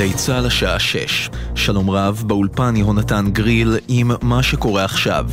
גלי 0.00 0.12
צה"ל 0.12 0.46
השעה 0.46 0.78
6. 0.78 1.30
שלום 1.54 1.90
רב, 1.90 2.24
באולפן 2.26 2.76
יהונתן 2.76 3.26
גריל 3.32 3.76
עם 3.88 4.10
מה 4.22 4.42
שקורה 4.42 4.84
עכשיו. 4.84 5.26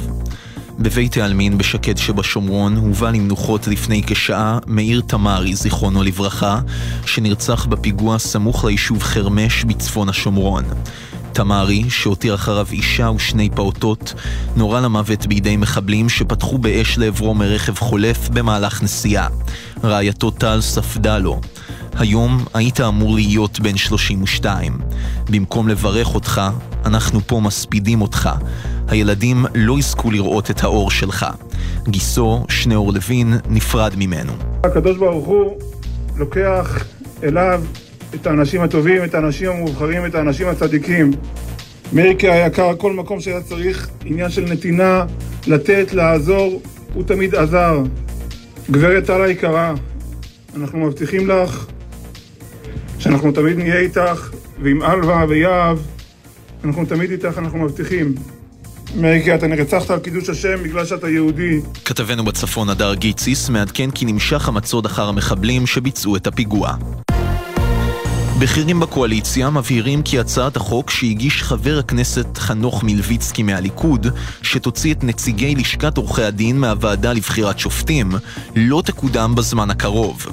בבית 0.79 1.18
העלמין 1.18 1.57
בשקד 1.57 1.97
שבשומרון 1.97 2.75
הובא 2.75 3.11
למנוחות 3.11 3.68
לפני 3.68 4.04
כשעה 4.07 4.59
מאיר 4.65 5.01
תמרי, 5.07 5.55
זיכרונו 5.55 6.04
לברכה, 6.04 6.59
שנרצח 7.05 7.65
בפיגוע 7.65 8.19
סמוך 8.19 8.65
ליישוב 8.65 9.04
חרמש 9.04 9.64
בצפון 9.64 10.09
השומרון. 10.09 10.64
תמרי, 11.34 11.89
שהותיר 11.89 12.36
אחריו 12.36 12.68
אישה 12.71 13.09
ושני 13.09 13.49
פעוטות, 13.55 14.13
נורה 14.55 14.81
למוות 14.81 15.25
בידי 15.25 15.57
מחבלים 15.57 16.09
שפתחו 16.09 16.57
באש 16.57 16.97
לעברו 16.97 17.34
מרכב 17.34 17.75
חולף 17.75 18.29
במהלך 18.29 18.84
נסיעה. 18.84 19.28
רעייתו 19.84 20.31
טל 20.31 20.61
ספדה 20.61 21.18
לו. 21.18 21.42
היום 22.00 22.46
היית 22.54 22.82
אמור 22.82 23.15
להיות 23.15 23.60
בן 23.60 23.78
32. 23.78 24.74
במקום 25.29 25.68
לברך 25.68 26.15
אותך, 26.15 26.42
אנחנו 26.86 27.20
פה 27.20 27.39
מספידים 27.39 28.01
אותך. 28.01 28.29
הילדים 28.87 29.46
לא 29.56 29.79
יזכו 29.79 30.11
לראות 30.11 30.51
את 30.51 30.64
האור 30.64 30.92
שלך. 30.92 31.25
גיסו, 31.87 32.45
שניאור 32.50 32.94
לוין, 32.94 33.33
נפרד 33.50 33.94
ממנו. 33.97 34.33
הקדוש 34.64 34.97
ברוך 34.97 35.25
הוא 35.28 35.58
לוקח 36.17 36.83
אליו 37.23 37.64
את 38.16 38.28
האנשים 38.28 38.61
הטובים, 38.61 39.03
את 39.03 39.16
האנשים 39.16 39.52
המובחרים, 39.52 40.06
את 40.06 40.16
האנשים 40.16 40.48
הצדיקים. 40.48 41.11
מריקה 41.94 42.34
היקר, 42.34 42.72
כל 42.78 42.94
מקום 42.94 43.20
שהיה 43.20 43.42
צריך 43.42 43.89
עניין 44.06 44.30
של 44.30 44.42
נתינה, 44.42 45.06
לתת, 45.48 45.94
לעזור, 45.94 46.61
הוא 46.94 47.03
תמיד 47.03 47.36
עזר. 47.36 47.80
גברת 48.72 49.06
טל 49.06 49.22
היקרה, 49.22 49.73
אנחנו 50.56 50.80
מבטיחים 50.80 51.30
לך 51.30 51.66
שאנחנו 53.00 53.31
תמיד 53.31 53.58
נהיה 53.58 53.80
איתך, 53.80 54.30
ועם 54.62 54.84
אלווה 54.84 55.26
ויהב, 55.30 55.78
אנחנו 56.64 56.86
תמיד 56.86 57.12
איתך, 57.12 57.38
אנחנו 57.38 57.59
מבטיחים. 57.59 58.16
מריקה, 58.95 59.36
אתה 59.36 59.48
נרצחת 59.48 59.90
על 59.90 60.00
קידוש 60.00 60.30
השם 60.30 60.64
בגלל 60.64 60.86
שאתה 60.86 61.09
יהודי. 61.09 61.59
כתבנו 61.86 62.25
בצפון 62.25 62.70
הדר 62.70 62.94
גיציס 62.94 63.50
מעדכן 63.50 63.92
כי 63.92 64.06
נמשך 64.06 64.48
המצוד 64.48 64.86
אחר 64.86 65.09
המחבלים 65.09 65.68
שביצעו 65.68 66.16
את 66.16 66.28
הפיגוע. 66.28 66.75
בכירים 68.40 68.80
בקואליציה 68.80 69.50
מבהירים 69.50 70.02
כי 70.02 70.20
הצעת 70.20 70.58
החוק 70.58 70.90
שהגיש 70.90 71.44
חבר 71.44 71.80
הכנסת 71.80 72.38
חנוך 72.38 72.84
מלביצקי 72.84 73.44
מהליכוד, 73.44 74.08
שתוציא 74.42 74.94
את 74.94 75.04
נציגי 75.04 75.56
לשכת 75.56 75.98
עורכי 75.98 76.24
הדין 76.24 76.60
מהוועדה 76.60 77.14
לבחירת 77.14 77.60
שופטים, 77.60 78.12
לא 78.56 78.82
תקודם 78.86 79.36
בזמן 79.36 79.70
הקרוב. 79.70 80.26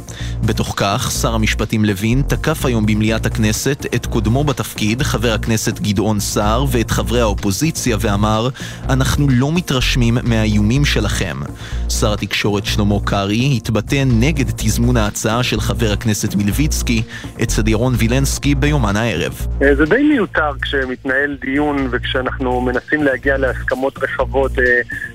בתוך 0.43 0.75
כך, 0.77 1.13
שר 1.21 1.35
המשפטים 1.35 1.85
לוין 1.85 2.23
תקף 2.23 2.67
היום 2.67 2.87
במליאת 2.87 3.27
הכנסת 3.27 3.87
את 3.95 4.07
קודמו 4.07 4.45
בתפקיד, 4.45 5.03
חבר 5.03 5.33
הכנסת 5.33 5.81
גדעון 5.81 6.21
סער, 6.21 6.65
ואת 6.71 6.91
חברי 6.91 7.21
האופוזיציה, 7.21 7.97
ואמר, 8.01 8.49
אנחנו 8.89 9.29
לא 9.29 9.53
מתרשמים 9.53 10.19
מהאיומים 10.23 10.85
שלכם. 10.85 11.41
שר 11.89 12.13
התקשורת 12.13 12.67
שלמה 12.67 13.01
קרעי 13.05 13.57
התבטא 13.57 14.05
נגד 14.07 14.51
תזמון 14.57 14.97
ההצעה 14.97 15.43
של 15.43 15.61
חבר 15.61 15.93
הכנסת 15.93 16.35
מלביצקי 16.35 17.03
אצל 17.43 17.69
ירון 17.69 17.94
וילנסקי 17.99 18.55
ביומן 18.55 18.97
הערב. 18.97 19.47
אה, 19.63 19.75
זה 19.75 19.85
די 19.85 20.03
מיותר 20.03 20.51
כשמתנהל 20.63 21.37
דיון 21.41 21.89
וכשאנחנו 21.91 22.61
מנסים 22.61 23.03
להגיע 23.03 23.37
להסכמות 23.37 23.99
רחבות 24.03 24.59
אה, 24.59 24.65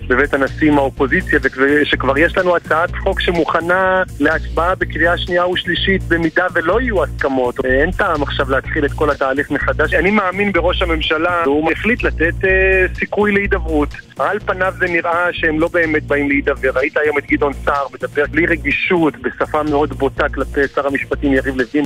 בבית 0.08 0.34
הנשיא 0.34 0.72
עם 0.72 0.78
האופוזיציה 0.78 1.40
ושכבר 1.44 2.18
יש 2.18 2.38
לנו 2.38 2.56
הצעת 2.56 2.90
חוק 3.04 3.22
שמוכנה 3.22 4.04
להצבעה 4.20 4.76
בקריאה 4.76 5.18
שנייה 5.18 5.48
ושלישית 5.48 6.04
במידה 6.04 6.46
ולא 6.54 6.82
יהיו 6.82 7.04
הסכמות. 7.04 7.66
אה, 7.66 7.82
אין 7.82 7.92
טעם 7.92 8.24
עכשיו 8.24 8.52
להתחיל 8.52 8.86
את 8.86 8.92
כל 8.92 9.10
התהליך 9.10 9.52
מחדש. 9.52 9.94
אני 9.94 10.12
מאמין 10.12 10.52
בראש 10.52 10.82
הממשלה, 10.82 11.44
הוא 11.44 11.72
החליט 11.72 12.04
לתת 12.04 12.36
סיכוי 12.96 13.32
להידברות. 13.32 13.90
על 14.20 14.40
פניו 14.40 14.74
זה 14.80 14.86
נראה 14.86 15.28
שהם 15.32 15.60
לא 15.60 15.68
באמת 15.74 16.04
באים 16.04 16.30
להידבר. 16.30 16.70
ראית 16.76 16.98
היום 16.98 17.18
את 17.18 17.26
גדעון 17.26 17.54
סער 17.66 17.88
מדבר 17.94 18.24
בלי 18.32 18.46
רגישות, 18.46 19.14
בשפה 19.22 19.64
מאוד 19.64 19.94
בוטה 19.94 20.30
כלפי 20.30 20.62
שר 20.76 20.88
המשפטים 20.88 21.34
יריב 21.34 21.58
לוין. 21.58 21.86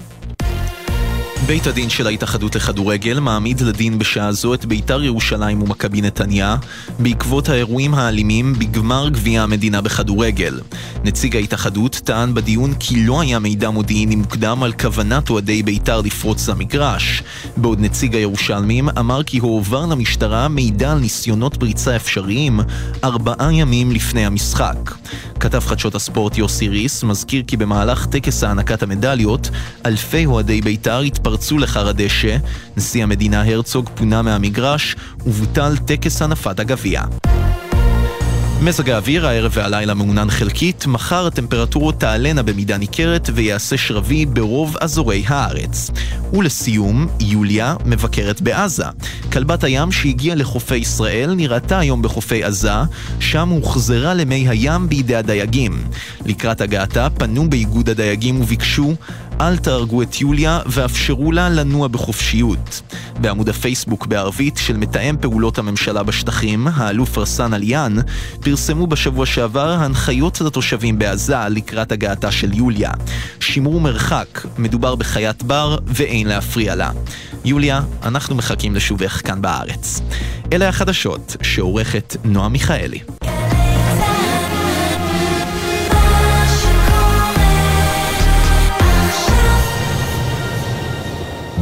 בית 1.48 1.68
הדין 1.68 1.90
של 1.90 2.08
ההתאחדות 2.08 2.56
לכדורגל 2.56 3.20
מעמיד 3.20 3.62
לדין 3.62 4.00
בשעה 4.00 4.32
זו 4.32 4.54
את 4.54 4.66
בית"ר 4.66 5.04
ירושלים 5.04 5.62
ומכבי 5.62 6.02
נתניה 6.02 6.56
בעקבות 7.00 7.50
האירועים 7.50 7.94
האלימים 7.94 8.54
בגמר 8.54 9.10
גביע 9.10 9.42
המדינה 9.42 9.82
בכדורגל. 9.82 10.60
נציג 11.04 11.36
ההתאחדות 11.36 12.02
טען 12.04 12.34
בדיון 12.34 12.74
כי 12.80 13.06
לא 13.06 13.22
היה 13.22 13.40
מידע 13.40 13.70
מודיעיני 13.70 14.16
מוקדם 14.16 14.64
על 14.64 14.74
כוונת 14.74 15.30
אוהדי 15.30 15.64
בית"ר 15.64 16.02
לפרוץ 16.02 16.50
למגרש, 16.50 17.24
בעוד 17.58 17.80
נציג 17.80 18.16
הירושלמים 18.16 18.90
אמר 18.90 19.24
כי 19.24 19.40
הועבר 19.40 19.86
למשטרה 19.86 20.48
מידע 20.48 20.92
על 20.92 21.00
ניסיונות 21.00 21.58
פריצה 21.58 21.96
אפשריים 21.96 22.60
ארבעה 23.04 23.54
ימים 23.54 23.92
לפני 23.92 24.26
המשחק. 24.26 24.96
כתב 25.40 25.60
חדשות 25.60 25.96
הספורט 25.96 26.38
יוסי 26.38 26.70
ריס 26.70 27.04
מזכיר 27.04 27.44
כי 27.48 27.58
במהלך 27.58 28.06
טקס 28.06 28.44
הענקת 28.44 28.84
המדליות 28.84 29.50
אלפי 29.86 30.26
אוהדי 30.26 30.62
בית"ר 30.62 31.00
התפרצו 31.00 31.33
פרצו 31.34 31.58
לחר 31.58 31.88
הדשא, 31.88 32.38
נשיא 32.78 33.04
המדינה 33.04 33.44
הרצוג 33.44 33.90
פונה 33.96 34.22
מהמגרש 34.22 34.96
ובוטל 35.26 35.78
טקס 35.78 36.22
הנפת 36.22 36.60
הגביע. 36.60 37.02
מזג 38.62 38.90
האוויר 38.90 39.28
הערב 39.28 39.52
והלילה 39.56 39.94
מעונן 39.94 40.30
חלקית, 40.30 40.86
מחר 40.88 41.28
הטמפרטורות 41.28 42.00
תעלנה 42.00 42.44
במידה 42.44 42.78
ניכרת 42.78 43.30
ויעשה 43.34 43.78
שרבי 43.78 44.26
ברוב 44.26 44.78
אזורי 44.82 45.24
הארץ. 45.28 45.92
ולסיום, 46.34 47.08
יוליה 47.20 47.76
מבקרת 47.86 48.42
בעזה. 48.42 48.86
כלבת 49.32 49.64
הים 49.64 49.92
שהגיעה 49.92 50.36
לחופי 50.36 50.76
ישראל 50.76 51.34
נראתה 51.36 51.80
היום 51.80 52.02
בחופי 52.02 52.44
עזה, 52.44 52.74
שם 53.20 53.50
הוחזרה 53.50 54.14
למי 54.14 54.50
הים 54.50 54.90
בידי 54.90 55.16
הדייגים. 55.16 55.84
לקראת 56.26 56.62
הגעתה 56.62 57.08
פנו 57.10 57.50
באיגוד 57.50 57.90
הדייגים 57.90 58.42
וביקשו 58.42 58.96
אל 59.42 59.58
תהרגו 59.58 60.02
את 60.02 60.22
יוליה 60.22 60.60
ואפשרו 60.66 61.32
לה 61.32 61.50
לנוע 61.50 61.88
בחופשיות. 61.88 62.82
בעמוד 63.22 63.50
הפייסבוק 63.50 64.06
בערבית 64.06 64.58
של 64.58 64.78
מתאם 64.78 65.16
פעולות 65.22 65.58
הממשלה 65.58 66.04
בשטחים, 66.04 66.68
האלוף 66.68 67.18
רסן 67.18 67.54
עליאן, 67.54 67.96
פרסמו 68.40 68.88
בשבוע 68.88 69.26
שעבר 69.26 69.70
הנחיות 69.72 70.42
לתושבים 70.42 71.00
בעזה 71.00 71.36
לקראת 71.50 71.92
הגעתה 71.92 72.32
של 72.32 72.54
יוליה. 72.54 72.92
שימרו 73.40 73.80
מרחק, 73.80 74.42
מדובר 74.58 74.96
בחיית 74.96 75.44
בר 75.44 75.78
ואין 75.88 76.28
להפריע 76.28 76.76
לה. 76.76 76.92
יוליה, 77.46 77.82
אנחנו 78.04 78.36
מחכים 78.36 78.76
לשובך 78.76 79.22
כאן 79.28 79.42
בארץ. 79.42 80.02
אלה 80.54 80.70
החדשות 80.70 81.36
שעורכת 81.42 82.16
נועה 82.24 82.50
מיכאלי. 82.50 83.00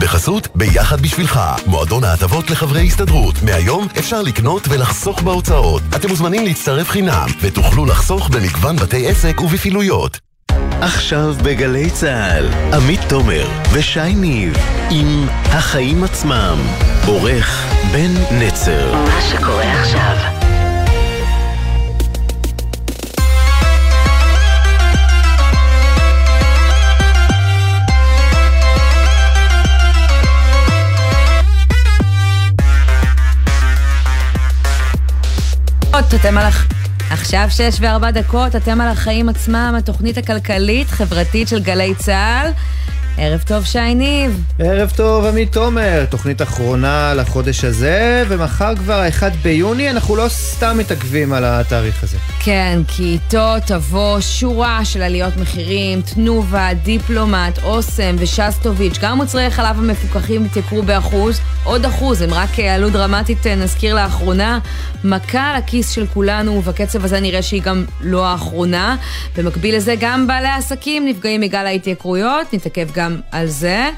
בחסות 0.01 0.47
ביחד 0.55 1.01
בשבילך, 1.01 1.39
מועדון 1.67 2.03
ההטבות 2.03 2.49
לחברי 2.49 2.87
הסתדרות. 2.87 3.35
מהיום 3.43 3.87
אפשר 3.99 4.21
לקנות 4.21 4.67
ולחסוך 4.69 5.21
בהוצאות. 5.21 5.81
אתם 5.95 6.09
מוזמנים 6.09 6.45
להצטרף 6.45 6.89
חינם, 6.89 7.27
ותוכלו 7.41 7.85
לחסוך 7.85 8.29
במגוון 8.29 8.75
בתי 8.75 9.07
עסק 9.07 9.41
ובפעילויות. 9.41 10.19
עכשיו 10.81 11.35
בגלי 11.43 11.89
צה"ל, 11.89 12.45
עמית 12.73 12.99
תומר 13.09 13.49
ושי 13.73 14.15
ניב 14.15 14.53
עם 14.89 15.27
החיים 15.45 16.03
עצמם. 16.03 16.57
עורך 17.07 17.65
בן 17.91 18.37
נצר. 18.39 18.95
מה 18.95 19.21
שקורה 19.21 19.81
עכשיו 19.81 20.30
אתם 36.09 36.37
על... 36.37 36.47
עכשיו 37.11 37.47
שש 37.49 37.77
וארבע 37.79 38.11
דקות, 38.11 38.55
אתם 38.55 38.81
על 38.81 38.87
החיים 38.87 39.29
עצמם, 39.29 39.75
התוכנית 39.77 40.17
הכלכלית-חברתית 40.17 41.47
של 41.47 41.59
גלי 41.59 41.95
צה"ל. 41.95 42.51
ערב 43.17 43.43
טוב, 43.47 43.65
שי 43.65 43.95
ניב. 43.95 44.43
ערב 44.59 44.91
טוב, 44.95 45.25
עמית 45.25 45.51
תומר. 45.51 46.05
תוכנית 46.09 46.41
אחרונה 46.41 47.13
לחודש 47.13 47.63
הזה, 47.63 48.23
ומחר 48.27 48.75
כבר 48.75 48.99
ה-1 48.99 49.23
ביוני, 49.41 49.89
אנחנו 49.89 50.15
לא 50.15 50.25
סתם 50.29 50.77
מתעכבים 50.77 51.33
על 51.33 51.43
התאריך 51.45 52.03
הזה. 52.03 52.17
כן, 52.43 52.79
כי 52.87 53.03
איתו 53.03 53.53
תבוא 53.67 54.19
שורה 54.19 54.85
של 54.85 55.01
עליות 55.01 55.37
מחירים, 55.37 56.01
תנובה, 56.01 56.69
דיפלומט, 56.83 57.63
אוסם 57.63 58.15
ושסטוביץ'. 58.19 58.97
גם 59.01 59.17
מוצרי 59.17 59.49
חלב 59.49 59.79
המפוקחים 59.79 60.45
התייקרו 60.45 60.83
באחוז, 60.83 61.39
עוד 61.63 61.85
אחוז, 61.85 62.21
הם 62.21 62.33
רק 62.33 62.59
עלו 62.59 62.89
דרמטית, 62.89 63.47
אה, 63.47 63.55
נזכיר 63.55 63.95
לאחרונה. 63.95 64.59
מכה 65.03 65.41
על 65.41 65.55
הכיס 65.55 65.89
של 65.89 66.07
כולנו, 66.07 66.51
ובקצב 66.51 67.05
הזה 67.05 67.19
נראה 67.19 67.41
שהיא 67.41 67.61
גם 67.61 67.85
לא 68.01 68.25
האחרונה. 68.25 68.95
במקביל 69.37 69.75
לזה, 69.75 69.95
גם 69.99 70.27
בעלי 70.27 70.47
העסקים 70.47 71.05
נפגעים 71.05 71.41
מגל 71.41 71.65
ההתייקרויות, 71.65 72.53
נתעכב 72.53 72.87
גם 72.93 73.19
על 73.31 73.47
זה. 73.47 73.89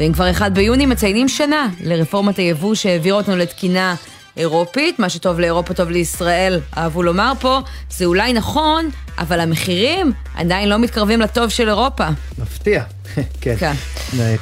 ואם 0.00 0.12
כבר 0.12 0.30
אחד 0.30 0.54
ביוני 0.54 0.86
מציינים 0.86 1.28
שנה 1.28 1.68
לרפורמת 1.80 2.36
היבוא 2.36 2.74
שהעביר 2.74 3.14
אותנו 3.14 3.36
לתקינה 3.36 3.94
אירופית, 4.36 4.98
מה 4.98 5.08
שטוב 5.08 5.40
לאירופה 5.40 5.74
טוב 5.74 5.90
לישראל, 5.90 6.60
אהבו 6.76 7.02
לומר 7.02 7.32
פה, 7.40 7.60
זה 7.90 8.04
אולי 8.04 8.32
נכון, 8.32 8.88
אבל 9.18 9.40
המחירים 9.40 10.12
עדיין 10.34 10.68
לא 10.68 10.78
מתקרבים 10.78 11.20
לטוב 11.20 11.48
של 11.48 11.68
אירופה. 11.68 12.06
מפתיע. 12.38 12.82
כן, 13.40 13.54
כן. 13.58 13.72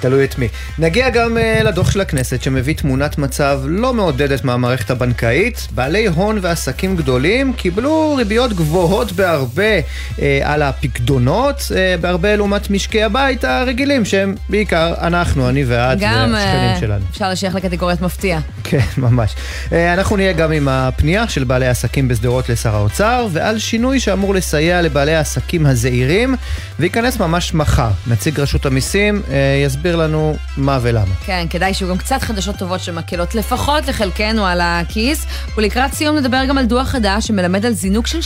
תלוי 0.01 0.25
את 0.25 0.39
מי. 0.39 0.49
נגיע 0.79 1.11
גם 1.11 1.37
uh, 1.37 1.65
לדוח 1.65 1.91
של 1.91 2.01
הכנסת 2.01 2.43
שמביא 2.43 2.75
תמונת 2.75 3.19
מצב 3.19 3.61
לא 3.67 3.95
מעודדת 3.95 4.45
מהמערכת 4.45 4.91
הבנקאית. 4.91 5.69
בעלי 5.71 6.07
הון 6.07 6.39
ועסקים 6.43 6.97
גדולים 6.97 7.53
קיבלו 7.53 8.15
ריביות 8.17 8.53
גבוהות 8.53 9.13
בהרבה 9.13 9.79
uh, 9.79 10.21
על 10.43 10.63
הפקדונות, 10.63 11.59
uh, 11.59 12.01
בהרבה 12.01 12.37
לעומת 12.37 12.71
משקי 12.71 13.03
הבית 13.03 13.45
הרגילים, 13.45 14.05
שהם 14.05 14.35
בעיקר 14.49 14.95
אנחנו, 15.01 15.49
אני 15.49 15.65
ואת 15.67 15.99
גם 16.01 16.35
והשכנים 16.35 16.77
uh, 16.77 16.81
שלנו. 16.81 17.05
אפשר 17.11 17.31
לשייך 17.31 17.55
לקטגוריית 17.55 18.01
מפתיע. 18.01 18.39
כן, 18.65 18.79
ממש. 18.99 19.35
Uh, 19.69 19.73
אנחנו 19.93 20.17
נהיה 20.17 20.33
גם 20.33 20.53
עם 20.53 20.69
הפנייה 20.69 21.29
של 21.29 21.45
בעלי 21.45 21.67
העסקים 21.67 22.09
בשדרות 22.09 22.49
לשר 22.49 22.75
האוצר, 22.75 23.27
ועל 23.33 23.59
שינוי 23.59 24.01
שאמור 24.01 24.35
לסייע 24.35 24.83
לבעלי 24.83 25.15
העסקים 25.15 25.67
הזעירים, 25.67 26.35
וייכנס 26.79 27.19
ממש 27.19 27.55
מחר. 27.55 27.91
נציג 28.07 28.41
רשות 28.41 28.60
המיסים 28.67 29.23
uh, 29.27 29.31
יסביר 29.67 29.97
לנו 29.97 30.37
מה 30.57 30.79
ולמה. 30.83 31.15
כן, 31.27 31.47
כדאי 31.51 31.75
שיהיו 31.75 31.91
גם 31.91 31.99
קצת 31.99 32.23
חדשות 32.23 32.57
טובות 32.57 32.81
שמקלות 32.81 33.35
לפחות 33.35 33.89
לחלקנו 33.89 34.47
על 34.47 34.61
הכיס. 34.63 35.27
ולקראת 35.57 35.93
סיום 35.93 36.17
נדבר 36.17 36.45
גם 36.49 36.59
על 36.59 36.65
דוח 36.65 36.89
חדש 36.89 37.27
שמלמד 37.27 37.67
על 37.67 37.73
זינוק 37.73 38.07
של 38.07 38.19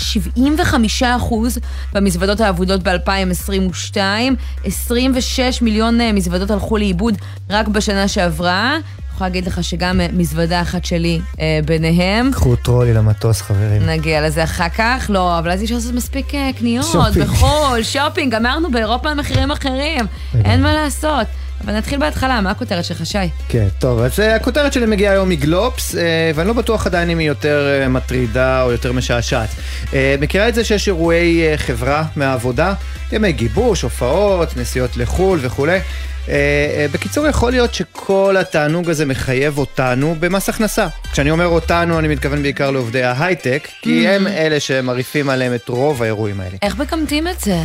75% 1.01 1.05
במזוודות 1.93 2.41
האבודות 2.41 2.83
ב-2022. 2.83 3.97
26 4.65 5.63
מיליון 5.63 6.01
אה, 6.01 6.13
מזוודות 6.13 6.51
הלכו 6.51 6.77
לאיבוד 6.77 7.19
רק 7.51 7.69
בשנה 7.69 8.09
שעברה. 8.09 8.77
יכולה 9.15 9.29
להגיד 9.29 9.47
לך 9.47 9.65
שגם 9.65 10.01
אה, 10.01 10.07
מזוודה 10.13 10.61
אחת 10.63 10.85
שלי 10.85 11.21
אה, 11.41 11.61
ביניהם. 11.65 12.31
קחו 12.33 12.57
טרולי 12.57 12.95
למטוס, 12.95 13.43
חברים. 13.43 13.87
נגיע 13.87 14.27
לזה 14.27 14.45
אחר 14.45 14.69
כך. 14.69 15.07
לא, 15.09 15.39
אבל 15.39 15.51
אז 15.51 15.61
אי 15.61 15.65
אפשר 15.65 15.75
לעשות 15.75 15.95
מספיק 15.95 16.35
אה, 16.35 16.51
קניות 16.59 16.87
שופינג. 16.87 17.25
בחו"ל, 17.25 17.83
שופינג, 17.83 18.35
גמרנו 18.35 18.71
באירופה 18.71 19.15
מחירים 19.15 19.51
אחרים. 19.51 20.07
אין 20.45 20.63
מה 20.63 20.75
לעשות. 20.75 21.27
אבל 21.65 21.77
נתחיל 21.77 21.99
בהתחלה, 21.99 22.41
מה 22.41 22.51
הכותרת 22.51 22.85
שלך, 22.85 23.07
שי? 23.07 23.19
כן, 23.49 23.69
טוב, 23.79 24.01
אז 24.01 24.21
אה, 24.21 24.37
הכותרת 24.37 24.73
שלי 24.73 24.87
מגיעה 24.87 25.13
היום 25.13 25.29
מגלובס, 25.29 25.97
אה, 25.97 26.31
ואני 26.35 26.49
לא 26.49 26.55
בטוח 26.55 26.87
עדיין 26.87 27.11
אם 27.11 27.19
היא 27.19 27.29
יותר 27.29 27.81
אה, 27.83 27.89
מטרידה 27.89 28.63
או 28.63 28.73
יותר 28.73 28.93
משעשעת. 28.93 29.49
אה, 29.95 30.15
מכירה 30.21 30.49
את 30.49 30.55
זה 30.55 30.65
שיש 30.65 30.89
אירועי 30.89 31.43
אה, 31.47 31.59
חברה 31.59 32.05
מהעבודה, 32.17 32.75
ימי 33.13 33.33
גיבוש, 33.33 33.83
הופעות, 33.83 34.57
נסיעות 34.57 34.97
לחו"ל 34.97 35.39
וכולי. 35.43 35.79
אה, 36.29 36.35
אה, 36.35 36.87
בקיצור, 36.93 37.27
יכול 37.27 37.53
להיות 37.53 37.75
שכל 37.75 38.37
התענוג 38.41 38.91
הזה 38.91 39.07
מחייב 39.07 39.59
אותנו 39.59 40.17
במס 40.21 40.49
הכנסה. 40.49 40.87
כשאני 41.13 41.31
אומר 41.31 41.47
אותנו, 41.47 41.99
אני 41.99 42.09
מתכוון 42.09 42.43
בעיקר 42.43 42.71
לעובדי 42.71 43.03
ההייטק, 43.03 43.69
כי 43.83 44.09
הם 44.09 44.27
אלה 44.27 44.61
שמרעיפים 44.61 45.31
עליהם 45.31 45.55
את 45.55 45.69
רוב 45.69 46.03
האירועים 46.03 46.41
האלה. 46.41 46.57
איך 46.63 46.79
מקמטים 46.79 47.29
את 47.29 47.41
זה? 47.41 47.57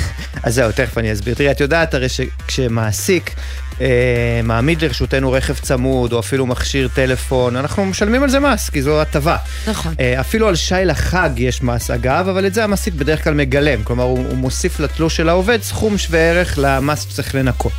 אז 0.44 0.54
זהו, 0.54 0.72
תכף 0.72 0.98
אני 0.98 1.12
אסביר. 1.12 1.34
תראי, 1.34 1.50
את 1.50 1.60
יודעת 1.60 1.94
הרי 1.94 2.08
שכשמעסיק 2.08 3.34
אה, 3.80 4.40
מעמיד 4.44 4.82
לרשותנו 4.84 5.32
רכב 5.32 5.54
צמוד, 5.54 6.12
או 6.12 6.18
אפילו 6.18 6.46
מכשיר 6.46 6.88
טלפון, 6.94 7.56
אנחנו 7.56 7.86
משלמים 7.86 8.22
על 8.22 8.30
זה 8.30 8.40
מס, 8.40 8.70
כי 8.70 8.82
זו 8.82 9.00
הטבה. 9.02 9.36
נכון. 9.66 9.94
אה, 10.00 10.20
אפילו 10.20 10.48
על 10.48 10.56
שי 10.56 10.74
לחג 10.84 11.30
יש 11.36 11.62
מס 11.62 11.90
אגב, 11.90 12.28
אבל 12.28 12.46
את 12.46 12.54
זה 12.54 12.64
המעסיק 12.64 12.94
בדרך 12.94 13.24
כלל 13.24 13.34
מגלם. 13.34 13.84
כלומר, 13.84 14.04
הוא, 14.04 14.18
הוא 14.28 14.36
מוסיף 14.36 14.80
לתלוש 14.80 15.16
של 15.16 15.28
העובד 15.28 15.62
סכום 15.62 15.98
שווה 15.98 16.20
ערך 16.20 16.54
למס 16.56 17.02
שצריך 17.02 17.34
לנקות. 17.34 17.72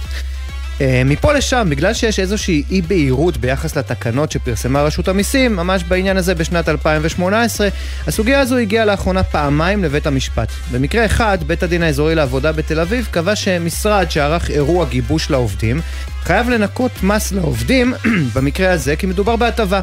אה, 0.81 1.01
מפה 1.05 1.33
לשם, 1.33 1.67
בגלל 1.69 1.93
שיש 1.93 2.19
איזושהי 2.19 2.63
אי 2.71 2.81
בהירות 2.81 3.37
ביחס 3.37 3.77
לתקנות 3.77 4.31
שפרסמה 4.31 4.81
רשות 4.81 5.07
המיסים, 5.07 5.55
ממש 5.55 5.83
בעניין 5.83 6.17
הזה 6.17 6.35
בשנת 6.35 6.69
2018, 6.69 7.67
הסוגיה 8.07 8.39
הזו 8.39 8.57
הגיעה 8.57 8.85
לאחרונה 8.85 9.23
פעמיים 9.23 9.83
לבית 9.83 10.07
המשפט. 10.07 10.51
במקרה 10.71 11.05
אחד, 11.05 11.37
בית 11.47 11.63
הדין 11.63 11.83
האזורי 11.83 12.15
לעבודה 12.15 12.51
בתל 12.51 12.79
אביב 12.79 13.07
קבע 13.11 13.35
שמשרד 13.35 14.11
שערך 14.11 14.49
אירוע 14.49 14.85
גיבוש 14.85 15.29
לעובדים, 15.29 15.81
חייב 16.23 16.49
לנקות 16.49 17.03
מס 17.03 17.31
לעובדים, 17.31 17.93
במקרה 18.33 18.71
הזה, 18.71 18.95
כי 18.95 19.05
מדובר 19.05 19.35
בהטבה. 19.35 19.81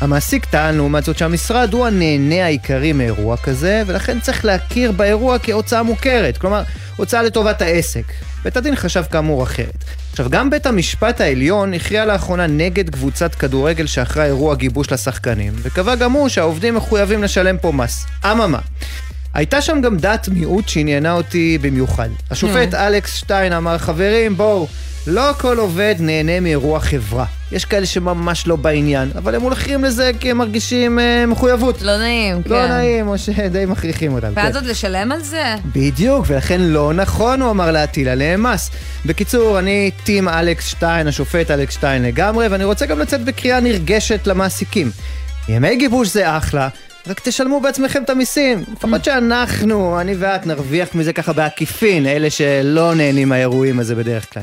המעסיק 0.00 0.44
טען 0.44 0.74
לעומת 0.74 1.04
זאת 1.04 1.18
שהמשרד 1.18 1.72
הוא 1.72 1.86
הנהנה 1.86 2.44
העיקרי 2.44 2.92
מאירוע 2.92 3.36
כזה, 3.36 3.82
ולכן 3.86 4.20
צריך 4.20 4.44
להכיר 4.44 4.92
באירוע 4.92 5.38
כהוצאה 5.38 5.82
מוכרת, 5.82 6.38
כלומר, 6.38 6.62
הוצאה 6.96 7.22
לטובת 7.22 7.62
העסק. 7.62 8.04
בית 8.44 8.56
הדין 8.56 8.76
חשב 8.76 9.02
כאמור 9.10 9.42
אחרת. 9.42 9.84
עכשיו, 10.10 10.30
גם 10.30 10.50
בית 10.50 10.66
המשפט 10.66 11.20
העליון 11.20 11.74
הכריע 11.74 12.04
לאחרונה 12.04 12.46
נגד 12.46 12.90
קבוצת 12.90 13.34
כדורגל 13.34 13.86
שאחראי 13.86 14.26
אירוע 14.26 14.54
גיבוש 14.54 14.92
לשחקנים, 14.92 15.52
וקבע 15.62 15.94
גם 15.94 16.12
הוא 16.12 16.28
שהעובדים 16.28 16.74
מחויבים 16.74 17.22
לשלם 17.22 17.58
פה 17.58 17.72
מס. 17.72 18.06
אממה, 18.24 18.58
הייתה 19.34 19.62
שם 19.62 19.80
גם 19.80 19.96
דעת 19.96 20.28
מיעוט 20.28 20.68
שעניינה 20.68 21.12
אותי 21.12 21.58
במיוחד. 21.60 22.08
השופט 22.30 22.74
אלכס 22.74 23.14
שטיין 23.14 23.52
אמר, 23.52 23.78
חברים, 23.78 24.36
בואו, 24.36 24.66
לא 25.06 25.32
כל 25.38 25.58
עובד 25.58 25.94
נהנה 25.98 26.40
מאירוע 26.40 26.80
חברה. 26.80 27.24
יש 27.54 27.64
כאלה 27.64 27.86
שממש 27.86 28.46
לא 28.46 28.56
בעניין, 28.56 29.10
אבל 29.14 29.34
הם 29.34 29.42
הולכים 29.42 29.84
לזה 29.84 30.10
כי 30.20 30.30
הם 30.30 30.38
מרגישים 30.38 30.98
אה, 30.98 31.26
מחויבות. 31.26 31.82
לא 31.82 31.96
נעים, 31.96 32.42
כן. 32.42 32.50
לא 32.50 32.66
נעים, 32.68 33.08
או 33.08 33.18
שדי 33.18 33.64
מכריחים 33.66 34.12
אותם. 34.12 34.32
ואז 34.34 34.52
כן. 34.52 34.54
עוד 34.54 34.66
לשלם 34.66 35.12
על 35.12 35.22
זה? 35.22 35.54
בדיוק, 35.72 36.24
ולכן 36.28 36.60
לא 36.60 36.92
נכון, 36.92 37.42
הוא 37.42 37.50
אמר 37.50 37.70
להטיל 37.70 38.08
עליהם 38.08 38.42
מס. 38.42 38.70
בקיצור, 39.06 39.58
אני 39.58 39.90
טים 40.04 40.28
אלכס 40.28 40.66
שטיין, 40.66 41.08
השופט 41.08 41.50
אלכס 41.50 41.74
שטיין 41.74 42.02
לגמרי, 42.02 42.48
ואני 42.48 42.64
רוצה 42.64 42.86
גם 42.86 42.98
לצאת 42.98 43.24
בקריאה 43.24 43.60
נרגשת 43.60 44.26
למעסיקים. 44.26 44.90
ימי 45.48 45.76
גיבוש 45.76 46.08
זה 46.08 46.36
אחלה, 46.36 46.68
רק 47.06 47.20
תשלמו 47.20 47.60
בעצמכם 47.60 48.02
את 48.02 48.10
המיסים. 48.10 48.64
לפחות 48.72 49.04
שאנחנו, 49.04 50.00
אני 50.00 50.14
ואת, 50.18 50.46
נרוויח 50.46 50.94
מזה 50.94 51.12
ככה 51.12 51.32
בעקיפין, 51.32 52.06
אלה 52.06 52.30
שלא 52.30 52.94
נהנים 52.94 53.28
מהאירועים 53.28 53.80
הזה 53.80 53.94
בדרך 53.94 54.32
כלל. 54.32 54.42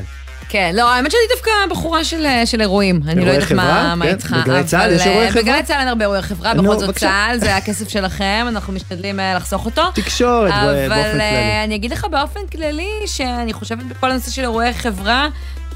כן, 0.52 0.72
לא, 0.74 0.92
האמת 0.92 1.10
שאני 1.10 1.22
דווקא 1.34 1.50
בחורה 1.70 2.04
של, 2.04 2.26
של 2.44 2.60
אירועים. 2.60 3.00
אני 3.08 3.24
לא 3.24 3.30
יודעת 3.30 3.52
מה, 3.52 3.62
חברה? 3.62 3.94
מה 3.94 4.04
כן, 4.04 4.10
איתך. 4.10 4.36
בגלי 4.44 4.64
צה"ל 4.64 4.80
אבל, 4.80 4.92
יש 4.92 5.06
אירועי 5.06 5.26
אה, 5.26 5.30
חברה? 5.30 5.42
בגלי 5.42 5.62
צה"ל 5.62 5.78
אין 5.78 5.88
הרבה 5.88 6.04
אירועי 6.04 6.22
חברה, 6.22 6.54
בכל 6.54 6.78
זאת. 6.78 6.98
צה"ל, 6.98 7.38
זה 7.38 7.56
הכסף 7.56 7.88
שלכם, 7.88 8.46
אנחנו 8.48 8.72
משתדלים 8.72 9.20
אה, 9.20 9.34
לחסוך 9.34 9.66
אותו. 9.66 9.82
תקשורת 9.94 10.52
אבל 10.52 10.88
באופן 10.88 11.10
כללי. 11.10 11.20
אה, 11.20 11.64
אני 11.64 11.74
אגיד 11.74 11.90
לך 11.90 12.06
באופן 12.10 12.40
כללי, 12.52 12.90
שאני 13.06 13.52
חושבת 13.52 13.84
בכל 13.84 14.10
הנושא 14.10 14.30
של 14.30 14.42
אירועי 14.42 14.72
חברה, 14.72 15.28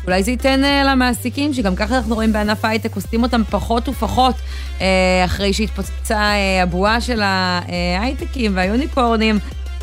אולי 0.04 0.22
זה 0.22 0.30
ייתן 0.30 0.64
אה, 0.64 0.84
למעסיקים, 0.84 1.54
שגם 1.54 1.76
ככה 1.76 1.96
אנחנו 1.96 2.14
רואים 2.14 2.32
בענף 2.32 2.64
ההייטק, 2.64 2.96
עושים 2.96 3.22
אותם 3.22 3.42
פחות 3.50 3.88
ופחות, 3.88 4.34
אה, 4.80 4.86
אחרי 5.24 5.52
שהתפוצצה 5.52 6.18
אה, 6.18 6.62
הבועה 6.62 7.00
של 7.00 7.22
ההייטקים 7.22 8.56
והיוניפורנים. 8.56 9.38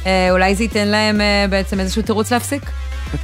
אה, 0.05 0.27
אולי 0.31 0.55
זה 0.55 0.63
ייתן 0.63 0.87
להם 0.87 1.21
אה, 1.21 1.45
בעצם 1.49 1.79
איזשהו 1.79 2.01
תירוץ 2.01 2.31
להפסיק? 2.31 2.63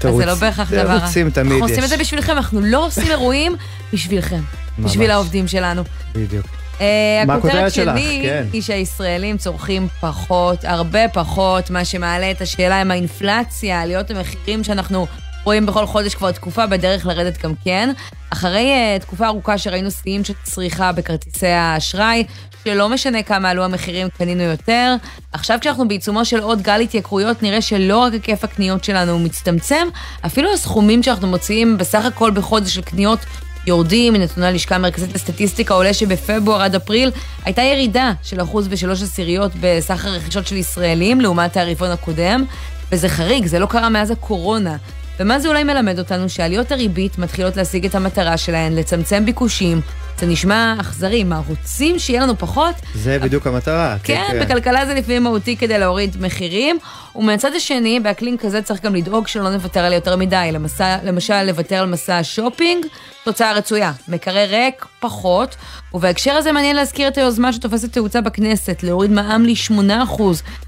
זה 0.01 0.25
לא 0.25 0.35
בהכרח 0.35 0.71
דבר 0.71 0.87
רע. 0.87 0.99
תירוצים 0.99 1.29
תמיד 1.29 1.51
אנחנו 1.51 1.65
עושים 1.65 1.77
יש. 1.77 1.83
את 1.83 1.89
זה 1.89 1.97
בשבילכם, 1.97 2.31
אנחנו 2.31 2.61
לא 2.61 2.85
עושים 2.85 3.07
אירועים 3.07 3.55
בשבילכם. 3.93 4.41
בשביל 4.79 5.11
העובדים 5.11 5.47
שלנו. 5.47 5.83
בדיוק. 6.15 6.45
אה, 6.81 7.23
הכותרת? 7.35 7.73
שלי 7.73 8.19
כן. 8.23 8.45
היא 8.53 8.61
שהישראלים 8.61 9.37
צורכים 9.37 9.87
פחות, 9.99 10.65
הרבה 10.65 11.07
פחות, 11.07 11.69
מה 11.69 11.85
שמעלה 11.85 12.31
את 12.31 12.41
השאלה 12.41 12.81
אם 12.81 12.91
האינפלציה, 12.91 13.81
עליות 13.81 14.11
המחירים 14.11 14.63
שאנחנו 14.63 15.07
רואים 15.43 15.65
בכל 15.65 15.85
חודש 15.85 16.15
כבר 16.15 16.31
תקופה 16.31 16.67
בדרך 16.67 17.05
לרדת 17.05 17.43
גם 17.43 17.53
כן. 17.63 17.89
אחרי 18.29 18.71
uh, 18.97 19.01
תקופה 19.01 19.27
ארוכה 19.27 19.57
שראינו 19.57 19.91
שיאים 19.91 20.23
של 20.23 20.33
צריכה 20.43 20.91
בכרטיסי 20.91 21.47
האשראי, 21.47 22.23
שלא 22.63 22.89
משנה 22.89 23.23
כמה 23.23 23.49
עלו 23.49 23.63
המחירים, 23.63 24.07
קנינו 24.17 24.43
יותר. 24.43 24.95
עכשיו 25.33 25.57
כשאנחנו 25.61 25.87
בעיצומו 25.87 26.25
של 26.25 26.39
עוד 26.39 26.61
גל 26.61 26.81
התייקרויות, 26.81 27.43
נראה 27.43 27.61
שלא 27.61 27.97
רק 27.97 28.13
היקף 28.13 28.43
הקניות 28.43 28.83
שלנו 28.83 29.19
מצטמצם, 29.19 29.87
אפילו 30.25 30.53
הסכומים 30.53 31.03
שאנחנו 31.03 31.27
מוציאים 31.27 31.77
בסך 31.77 32.05
הכל 32.05 32.31
בחודש 32.31 32.75
של 32.75 32.81
קניות 32.81 33.19
יורדים, 33.67 34.13
מנתוני 34.13 34.47
הלשכה 34.47 34.75
המרכזית 34.75 35.15
לסטטיסטיקה 35.15 35.73
עולה 35.73 35.93
שבפברואר 35.93 36.61
עד 36.61 36.75
אפריל 36.75 37.11
הייתה 37.45 37.61
ירידה 37.61 38.13
של 38.23 38.41
אחוז 38.41 38.67
ושלוש 38.69 39.01
עשיריות 39.01 39.51
בסך 39.59 40.05
הרכישות 40.05 40.47
של 40.47 40.57
ישראלים 40.57 41.21
לעומת 41.21 41.57
הרבעון 41.57 41.91
הקודם, 41.91 42.45
וזה 42.91 43.09
חריג, 43.09 43.45
זה 43.45 43.59
לא 43.59 43.65
קרה 43.65 43.89
מאז 43.89 44.11
הקורונה. 44.11 44.75
ומה 45.19 45.39
זה 45.39 45.47
אולי 45.47 45.63
מלמד 45.63 45.99
אותנו? 45.99 46.29
שעליות 46.29 46.71
הריבית 46.71 47.17
מתחילות 47.17 47.57
להשיג 47.57 47.85
את 47.85 47.95
המטרה 47.95 48.37
שלהן, 48.37 48.75
לצמצם 48.75 49.25
ביקושים, 49.25 49.81
זה 50.19 50.25
נשמע 50.25 50.75
אכזרי, 50.81 51.23
מה, 51.23 51.41
רוצים 51.47 51.99
שיהיה 51.99 52.21
לנו 52.21 52.37
פחות? 52.37 52.75
זה 52.95 53.19
בדיוק 53.19 53.47
המטרה. 53.47 53.95
כן, 54.03 54.23
כן, 54.31 54.39
בכלכלה 54.41 54.85
זה 54.85 54.93
לפעמים 54.93 55.23
מהותי 55.23 55.57
כדי 55.57 55.77
להוריד 55.79 56.17
מחירים, 56.19 56.79
ומצד 57.19 57.53
השני, 57.55 57.99
באקלים 57.99 58.37
כזה 58.37 58.61
צריך 58.61 58.81
גם 58.81 58.95
לדאוג 58.95 59.27
שלא 59.27 59.49
נוותר 59.49 59.79
על 59.79 59.93
יותר 59.93 60.15
מדי, 60.15 60.49
למסע, 60.53 60.97
למשל 61.03 61.43
לוותר 61.43 61.75
על 61.75 61.89
מסע 61.89 62.17
השופינג, 62.17 62.85
תוצאה 63.23 63.53
רצויה, 63.53 63.91
מקרר 64.07 64.49
ריק, 64.49 64.85
פחות, 64.99 65.55
ובהקשר 65.93 66.31
הזה 66.31 66.51
מעניין 66.51 66.75
להזכיר 66.75 67.07
את 67.07 67.17
היוזמה 67.17 67.53
שתופסת 67.53 67.93
תאוצה 67.93 68.21
בכנסת, 68.21 68.83
להוריד 68.83 69.11
מע"מ 69.11 69.45
ל-8% 69.45 70.21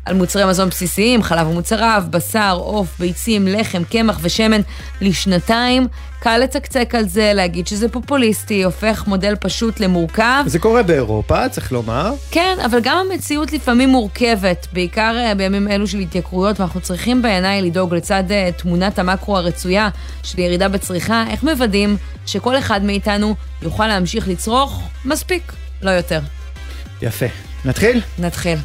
על 0.06 0.16
מוצרי 0.16 0.46
מזון 0.46 0.70
בסיסיים, 0.70 1.24
חלב 1.24 1.48
ומוצריו, 1.48 2.04
בשר, 2.10 2.58
עוף, 2.62 3.00
ביצים, 3.00 3.48
לחם, 3.48 3.84
קמח 3.84 4.20
ושמן 4.22 4.62
לשנתיים. 5.02 5.88
קל 6.24 6.38
לצקצק 6.38 6.96
על 6.96 7.08
זה, 7.08 7.32
להגיד 7.36 7.68
שזה 7.68 7.90
פופוליסטי, 7.90 8.64
הופך 8.64 9.08
מודל 9.08 9.36
פשוט 9.36 9.80
למורכב. 9.80 10.44
זה 10.46 10.60
קורה 10.60 10.84
באירופה, 10.84 11.50
צריך 11.50 11.72
לומר. 11.72 12.14
כן, 12.32 12.58
אבל 12.66 12.80
גם 12.84 12.98
המציאות 12.98 13.54
לפעמים 13.54 13.90
מורכבת, 13.90 14.68
בעיקר 14.74 15.16
אה, 15.18 15.36
בימים 15.36 15.68
אלו 15.68 15.88
של 15.88 15.98
התייקרויות, 16.42 16.60
ואנחנו 16.60 16.82
צריכים 16.82 17.22
בעיניי 17.22 17.62
לדאוג 17.62 17.94
לצד 17.94 18.24
אה, 18.32 18.50
תמונת 18.58 19.00
המקרו 19.00 19.38
הרצויה 19.38 19.90
של 20.24 20.40
ירידה 20.40 20.70
בצריכה, 20.70 21.26
איך 21.30 21.44
מוודאים 21.44 21.98
שכל 22.26 22.58
אחד 22.58 22.84
מאיתנו 22.84 23.36
יוכל 23.62 23.88
להמשיך 23.88 24.28
לצרוך 24.28 24.84
מספיק, 25.06 25.54
לא 25.82 25.90
יותר. 25.90 26.20
יפה. 27.02 27.26
נתחיל? 27.66 28.02
נתחיל. 28.20 28.58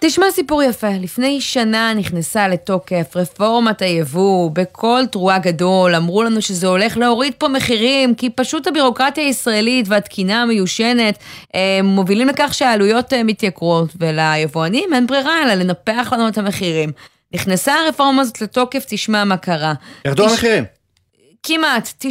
תשמע 0.00 0.30
סיפור 0.30 0.62
יפה, 0.62 0.90
לפני 1.00 1.40
שנה 1.40 1.94
נכנסה 1.94 2.48
לתוקף 2.48 3.16
רפורמת 3.16 3.82
היבוא, 3.82 4.50
בקול 4.52 5.06
תרועה 5.06 5.38
גדול, 5.38 5.94
אמרו 5.94 6.22
לנו 6.22 6.42
שזה 6.42 6.66
הולך 6.66 6.96
להוריד 6.96 7.32
פה 7.38 7.48
מחירים, 7.48 8.14
כי 8.14 8.30
פשוט 8.30 8.66
הבירוקרטיה 8.66 9.24
הישראלית 9.24 9.88
והתקינה 9.88 10.42
המיושנת 10.42 11.18
אה, 11.54 11.80
מובילים 11.82 12.28
לכך 12.28 12.54
שהעלויות 12.54 13.12
אה, 13.12 13.22
מתייקרות, 13.22 13.90
וליבואנים 14.00 14.94
אין 14.94 15.06
ברירה 15.06 15.42
אלא 15.42 15.54
לנפח 15.54 16.12
לנו 16.12 16.28
את 16.28 16.38
המחירים. 16.38 16.92
נכנסה 17.34 17.74
הרפורמה 17.74 18.22
הזאת 18.22 18.40
לתוקף, 18.40 18.84
תשמע 18.88 19.24
מה 19.24 19.36
קרה. 19.36 19.72
ירדו 20.04 20.26
תש... 20.26 20.30
המחירים. 20.30 20.64
כמעט, 21.42 22.04
90% 22.04 22.06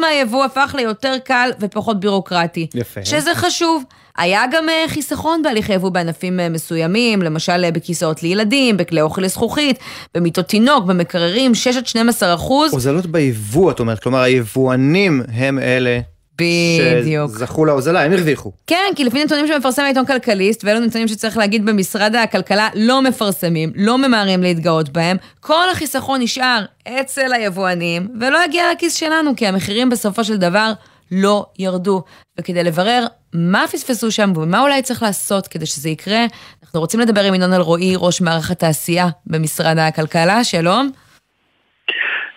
מהיבוא 0.00 0.44
הפך 0.44 0.74
ליותר 0.78 1.14
קל 1.24 1.50
ופחות 1.60 2.00
בירוקרטי. 2.00 2.66
יפה. 2.74 3.04
שזה 3.04 3.34
חשוב. 3.34 3.84
היה 4.20 4.42
גם 4.52 4.68
אה, 4.68 4.84
חיסכון 4.88 5.42
בהליכי 5.42 5.72
יבוא 5.72 5.90
בענפים 5.90 6.40
אה, 6.40 6.48
מסוימים, 6.48 7.22
למשל 7.22 7.64
אה, 7.64 7.70
בכיסאות 7.70 8.22
לילדים, 8.22 8.76
בכלי 8.76 9.00
אוכל 9.00 9.22
לזכוכית, 9.22 9.78
במיטות 10.14 10.46
תינוק, 10.46 10.84
במקררים, 10.84 11.54
6 11.54 11.76
עד 11.76 11.86
12 11.86 12.34
אחוז. 12.34 12.72
הוזלות 12.72 13.06
ביבוא, 13.06 13.70
את 13.70 13.80
אומרת, 13.80 13.98
כלומר 13.98 14.18
היבואנים 14.18 15.22
הם 15.32 15.58
אלה 15.58 16.00
בדיוק. 16.38 17.30
שזכו 17.30 17.64
להוזלה, 17.64 18.02
הם 18.02 18.12
הרוויחו. 18.12 18.52
כן, 18.66 18.92
כי 18.96 19.04
לפי 19.04 19.24
נתונים 19.24 19.46
שמפרסם 19.46 19.82
העיתון 19.82 20.06
כלכליסט, 20.06 20.64
ואלו 20.64 20.80
נתונים 20.80 21.08
שצריך 21.08 21.36
להגיד 21.36 21.66
במשרד 21.66 22.14
הכלכלה, 22.14 22.68
לא 22.74 23.02
מפרסמים, 23.02 23.72
לא 23.76 23.98
ממהרים 23.98 24.42
להתגאות 24.42 24.88
בהם, 24.88 25.16
כל 25.40 25.70
החיסכון 25.72 26.20
נשאר 26.22 26.64
אצל 26.88 27.32
היבואנים, 27.32 28.08
ולא 28.20 28.38
יגיע 28.44 28.64
לכיס 28.72 28.94
שלנו, 28.94 29.36
כי 29.36 29.46
המחירים 29.46 29.90
בסופו 29.90 30.24
של 30.24 30.36
דבר 30.36 30.72
לא 31.12 31.46
ירדו. 31.58 32.02
וכדי 32.38 32.64
לברר 32.64 33.06
מה 33.34 33.64
פספסו 33.72 34.10
שם 34.10 34.32
ומה 34.36 34.62
אולי 34.62 34.82
צריך 34.82 35.02
לעשות 35.02 35.48
כדי 35.48 35.66
שזה 35.66 35.88
יקרה, 35.88 36.24
אנחנו 36.62 36.80
רוצים 36.80 37.00
לדבר 37.00 37.20
עם 37.20 37.34
ינון 37.34 37.52
אלרועי, 37.52 37.94
ראש 37.96 38.20
מערך 38.20 38.50
התעשייה 38.50 39.06
במשרד 39.26 39.78
הכלכלה, 39.78 40.44
שלום. 40.44 40.90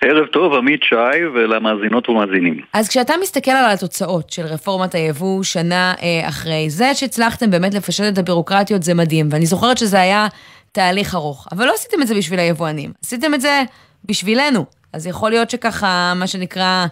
ערב 0.02 0.26
טוב, 0.26 0.54
עמית 0.54 0.84
שי 0.84 1.26
ולמאזינות 1.36 2.10
ומאזינים. 2.10 2.62
אז 2.74 2.90
כשאתה 2.90 3.14
מסתכל 3.22 3.52
על 3.52 3.72
התוצאות 3.72 4.30
של 4.30 4.42
רפורמת 4.42 4.96
היבוא 4.96 5.44
שנה 5.44 5.94
אה, 6.02 6.30
אחרי, 6.30 6.70
זה 6.70 6.96
שהצלחתם 6.96 7.52
באמת 7.52 7.74
לפשט 7.74 8.14
את 8.14 8.18
הבירוקרטיות 8.18 8.84
זה 8.84 8.94
מדהים, 8.94 9.28
ואני 9.32 9.46
זוכרת 9.46 9.78
שזה 9.78 10.02
היה 10.02 10.28
תהליך 10.72 11.16
ארוך, 11.16 11.48
אבל 11.52 11.66
לא 11.66 11.74
עשיתם 11.74 12.02
את 12.02 12.08
זה 12.08 12.16
בשביל 12.16 12.40
היבואנים, 12.40 12.92
עשיתם 13.04 13.34
את 13.34 13.42
זה 13.42 13.64
בשבילנו. 14.06 14.66
אז 14.94 15.08
יכול 15.08 15.30
להיות 15.30 15.50
שככה, 15.50 16.14
מה 16.16 16.28
שנקרא, 16.28 16.86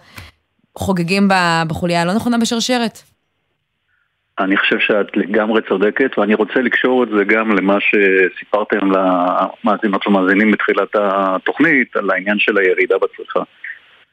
חוגגים 0.78 1.28
בחוליה 1.68 2.02
הלא 2.02 2.14
נכונה 2.14 2.38
בשרשרת. 2.38 3.11
אני 4.38 4.56
חושב 4.56 4.78
שאת 4.78 5.16
לגמרי 5.16 5.60
צודקת, 5.68 6.18
ואני 6.18 6.34
רוצה 6.34 6.60
לקשור 6.60 7.04
את 7.04 7.08
זה 7.08 7.24
גם 7.24 7.52
למה 7.52 7.78
שסיפרתם 7.80 8.90
למאזינות 8.90 10.06
ומאזינים 10.06 10.50
בתחילת 10.50 10.88
התוכנית, 10.94 11.96
על 11.96 12.10
העניין 12.10 12.38
של 12.38 12.58
הירידה 12.58 12.96
בצריכה. 12.98 13.40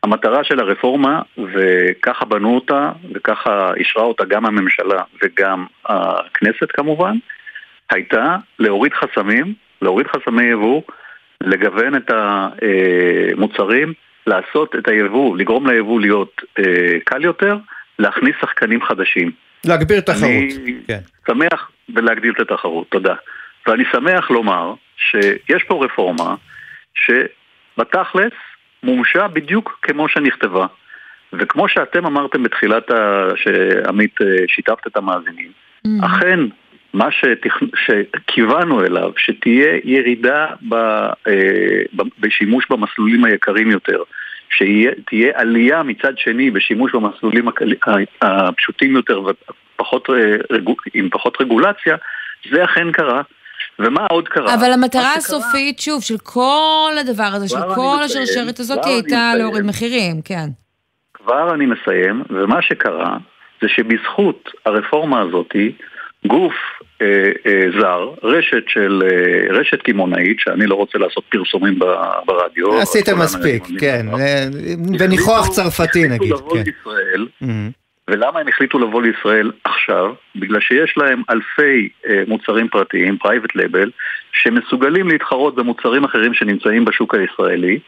המטרה 0.03 0.43
של 0.43 0.59
הרפורמה, 0.59 1.21
וככה 1.37 2.25
בנו 2.25 2.55
אותה, 2.55 2.91
וככה 3.13 3.71
אישרה 3.75 4.03
אותה 4.03 4.25
גם 4.25 4.45
הממשלה 4.45 5.03
וגם 5.23 5.65
הכנסת 5.85 6.71
כמובן, 6.71 7.17
הייתה 7.91 8.35
להוריד 8.59 8.93
חסמים, 8.93 9.53
להוריד 9.81 10.07
חסמי 10.07 10.43
יבוא, 10.43 10.81
לגוון 11.43 11.95
את 11.95 12.11
המוצרים, 12.11 13.93
לעשות 14.27 14.75
את 14.75 14.87
היבוא, 14.87 15.37
לגרום 15.37 15.67
ליבוא 15.67 16.01
להיות 16.01 16.41
אה, 16.59 16.99
קל 17.03 17.23
יותר, 17.23 17.57
להכניס 17.99 18.35
שחקנים 18.41 18.81
חדשים. 18.81 19.31
להגביר 19.65 20.01
תחרות. 20.01 20.23
אני 20.23 20.75
כן. 20.87 20.99
שמח 21.27 21.71
ולהגדיל 21.95 22.31
את 22.31 22.51
התחרות, 22.51 22.89
תודה. 22.89 23.15
ואני 23.67 23.83
שמח 23.91 24.31
לומר 24.31 24.73
שיש 24.97 25.63
פה 25.63 25.85
רפורמה 25.85 26.35
שבתכלס 26.93 28.33
מומשה 28.83 29.27
בדיוק 29.27 29.79
כמו 29.81 30.09
שנכתבה. 30.09 30.65
וכמו 31.33 31.69
שאתם 31.69 32.05
אמרתם 32.05 32.43
בתחילת, 32.43 32.91
ה... 32.91 33.27
שעמית 33.35 34.21
אה, 34.21 34.27
שיתפת 34.47 34.87
את 34.87 34.97
המאזינים, 34.97 35.51
mm. 35.87 36.05
אכן 36.05 36.39
מה 36.93 37.11
שתכ... 37.11 37.57
שכיוונו 37.85 38.85
אליו, 38.85 39.11
שתהיה 39.17 39.79
ירידה 39.83 40.47
ב... 40.69 40.73
אה, 41.27 41.81
בשימוש 42.19 42.65
במסלולים 42.69 43.25
היקרים 43.25 43.71
יותר, 43.71 44.03
שתהיה 44.49 45.31
עלייה 45.35 45.83
מצד 45.83 46.17
שני 46.17 46.51
בשימוש 46.51 46.91
במסלולים 46.95 47.45
הפשוטים 48.21 48.95
יותר 48.95 49.21
ועם 49.21 51.09
פחות 51.09 51.41
רגולציה, 51.41 51.95
זה 52.51 52.63
אכן 52.63 52.91
קרה. 52.91 53.21
ומה 53.79 54.05
עוד 54.11 54.27
קרה? 54.27 54.53
אבל 54.53 54.71
המטרה 54.73 55.13
הסופית, 55.13 55.79
שוב, 55.79 56.01
של 56.01 56.17
כל 56.17 56.91
הדבר 56.99 57.29
הזה, 57.33 57.47
של 57.47 57.75
כל 57.75 57.97
השרשרת 58.05 58.59
הזאת, 58.59 58.85
היא 58.85 58.93
הייתה 58.93 59.31
להוריד 59.37 59.65
מחירים, 59.65 60.21
כן. 60.25 60.47
כבר 61.13 61.53
אני 61.53 61.65
מסיים, 61.65 62.23
ומה 62.29 62.61
שקרה 62.61 63.17
זה 63.61 63.67
שבזכות 63.69 64.49
הרפורמה 64.65 65.21
הזאתי, 65.21 65.71
גוף 66.27 66.53
אה, 66.53 66.78
אה, 66.78 66.78
זר, 67.79 68.09
רשת 68.23 68.63
של, 68.67 69.03
אה, 69.05 69.57
רשת 69.59 69.81
קמעונאית, 69.81 70.39
שאני 70.39 70.67
לא 70.67 70.75
רוצה 70.75 70.97
לעשות 70.97 71.23
פרסומים 71.29 71.79
ברדיו. 72.25 72.79
עשיתם 72.81 73.19
מספיק, 73.19 73.63
כן, 73.79 74.05
בניחוח 74.99 75.49
צרפתי 75.49 76.07
נגיד. 76.07 76.33
כן. 76.33 76.63
לישראל, 76.65 77.27
ולמה 78.09 78.39
הם 78.39 78.47
החליטו 78.47 78.79
לבוא 78.79 79.01
לישראל 79.01 79.51
עכשיו? 79.63 80.13
בגלל 80.35 80.59
שיש 80.59 80.93
להם 80.97 81.21
אלפי 81.29 81.89
מוצרים 82.27 82.67
פרטיים, 82.67 83.17
private 83.17 83.55
label, 83.55 83.91
שמסוגלים 84.33 85.07
להתחרות 85.07 85.55
במוצרים 85.55 86.03
אחרים 86.03 86.33
שנמצאים 86.33 86.85
בשוק 86.85 87.15
הישראלי. 87.15 87.79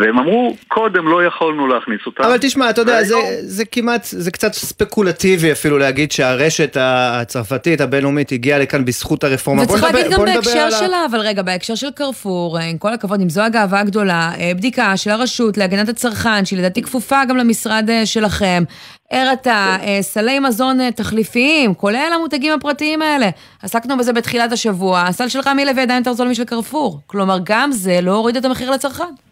והם 0.00 0.18
אמרו, 0.18 0.56
קודם 0.68 1.08
לא 1.08 1.24
יכולנו 1.24 1.66
להכניס 1.66 2.00
אותם. 2.06 2.22
אבל 2.22 2.38
תשמע, 2.40 2.70
אתה 2.70 2.80
יודע, 2.80 3.04
זה, 3.04 3.14
זה 3.40 3.64
כמעט, 3.64 4.04
זה 4.04 4.30
קצת 4.30 4.52
ספקולטיבי 4.52 5.52
אפילו 5.52 5.78
להגיד 5.78 6.12
שהרשת 6.12 6.76
הצרפתית 6.80 7.80
הבינלאומית 7.80 8.32
הגיעה 8.32 8.58
לכאן 8.58 8.84
בזכות 8.84 9.24
הרפורמה. 9.24 9.62
וצריך 9.62 9.82
להגיד 9.82 10.10
גם 10.10 10.24
בהקשר 10.24 10.70
שלה, 10.70 11.06
אבל 11.10 11.20
רגע, 11.20 11.42
בהקשר 11.42 11.74
של 11.74 11.90
קרפור, 11.90 12.58
עם 12.58 12.78
כל 12.78 12.92
הכבוד, 12.92 13.20
אם 13.20 13.28
זו 13.28 13.42
הגאווה 13.42 13.80
הגדולה, 13.80 14.32
אה, 14.38 14.52
בדיקה 14.56 14.96
של 14.96 15.10
הרשות 15.10 15.58
להגנת 15.58 15.88
הצרכן, 15.88 16.44
שהיא 16.44 16.58
לדעתי 16.58 16.82
כפופה 16.82 17.24
גם 17.24 17.36
למשרד 17.36 17.90
אה, 17.90 18.06
שלכם, 18.06 18.62
הראתה 19.10 19.76
אה, 19.82 19.98
סלי 20.02 20.38
מזון 20.38 20.90
תחליפיים, 20.90 21.74
כולל 21.74 22.10
המותגים 22.14 22.52
הפרטיים 22.52 23.02
האלה. 23.02 23.28
עסקנו 23.62 23.96
בזה 23.96 24.12
בתחילת 24.12 24.52
השבוע, 24.52 25.02
הסל 25.02 25.28
של 25.28 25.40
רמי 25.46 25.64
לוי 25.64 25.82
עדיין 25.82 25.98
יותר 25.98 26.12
זול 26.12 26.28
משל 26.28 26.44
קרפור. 26.44 27.00
כלומר, 27.06 27.38
גם 27.44 27.72
זה 27.72 28.00
לא 28.02 28.14
הוריד 28.14 28.36
את 28.36 28.44
המחיר 28.44 28.70
לצרכן. 28.70 29.25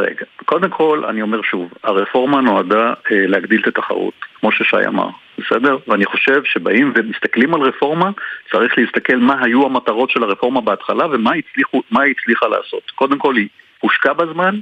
רגע, 0.00 0.24
קודם 0.44 0.70
כל, 0.70 1.04
אני 1.04 1.22
אומר 1.22 1.42
שוב, 1.42 1.72
הרפורמה 1.82 2.40
נועדה 2.40 2.88
אה, 2.88 3.26
להגדיל 3.26 3.60
את 3.62 3.66
התחרות, 3.66 4.14
כמו 4.40 4.52
ששי 4.52 4.86
אמר, 4.86 5.08
בסדר? 5.38 5.76
ואני 5.88 6.04
חושב 6.04 6.44
שבאים 6.44 6.92
ומסתכלים 6.96 7.54
על 7.54 7.60
רפורמה, 7.60 8.10
צריך 8.52 8.78
להסתכל 8.78 9.16
מה 9.16 9.44
היו 9.44 9.66
המטרות 9.66 10.10
של 10.10 10.22
הרפורמה 10.22 10.60
בהתחלה 10.60 11.06
ומה 11.06 11.30
הצליחו, 11.34 11.82
הצליחה 11.92 12.46
לעשות. 12.48 12.90
קודם 12.94 13.18
כל, 13.18 13.36
היא 13.36 13.48
הושקע 13.80 14.12
בזמן, 14.12 14.58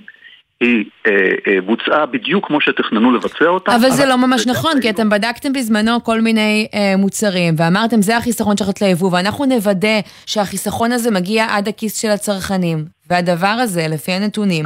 היא 0.61 0.85
אה, 1.07 1.13
אה, 1.47 1.61
בוצעה 1.61 2.07
בדיוק 2.07 2.47
כמו 2.47 2.61
שתכננו 2.61 3.13
לבצע 3.13 3.47
אותה. 3.47 3.77
אבל 3.77 3.91
זה 3.91 4.07
לא 4.07 4.17
ממש 4.17 4.47
נכון, 4.47 4.73
כי 4.83 4.91
אתם 4.91 5.09
בדקתם 5.09 5.53
בזמנו 5.53 6.05
כל 6.05 6.21
מיני 6.21 6.69
אה, 6.75 6.97
מוצרים, 6.99 7.55
ואמרתם 7.59 8.03
זה 8.03 8.17
החיסכון 8.17 8.57
שלכם 8.57 8.87
ליבוא, 8.87 9.11
ואנחנו 9.13 9.45
נוודא 9.45 10.01
שהחיסכון 10.27 10.93
הזה 10.93 11.11
מגיע 11.11 11.47
עד 11.51 11.69
הכיס 11.69 12.03
של 12.03 12.09
הצרכנים. 12.09 12.85
והדבר 13.11 13.57
הזה, 13.63 13.87
לפי 13.91 14.13
הנתונים, 14.13 14.65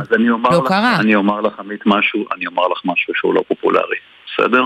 לא 0.51 0.63
לך, 0.63 0.69
קרה. 0.69 0.97
אני 1.01 1.15
אומר 1.15 1.41
לך, 1.41 1.61
עמית, 1.61 1.81
משהו, 1.87 2.25
אני 2.37 2.47
אומר 2.47 2.69
לך 2.69 2.81
משהו 2.85 3.15
שהוא 3.17 3.35
לא 3.35 3.43
פופולרי, 3.49 3.97
בסדר? 4.27 4.63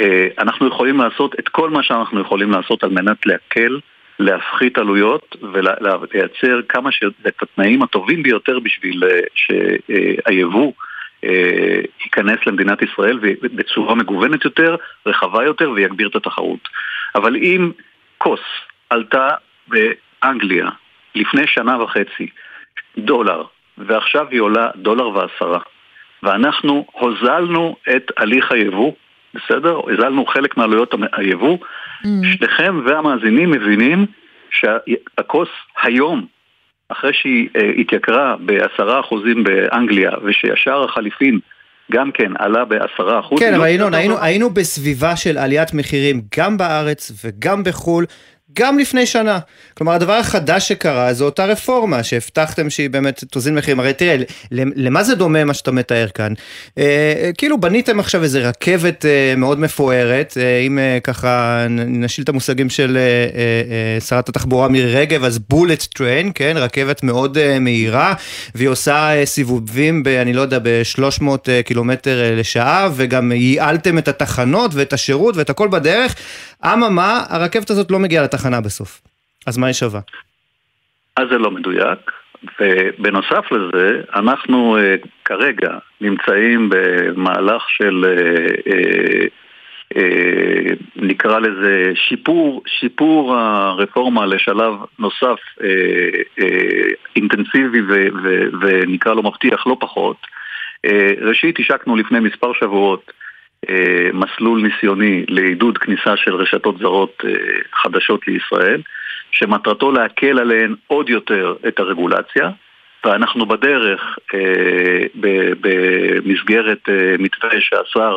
אה, 0.00 0.26
אנחנו 0.38 0.66
יכולים 0.66 1.00
לעשות 1.00 1.34
את 1.38 1.48
כל 1.48 1.70
מה 1.70 1.82
שאנחנו 1.82 2.20
יכולים 2.20 2.50
לעשות 2.50 2.84
על 2.84 2.90
מנת 2.90 3.26
להקל 3.26 3.78
להפחית 4.18 4.78
עלויות 4.78 5.36
ולייצר 5.52 6.60
כמה 6.68 6.92
ש... 6.92 7.02
את 7.26 7.42
התנאים 7.42 7.82
הטובים 7.82 8.22
ביותר 8.22 8.58
בשביל 8.58 9.04
אה, 9.04 9.20
שהיבוא 9.34 10.72
אה, 11.24 11.80
ייכנס 12.04 12.38
למדינת 12.46 12.82
ישראל 12.82 13.18
בצורה 13.42 13.94
מגוונת 13.94 14.44
יותר, 14.44 14.76
רחבה 15.06 15.44
יותר 15.44 15.70
ויגביר 15.70 16.08
את 16.08 16.16
התחרות. 16.16 16.68
אבל 17.14 17.36
אם 17.36 17.70
כוס 18.18 18.40
עלתה 18.90 19.28
באנגליה 19.68 20.68
לפני 21.14 21.46
שנה 21.46 21.82
וחצי 21.82 22.26
דולר, 22.98 23.42
ועכשיו 23.78 24.26
היא 24.30 24.40
עולה 24.40 24.70
דולר 24.76 25.08
ועשרה, 25.08 25.60
ואנחנו 26.22 26.86
הוזלנו 26.92 27.76
את 27.96 28.10
הליך 28.16 28.52
היבוא 28.52 28.92
בסדר? 29.34 29.80
הזלנו 29.92 30.26
חלק 30.26 30.56
מעלויות 30.56 30.94
היבוא. 31.12 31.58
Mm. 31.58 32.06
שניכם 32.32 32.80
והמאזינים 32.86 33.50
מבינים 33.50 34.06
שהכוס 34.50 35.48
היום, 35.82 36.26
אחרי 36.88 37.10
שהיא 37.12 37.48
uh, 37.48 37.80
התייקרה 37.80 38.36
בעשרה 38.40 39.00
אחוזים 39.00 39.44
באנגליה, 39.44 40.10
ושהשער 40.24 40.84
החליפין 40.84 41.38
גם 41.92 42.10
כן 42.12 42.32
עלה 42.38 42.64
בעשרה 42.64 43.20
אחוז. 43.20 43.40
כן, 43.40 43.54
אבל 43.54 43.64
לא 43.64 43.68
ינון, 43.68 43.94
היינו, 43.94 44.14
היינו 44.20 44.50
בסביבה 44.50 45.16
של 45.16 45.38
עליית 45.38 45.74
מחירים 45.74 46.22
גם 46.38 46.56
בארץ 46.56 47.24
וגם 47.24 47.64
בחו"ל. 47.64 48.04
גם 48.58 48.78
לפני 48.78 49.06
שנה. 49.06 49.38
כלומר, 49.76 49.92
הדבר 49.92 50.12
החדש 50.12 50.68
שקרה 50.68 51.12
זו 51.12 51.24
אותה 51.24 51.44
רפורמה 51.44 52.02
שהבטחתם 52.02 52.70
שהיא 52.70 52.90
באמת 52.90 53.24
תוזין 53.30 53.54
מחירים. 53.54 53.80
הרי 53.80 53.92
תראה, 53.92 54.16
למה 54.50 55.04
זה 55.04 55.14
דומה 55.14 55.44
מה 55.44 55.54
שאתה 55.54 55.70
מתאר 55.70 56.08
כאן? 56.08 56.32
אה, 56.78 57.30
כאילו 57.38 57.60
בניתם 57.60 58.00
עכשיו 58.00 58.22
איזה 58.22 58.48
רכבת 58.48 59.04
אה, 59.04 59.34
מאוד 59.36 59.60
מפוארת, 59.60 60.36
אה, 60.40 60.58
אם 60.58 60.78
אה, 60.78 60.98
ככה 61.04 61.66
נשיל 61.70 62.24
את 62.24 62.28
המושגים 62.28 62.70
של 62.70 62.96
אה, 62.96 63.02
אה, 63.02 63.94
אה, 63.94 64.00
שרת 64.00 64.28
התחבורה 64.28 64.68
מירי 64.68 64.94
רגב, 64.94 65.24
אז 65.24 65.38
בולט 65.38 65.82
טריין, 65.94 66.32
כן, 66.34 66.54
רכבת 66.56 67.02
מאוד 67.02 67.38
אה, 67.38 67.58
מהירה, 67.58 68.14
והיא 68.54 68.68
עושה 68.68 69.16
אה, 69.16 69.26
סיבובים, 69.26 70.02
ב, 70.02 70.08
אני 70.08 70.32
לא 70.32 70.40
יודע, 70.40 70.58
ב-300 70.62 71.28
אה, 71.48 71.62
קילומטר 71.62 72.22
אה, 72.22 72.34
לשעה, 72.34 72.88
וגם 72.94 73.32
ייעלתם 73.32 73.98
את 73.98 74.08
התחנות 74.08 74.70
ואת 74.74 74.92
השירות 74.92 75.36
ואת 75.36 75.50
הכל 75.50 75.68
בדרך. 75.68 76.14
אממה, 76.72 77.24
הרכבת 77.28 77.70
הזאת 77.70 77.90
לא 77.90 77.98
מגיעה 77.98 78.24
לתחנה 78.24 78.60
בסוף. 78.60 79.00
אז 79.46 79.58
מה 79.58 79.66
היא 79.66 79.74
שווה? 79.74 80.00
אז 81.16 81.28
זה 81.30 81.38
לא 81.38 81.50
מדויק, 81.50 82.12
ובנוסף 82.60 83.52
לזה, 83.52 84.00
אנחנו 84.14 84.76
uh, 84.78 85.08
כרגע 85.24 85.70
נמצאים 86.00 86.68
במהלך 86.70 87.62
של, 87.68 88.04
uh, 88.04 88.68
uh, 88.68 89.28
uh, 89.94 90.74
נקרא 90.96 91.38
לזה 91.38 91.92
שיפור, 91.94 92.62
שיפור 92.66 93.36
הרפורמה 93.36 94.26
לשלב 94.26 94.74
נוסף 94.98 95.38
uh, 95.58 95.62
uh, 96.40 96.44
אינטנסיבי 97.16 97.80
ו, 97.80 98.06
ו, 98.22 98.44
ונקרא 98.60 99.14
לו 99.14 99.22
מבטיח 99.22 99.66
לא 99.66 99.76
פחות. 99.80 100.16
Uh, 100.86 100.90
ראשית, 101.20 101.58
השקנו 101.58 101.96
לפני 101.96 102.20
מספר 102.20 102.52
שבועות 102.52 103.12
מסלול 104.12 104.62
ניסיוני 104.62 105.24
לעידוד 105.28 105.78
כניסה 105.78 106.16
של 106.16 106.34
רשתות 106.34 106.78
זרות 106.78 107.22
אה, 107.24 107.30
חדשות 107.72 108.28
לישראל, 108.28 108.82
שמטרתו 109.30 109.92
להקל 109.92 110.38
עליהן 110.38 110.74
עוד 110.86 111.08
יותר 111.08 111.54
את 111.68 111.78
הרגולציה, 111.78 112.50
ואנחנו 113.04 113.46
בדרך, 113.46 114.18
אה, 114.34 115.04
במסגרת 115.60 116.88
מתווה 117.18 117.60
שהשר 117.60 118.14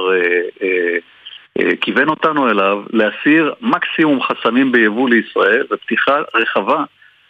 כיוון 1.82 2.10
אותנו 2.10 2.50
אליו, 2.50 2.84
להסיר 2.94 3.54
מקסימום 3.62 4.22
חסמים 4.22 4.72
ביבוא 4.72 5.10
לישראל 5.10 5.66
ופתיחה 5.72 6.22
רחבה 6.36 6.84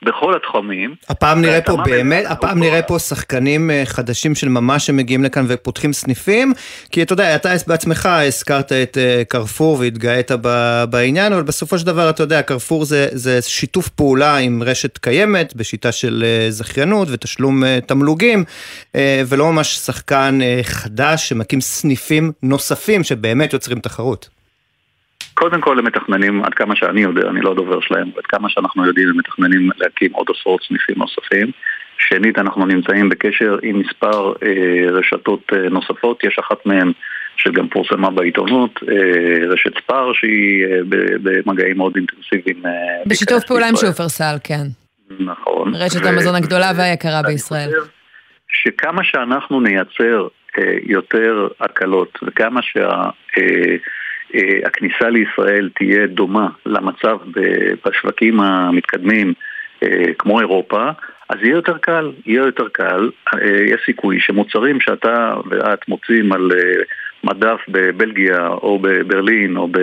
בכל 0.06 0.36
התחומים. 0.36 0.96
הפעם 1.10 1.42
נראה 1.42 1.62
פה 1.62 1.78
באמת, 1.86 2.26
הפעם 2.30 2.60
נראה 2.60 2.82
פה 2.82 3.00
שחקנים 3.00 3.72
אה, 3.72 3.82
חדשים 3.86 4.36
של 4.36 4.50
ממש 4.50 4.86
שמגיעים 4.86 5.24
לכאן 5.24 5.46
ופותחים 5.48 5.94
סניפים, 5.94 6.54
כי 6.92 7.02
אתה 7.02 7.14
יודע, 7.14 7.36
אתה 7.36 7.50
בעצמך 7.68 8.06
הזכרת 8.06 8.72
את 8.72 8.98
אה, 8.98 9.24
קרפור 9.28 9.80
והתגאית 9.80 10.32
בעניין, 10.90 11.34
אבל 11.34 11.44
בסופו 11.44 11.80
של 11.80 11.86
דבר, 11.86 12.10
אתה 12.10 12.24
יודע, 12.24 12.42
קרפור 12.42 12.86
זה, 12.86 13.08
זה 13.12 13.42
שיתוף 13.42 13.90
פעולה 13.90 14.38
עם 14.38 14.64
רשת 14.64 14.98
קיימת, 14.98 15.56
בשיטה 15.56 15.92
של 15.92 16.24
אה, 16.26 16.52
זכיינות 16.52 17.08
ותשלום 17.12 17.64
תמלוגים, 17.86 18.44
ולא 19.28 19.52
ממש 19.52 19.76
שחקן 19.76 20.40
חדש 20.64 21.30
שמקים 21.30 21.62
סניפים 21.62 22.32
נוספים 22.44 23.04
שבאמת 23.04 23.54
יוצרים 23.54 23.80
תחרות. 23.80 24.37
קודם 25.40 25.62
כל 25.62 25.80
הם 25.80 25.86
מתכננים, 25.86 26.44
עד 26.44 26.54
כמה 26.54 26.76
שאני 26.76 27.02
יודע, 27.02 27.30
אני 27.30 27.42
לא 27.42 27.54
דובר 27.54 27.80
שלהם, 27.80 28.10
עד 28.18 28.26
כמה 28.26 28.50
שאנחנו 28.50 28.86
יודעים, 28.86 29.10
הם 29.10 29.18
מתכננים 29.18 29.70
להקים 29.78 30.12
עוד 30.14 30.28
עשרות 30.30 30.62
סניפים 30.68 30.96
נוספים. 30.98 31.52
שנית, 31.98 32.40
אנחנו 32.40 32.66
נמצאים 32.66 33.10
בקשר 33.10 33.58
עם 33.64 33.80
מספר 33.80 34.34
אה, 34.44 34.92
רשתות 34.92 35.42
אה, 35.54 35.70
נוספות, 35.70 36.24
יש 36.24 36.40
אחת 36.40 36.66
מהן 36.66 36.92
שגם 37.38 37.68
פורסמה 37.68 38.10
בעיתונות, 38.12 38.80
אה, 38.92 39.48
רשת 39.48 39.78
ספר 39.78 40.14
שהיא 40.14 40.66
אה, 40.66 40.80
במגעים 41.24 41.78
מאוד 41.78 41.96
אינטנסיביים. 41.96 42.66
אה, 42.66 42.72
בשיתוף 43.06 43.44
פעולה 43.44 43.68
עם 43.68 43.76
שופרסל, 43.76 44.36
כן. 44.44 44.66
נכון. 45.20 45.76
רשת 45.76 46.04
ו- 46.04 46.08
המזון 46.08 46.36
הגדולה 46.36 46.72
והיקרה 46.78 47.22
בישראל. 47.28 47.70
שכמה 48.52 49.04
שאנחנו 49.04 49.62
נייצר 49.62 50.28
אה, 50.58 50.74
יותר 50.84 51.48
הקלות 51.60 52.20
וכמה 52.24 52.62
שה... 52.62 52.90
אה, 52.90 53.10
אה, 53.38 53.76
הכניסה 54.66 55.10
לישראל 55.10 55.70
תהיה 55.76 56.08
דומה 56.08 56.48
למצב 56.66 57.18
בשווקים 57.86 58.40
המתקדמים 58.40 59.34
אה, 59.84 60.14
כמו 60.20 60.40
אירופה, 60.40 60.90
אז 61.30 61.38
יהיה 61.42 61.56
יותר 61.56 61.78
קל, 61.78 62.12
יהיה 62.26 62.42
יותר 62.46 62.68
קל, 62.72 63.10
אה, 63.34 63.40
יש 63.66 63.82
סיכוי 63.86 64.20
שמוצרים 64.20 64.80
שאתה 64.80 65.34
ואת 65.50 65.88
מוצאים 65.88 66.32
על 66.32 66.52
מדף 67.24 67.60
בבלגיה 67.68 68.48
או 68.48 68.80
בברלין 68.82 69.58
או, 69.58 69.68
ב, 69.68 69.78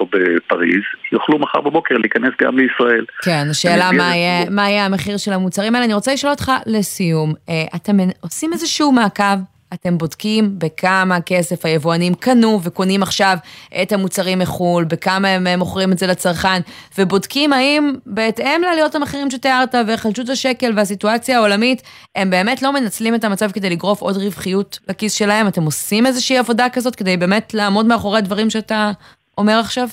או 0.00 0.06
בפריז, 0.10 0.82
יוכלו 1.12 1.38
מחר 1.38 1.60
בבוקר 1.60 1.96
להיכנס 1.96 2.30
גם 2.42 2.58
לישראל. 2.58 3.04
כן, 3.22 3.46
השאלה 3.50 3.90
מה 3.96 4.16
יהיה, 4.16 4.50
מה 4.50 4.70
יהיה 4.70 4.86
המחיר 4.86 5.16
של 5.16 5.32
המוצרים 5.32 5.74
האלה. 5.74 5.84
אני 5.84 5.94
רוצה 5.94 6.12
לשאול 6.12 6.30
אותך 6.30 6.52
לסיום, 6.66 7.34
אתם 7.74 7.96
עושים 8.20 8.52
איזשהו 8.52 8.92
מעקב 8.92 9.51
אתם 9.74 9.98
בודקים 9.98 10.54
בכמה 10.58 11.20
כסף 11.20 11.64
היבואנים 11.64 12.14
קנו 12.14 12.60
וקונים 12.62 13.02
עכשיו 13.02 13.36
את 13.82 13.92
המוצרים 13.92 14.38
מחו"ל, 14.38 14.84
בכמה 14.84 15.28
הם 15.28 15.58
מוכרים 15.58 15.92
את 15.92 15.98
זה 15.98 16.06
לצרכן, 16.06 16.60
ובודקים 16.98 17.52
האם 17.52 17.92
בהתאם 18.06 18.62
לעליות 18.62 18.94
המחירים 18.94 19.30
שתיארת 19.30 19.74
והחלשות 19.86 20.28
השקל 20.28 20.72
והסיטואציה 20.76 21.38
העולמית, 21.38 21.82
הם 22.16 22.30
באמת 22.30 22.62
לא 22.62 22.72
מנצלים 22.72 23.14
את 23.14 23.24
המצב 23.24 23.50
כדי 23.50 23.70
לגרוף 23.70 24.00
עוד 24.00 24.16
רווחיות 24.16 24.78
לכיס 24.88 25.12
שלהם? 25.12 25.48
אתם 25.48 25.62
עושים 25.62 26.06
איזושהי 26.06 26.38
עבודה 26.38 26.68
כזאת 26.72 26.96
כדי 26.96 27.16
באמת 27.16 27.54
לעמוד 27.54 27.86
מאחורי 27.86 28.18
הדברים 28.18 28.50
שאתה 28.50 28.92
אומר 29.38 29.58
עכשיו? 29.58 29.88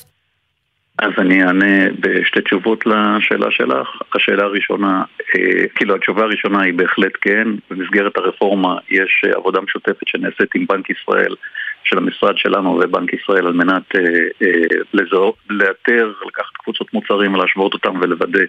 אז 1.01 1.11
אני 1.17 1.43
אענה 1.43 1.89
בשתי 1.99 2.41
תשובות 2.41 2.85
לשאלה 2.85 3.51
שלך. 3.51 3.87
השאלה 4.15 4.43
הראשונה, 4.43 5.03
אה, 5.35 5.67
כאילו 5.75 5.95
התשובה 5.95 6.23
הראשונה 6.23 6.61
היא 6.61 6.73
בהחלט 6.73 7.11
כן. 7.21 7.47
במסגרת 7.69 8.17
הרפורמה 8.17 8.77
יש 8.89 9.21
אה, 9.25 9.31
עבודה 9.35 9.61
משותפת 9.61 10.07
שנעשית 10.07 10.55
עם 10.55 10.65
בנק 10.69 10.89
ישראל, 10.89 11.35
של 11.83 11.97
המשרד 11.97 12.37
שלנו 12.37 12.79
ובנק 12.83 13.13
ישראל 13.13 13.47
על 13.47 13.53
מנת 13.53 13.95
אה, 13.95 14.01
לזהות, 14.93 15.35
לאתר, 15.49 16.13
לקחת 16.27 16.53
קבוצות 16.63 16.93
מוצרים 16.93 17.33
ולהשוות 17.33 17.73
אותם 17.73 17.99
ולוודא, 18.01 18.39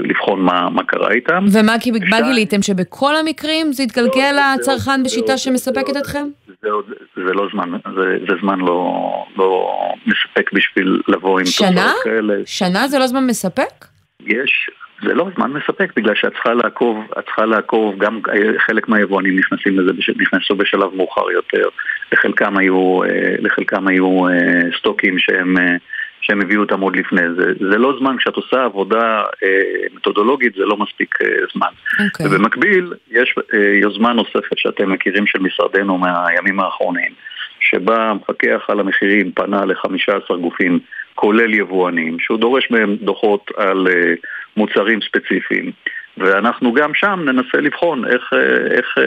לבחון 0.00 0.40
מה, 0.40 0.70
מה 0.70 0.82
קרה 0.84 1.10
איתם. 1.10 1.44
ומה 1.52 2.20
גיליתם? 2.20 2.62
שבכל 2.62 3.16
המקרים 3.16 3.72
זה 3.72 3.82
יתגלגל 3.82 4.36
לצרכן 4.54 5.02
בשיטה 5.04 5.38
שמספקת 5.38 5.96
אתכם? 5.96 6.24
זה, 6.64 6.94
זה 7.26 7.32
לא 7.32 7.48
זמן, 7.52 7.70
זה, 7.94 8.18
זה 8.28 8.34
זמן 8.40 8.58
לא, 8.58 9.02
לא 9.36 9.78
מספק 10.06 10.52
בשביל 10.52 11.02
לבוא 11.08 11.40
עם 11.40 11.46
תוצאות 11.46 12.04
כאלה. 12.04 12.34
שנה 12.46 12.88
זה 12.88 12.98
לא 12.98 13.06
זמן 13.06 13.26
מספק? 13.26 13.84
יש, 14.20 14.70
זה 15.02 15.14
לא 15.14 15.28
זמן 15.36 15.52
מספק 15.52 15.92
בגלל 15.96 16.14
שאת 16.14 16.32
צריכה 16.32 16.54
לעקוב, 16.54 16.98
את 17.18 17.24
צריכה 17.24 17.44
לעקוב, 17.44 17.98
גם 17.98 18.20
חלק 18.58 18.88
מהיבואנים 18.88 19.38
נכנסים 19.38 19.80
לזה, 19.80 19.92
נכנסו 20.16 20.56
בשלב 20.56 20.94
מאוחר 20.94 21.30
יותר, 21.30 21.68
לחלקם 22.12 22.58
היו, 22.58 23.02
אה, 23.02 23.34
לחלקם 23.38 23.88
היו 23.88 24.28
אה, 24.28 24.32
סטוקים 24.78 25.18
שהם, 25.18 25.58
אה, 25.58 25.76
שהם 26.26 26.40
הביאו 26.40 26.60
אותם 26.60 26.80
עוד 26.80 26.96
לפני. 26.96 27.20
זה, 27.36 27.52
זה 27.70 27.78
לא 27.78 27.96
זמן, 27.98 28.16
כשאת 28.18 28.36
עושה 28.36 28.64
עבודה 28.64 29.22
אה, 29.44 29.86
מתודולוגית 29.94 30.54
זה 30.54 30.64
לא 30.64 30.76
מספיק 30.76 31.14
אה, 31.22 31.26
זמן. 31.54 31.68
אוקיי. 32.06 32.26
Okay. 32.26 32.28
ובמקביל, 32.28 32.92
יש 33.10 33.34
אה, 33.54 33.74
יוזמה 33.82 34.12
נוספת 34.12 34.58
שאתם 34.58 34.92
מכירים 34.92 35.26
של 35.26 35.38
משרדנו 35.38 35.98
מהימים 35.98 36.60
האחרונים, 36.60 37.12
שבה 37.60 38.10
המפקח 38.10 38.64
על 38.68 38.80
המחירים 38.80 39.32
פנה 39.32 39.64
ל-15 39.64 40.36
גופים, 40.36 40.78
כולל 41.14 41.54
יבואנים, 41.54 42.18
שהוא 42.18 42.38
דורש 42.38 42.70
מהם 42.70 42.96
דוחות 42.96 43.50
על 43.56 43.86
אה, 43.88 44.14
מוצרים 44.56 45.00
ספציפיים. 45.00 45.72
ואנחנו 46.18 46.72
גם 46.72 46.90
שם 46.94 47.20
ננסה 47.24 47.58
לבחון 47.62 48.04
איך, 48.04 48.32
אה, 48.32 48.76
איך 48.76 48.86
אה, 48.98 49.02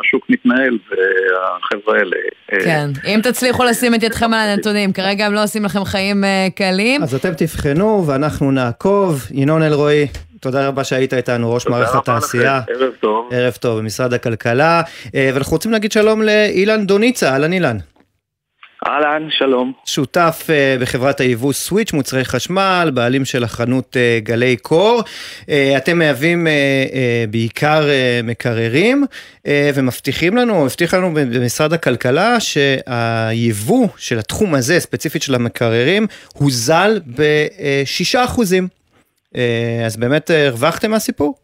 השוק 0.00 0.26
מתנהל 0.28 0.78
והחבר'ה 0.90 1.98
האלה. 1.98 2.16
אה, 2.52 2.58
כן, 2.64 2.90
אם 3.06 3.20
תצליחו 3.22 3.64
לשים 3.64 3.94
את 3.94 4.02
ידכם 4.02 4.34
על 4.34 4.48
הנתונים, 4.48 4.92
כרגע 4.92 5.26
הם 5.26 5.34
לא 5.34 5.42
עושים 5.42 5.64
לכם 5.64 5.84
חיים 5.84 6.24
קלים. 6.56 7.02
אז 7.02 7.14
אתם 7.14 7.32
תבחנו 7.36 8.06
ואנחנו 8.06 8.50
נעקוב. 8.50 9.26
ינון 9.30 9.62
אלרועי, 9.62 10.06
תודה 10.40 10.68
רבה 10.68 10.84
שהיית 10.84 11.14
איתנו, 11.14 11.54
ראש 11.54 11.66
מערך 11.66 11.94
התעשייה. 11.94 12.60
ערב 12.68 12.92
טוב. 13.00 13.28
ערב 13.32 13.52
טוב, 13.52 13.78
במשרד 13.78 14.14
הכלכלה. 14.14 14.82
ואנחנו 15.14 15.52
רוצים 15.52 15.72
להגיד 15.72 15.92
שלום 15.92 16.22
לאילן 16.22 16.86
דוניצה, 16.86 17.30
אהלן 17.30 17.52
אילן. 17.52 17.76
אהלן, 18.86 19.28
שלום. 19.30 19.72
שותף 19.84 20.46
uh, 20.46 20.82
בחברת 20.82 21.20
היבוא 21.20 21.52
סוויץ', 21.52 21.92
מוצרי 21.92 22.24
חשמל, 22.24 22.90
בעלים 22.94 23.24
של 23.24 23.44
החנות 23.44 23.96
uh, 23.96 24.24
גלי 24.24 24.56
קור. 24.56 25.02
Uh, 25.40 25.46
אתם 25.76 25.98
מהווים 25.98 26.46
uh, 26.46 26.50
uh, 26.90 27.30
בעיקר 27.30 27.82
uh, 27.82 28.26
מקררים, 28.26 29.04
uh, 29.38 29.48
ומבטיחים 29.74 30.36
לנו, 30.36 30.64
הבטיח 30.66 30.94
לנו 30.94 31.14
במשרד 31.14 31.72
הכלכלה, 31.72 32.40
שהיבוא 32.40 33.88
של 33.96 34.18
התחום 34.18 34.54
הזה, 34.54 34.80
ספציפית 34.80 35.22
של 35.22 35.34
המקררים, 35.34 36.06
הוזל 36.34 37.00
ב-6%. 37.16 38.24
אחוזים. 38.24 38.68
Uh, 39.34 39.38
אז 39.86 39.96
באמת 39.96 40.30
הרווחתם 40.30 40.90
מהסיפור? 40.90 41.34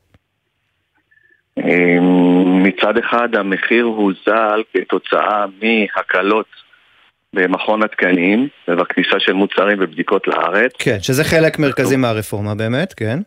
מצד 2.62 2.98
אחד 2.98 3.34
המחיר 3.34 3.84
הוזל 3.84 4.62
כתוצאה 4.74 5.44
מהקלות 5.62 6.46
במכון 7.34 7.82
התקנים 7.82 8.48
ובכניסה 8.68 9.20
של 9.20 9.32
מוצרים 9.32 9.78
ובדיקות 9.80 10.28
לארץ. 10.28 10.72
כן, 10.78 10.96
שזה 11.00 11.24
חלק 11.24 11.58
מרכזי 11.58 11.96
מהרפורמה 11.96 12.54
באמת, 12.54 12.92
כן. 12.92 13.18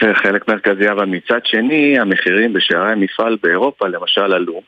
זה 0.00 0.14
חלק 0.14 0.48
מרכזי, 0.48 0.90
אבל 0.90 1.04
מצד 1.04 1.40
שני 1.44 1.98
המחירים 1.98 2.52
בשערי 2.52 2.92
המפעל 2.92 3.36
באירופה 3.42 3.88
למשל 3.88 4.32
עלו, 4.32 4.62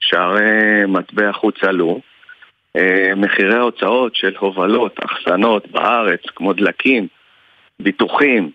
שערי 0.00 0.86
מטבע 0.88 1.32
חוץ 1.32 1.54
עלו, 1.62 2.00
אה, 2.76 3.14
מחירי 3.16 3.54
ההוצאות 3.54 4.16
של 4.16 4.34
הובלות, 4.38 4.96
אחסנות 5.04 5.70
בארץ, 5.70 6.20
כמו 6.36 6.52
דלקים, 6.52 7.06
ביטוחים, 7.80 8.50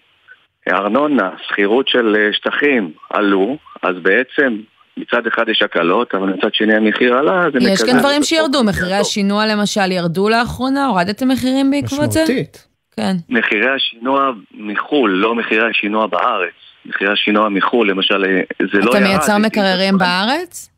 ארנונה, 0.71 1.29
שכירות 1.47 1.87
של 1.87 2.15
אה, 2.19 2.33
שטחים 2.33 2.91
עלו, 3.09 3.57
אז 3.81 3.95
בעצם 4.01 4.57
מצד 4.99 5.27
אחד 5.27 5.49
יש 5.49 5.61
הקלות, 5.61 6.15
אבל 6.15 6.27
מצד 6.27 6.53
שני 6.53 6.75
המחיר 6.75 7.17
עלה, 7.17 7.41
זה 7.53 7.59
מקזז. 7.59 7.71
יש 7.71 7.83
כאן 7.83 7.99
דברים 7.99 8.23
שירדו, 8.23 8.63
מחירי 8.63 8.95
השינוע 8.95 9.45
למשל 9.45 9.91
ירדו 9.91 10.29
לאחרונה? 10.29 10.85
הורדתם 10.85 11.27
מחירים 11.27 11.71
בעקבות 11.71 12.11
זה? 12.11 12.23
משמעותית. 12.23 12.67
כן. 12.95 13.15
מחירי 13.29 13.75
השינוע 13.75 14.31
מחו"ל, 14.53 15.11
לא 15.11 15.35
מחירי 15.35 15.69
השינוע 15.69 16.07
בארץ. 16.07 16.53
מחירי 16.85 17.11
השינוע 17.11 17.49
מחו"ל, 17.49 17.89
למשל, 17.89 18.25
אה, 18.25 18.41
זה 18.59 18.79
לא 18.79 18.91
ירד. 18.91 18.95
אתה 18.95 18.99
מייצר 18.99 19.37
מקררים 19.37 19.97
בארץ? 19.97 20.69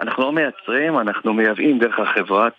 אנחנו 0.00 0.22
לא 0.22 0.32
מייצרים, 0.32 0.98
אנחנו 0.98 1.34
מייבאים 1.34 1.78
דרך 1.78 1.98
החברת 1.98 2.52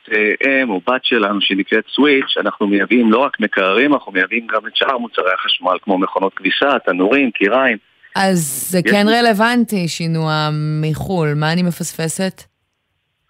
אם 0.46 0.70
או 0.70 0.82
בת 0.88 1.06
שלנו 1.06 1.42
שנקראת 1.42 1.84
סוויץ', 1.96 2.38
אנחנו 2.40 2.68
מייבאים 2.68 3.12
לא 3.12 3.20
רק 3.20 3.40
מקררים, 3.40 3.94
אנחנו 3.94 4.12
מייבאים 4.12 4.48
גם 4.48 4.68
את 4.68 4.76
שאר 4.76 4.98
מוצרי 4.98 5.34
החשמל, 5.34 5.78
כמו 5.82 5.98
מכונות 5.98 6.34
כביסה, 6.34 6.80
תנורים, 6.86 7.32
קיריים. 7.32 7.78
אז 8.16 8.68
זה 8.70 8.80
כן 8.84 9.06
רלוונטי, 9.10 9.88
שינוע 9.88 10.50
מחו"ל, 10.82 11.34
מה 11.36 11.54
אני 11.54 11.64
מפספסת? 11.64 12.44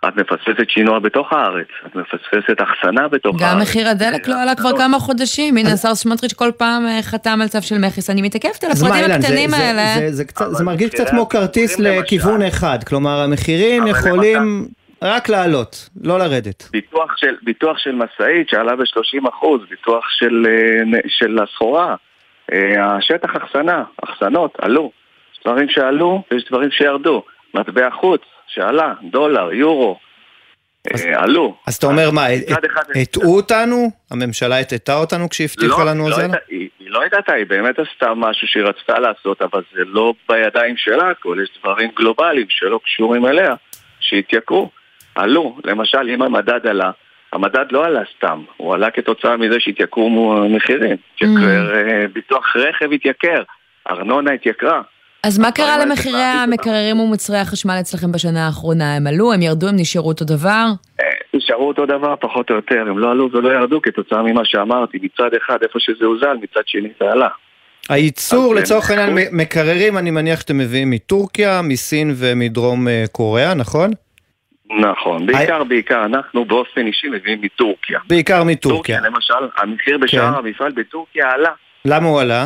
את 0.08 0.15
מפספסת 0.15 0.69
שינוע 0.69 1.00
בתוך 1.00 1.34
הארץ, 1.34 1.67
את 1.86 1.96
מפספסת 1.96 2.58
אחסנה 2.62 3.08
בתוך 3.08 3.36
גם 3.36 3.43
הארץ. 3.43 3.56
גם 3.56 3.62
מחיר 3.62 3.88
הדלק 3.88 4.28
לא 4.28 4.41
עלה 4.41 4.56
כבר 4.56 4.78
כמה 4.78 5.00
חודשים, 5.00 5.58
הנה 5.58 5.74
השר 5.74 5.96
סמוטריץ' 5.96 6.34
כל 6.34 6.52
פעם 6.58 6.86
אה, 6.86 7.00
חתם 7.02 7.39
על 7.41 7.48
צו 7.48 7.62
של 7.62 7.78
מכס, 7.78 8.10
אני 8.10 8.22
מתעכבת 8.22 8.63
על 8.63 8.72
הפרטים 8.72 9.12
הקטנים 9.12 9.54
האלה. 9.54 9.96
זה, 9.96 10.12
זה, 10.12 10.24
זה, 10.38 10.50
זה 10.52 10.63
מרגיש 10.63 10.89
קצת 10.89 11.10
כמו 11.10 11.30
כרטיס 11.30 11.80
לכיוון 11.80 12.41
אחד, 12.41 12.84
כלומר 12.84 13.19
המחירים 13.19 13.88
יכולים 13.88 14.67
רק 15.02 15.30
לעלות, 15.30 15.89
לא 16.02 16.19
לרדת. 16.19 16.69
ביטוח 16.72 17.17
של, 17.17 17.36
ביטוח 17.41 17.78
של 17.78 17.91
משאית 17.91 18.50
שעלה 18.50 18.76
ב-30 18.76 19.30
אחוז, 19.30 19.62
ביטוח 19.69 20.04
של, 20.10 20.46
אה, 20.50 21.00
של 21.08 21.39
הסחורה. 21.43 21.96
אה, 22.51 22.95
השטח 22.95 23.29
אחסנה, 23.36 23.84
אחסנות, 24.03 24.58
עלו. 24.62 24.91
יש 25.34 25.39
דברים 25.45 25.69
שעלו 25.69 26.23
ויש 26.32 26.45
דברים 26.49 26.71
שירדו. 26.71 27.23
מטבע 27.53 27.89
חוץ, 27.89 28.21
שעלה, 28.47 28.93
דולר, 29.12 29.53
יורו, 29.53 29.99
אה, 30.88 31.23
עלו. 31.23 31.56
אז 31.67 31.75
אתה 31.75 31.88
אומר 31.88 32.12
מה, 32.12 32.25
הטעו 32.95 33.36
אותנו? 33.36 33.91
הממשלה 34.12 34.60
הטעתה 34.60 34.95
אותנו 34.95 35.29
כשהבטיחה 35.29 35.84
לנו 35.84 36.10
לא, 36.10 36.15
זה? 36.15 36.27
היא 36.49 36.69
לא 36.79 37.03
הטעתה, 37.03 37.34
היא 37.34 37.45
באמת 37.45 37.75
עשתה 37.79 38.13
משהו 38.15 38.47
שהיא 38.47 38.63
רצתה 38.63 38.99
לעשות, 38.99 39.41
אבל 39.41 39.62
זה 39.73 39.82
לא 39.86 40.13
בידיים 40.29 40.77
שלה 40.77 41.10
הכל, 41.10 41.38
יש 41.43 41.49
דברים 41.60 41.89
גלובליים 41.95 42.45
שלא 42.49 42.79
קשורים 42.84 43.25
אליה, 43.25 43.56
שהתייקרו, 43.99 44.69
עלו. 45.15 45.58
למשל, 45.63 46.10
אם 46.13 46.21
המדד 46.21 46.67
עלה, 46.67 46.91
המדד 47.34 47.65
לא 47.72 47.86
עלה 47.86 48.02
סתם, 48.17 48.41
הוא 48.58 48.74
עלה 48.74 48.91
כתוצאה 48.91 49.38
מזה 49.38 49.56
שהתייקרו 49.60 50.10
מחירים. 50.50 50.98
Mm. 51.24 51.28
ביטוח 52.13 52.56
רכב 52.56 52.93
התייקר, 52.93 53.43
ארנונה 53.89 54.32
התייקרה. 54.32 54.82
אז 55.24 55.39
מה 55.39 55.52
קרה 55.52 55.78
למחירי 55.78 56.22
המקררים 56.22 57.00
ומוצרי 57.00 57.38
החשמל 57.38 57.78
אצלכם 57.80 58.12
בשנה 58.12 58.46
האחרונה? 58.46 58.96
הם 58.96 59.08
עלו, 59.08 59.34
הם 59.34 59.41
ירדו, 59.41 59.67
הם 59.67 59.76
נשארו 59.78 60.08
אותו 60.08 60.26
דבר? 60.26 60.65
נשארו 61.34 61.67
אותו 61.67 61.86
דבר, 61.86 62.15
פחות 62.22 62.50
או 62.50 62.56
יותר. 62.56 62.82
הם 62.82 63.00
לא 63.00 63.12
עלו 63.12 63.30
ולא 63.34 63.50
ירדו 63.50 63.82
כתוצאה 63.82 64.22
ממה 64.22 64.41
שאמרתי. 64.43 64.98
מצד 65.02 65.30
אחד, 65.38 65.58
איפה 65.63 65.80
שזה 65.80 66.06
הוזל, 66.06 66.38
מצד 66.41 66.62
שני 66.65 66.89
זה 67.02 67.12
עלה. 67.12 67.28
הייצור 67.89 68.56
לצורך 68.56 68.89
העניין 68.89 69.28
מקררים, 69.32 69.98
אני 69.98 70.12
מניח 70.12 70.39
שאתם 70.39 70.58
מביאים 70.58 70.89
מטורקיה, 70.89 71.62
מסין 71.62 72.13
ומדרום 72.15 72.88
קוריאה, 73.12 73.54
נכון? 73.54 73.91
נכון, 74.71 75.26
בעיקר 75.26 75.63
בעיקר 75.63 76.06
אנחנו 76.06 76.45
באופן 76.45 76.88
אישי 76.88 77.08
מביאים 77.10 77.41
מטורקיה. 77.41 77.99
בעיקר 78.08 78.43
מטורקיה. 78.43 78.99
טורקיה 78.99 79.10
למשל, 79.10 79.47
המחיר 79.58 79.97
בשער 79.97 80.38
המפעל 80.38 80.71
בטורקיה 80.71 81.32
עלה. 81.32 81.52
למה 81.86 82.08
הוא 82.08 82.21
עלה? 82.21 82.43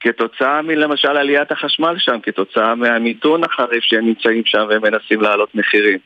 כתוצאה 0.00 0.62
מלמשל 0.62 1.16
עליית 1.16 1.52
החשמל 1.52 1.94
שם, 1.98 2.18
כתוצאה 2.22 2.74
מהמיתון 2.74 3.44
החריף 3.44 3.84
שהם 3.84 4.06
נמצאים 4.06 4.42
שם 4.44 4.66
והם 4.68 4.82
מנסים 4.82 5.20
להעלות 5.20 5.54
מחירים. 5.54 5.98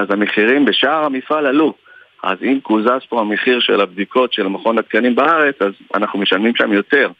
אז 0.00 0.10
המחירים 0.10 0.64
בשער 0.64 1.04
המפעל 1.04 1.46
עלו. 1.46 1.74
אז 2.22 2.38
אם 2.42 2.58
קוזז 2.62 3.00
פה 3.08 3.20
המחיר 3.20 3.60
של 3.60 3.80
הבדיקות 3.80 4.32
של 4.32 4.46
מכון 4.46 4.78
התקנים 4.78 5.14
בארץ, 5.14 5.54
אז 5.60 5.72
אנחנו 5.94 6.18
משלמים 6.18 6.56
שם 6.56 6.72
יותר. 6.72 7.10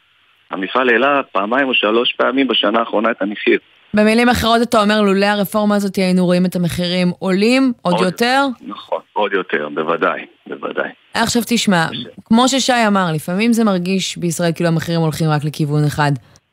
המפעל 0.50 0.88
העלה 0.88 1.20
פעמיים 1.32 1.68
או 1.68 1.74
שלוש 1.74 2.12
פעמים 2.12 2.48
בשנה 2.48 2.78
האחרונה 2.78 3.10
את 3.10 3.22
המחיר. 3.22 3.58
במילים 3.96 4.28
אחרות 4.28 4.62
אתה 4.62 4.82
אומר, 4.82 5.02
לולא 5.02 5.26
הרפורמה 5.26 5.76
הזאת 5.76 5.96
היינו 5.96 6.24
רואים 6.24 6.46
את 6.46 6.56
המחירים 6.56 7.12
עולים 7.18 7.72
עוד, 7.82 7.94
עוד 7.94 8.04
יותר? 8.04 8.46
נכון, 8.66 9.00
עוד 9.12 9.32
יותר, 9.32 9.68
בוודאי, 9.74 10.26
בוודאי. 10.46 10.88
עכשיו 11.14 11.42
תשמע, 11.46 11.86
כמו 12.24 12.48
ששי 12.48 12.86
אמר, 12.86 13.06
לפעמים 13.14 13.52
זה 13.52 13.64
מרגיש 13.64 14.16
בישראל 14.16 14.52
כאילו 14.52 14.68
המחירים 14.68 15.00
הולכים 15.00 15.30
רק 15.30 15.44
לכיוון 15.44 15.84
אחד. 15.84 16.12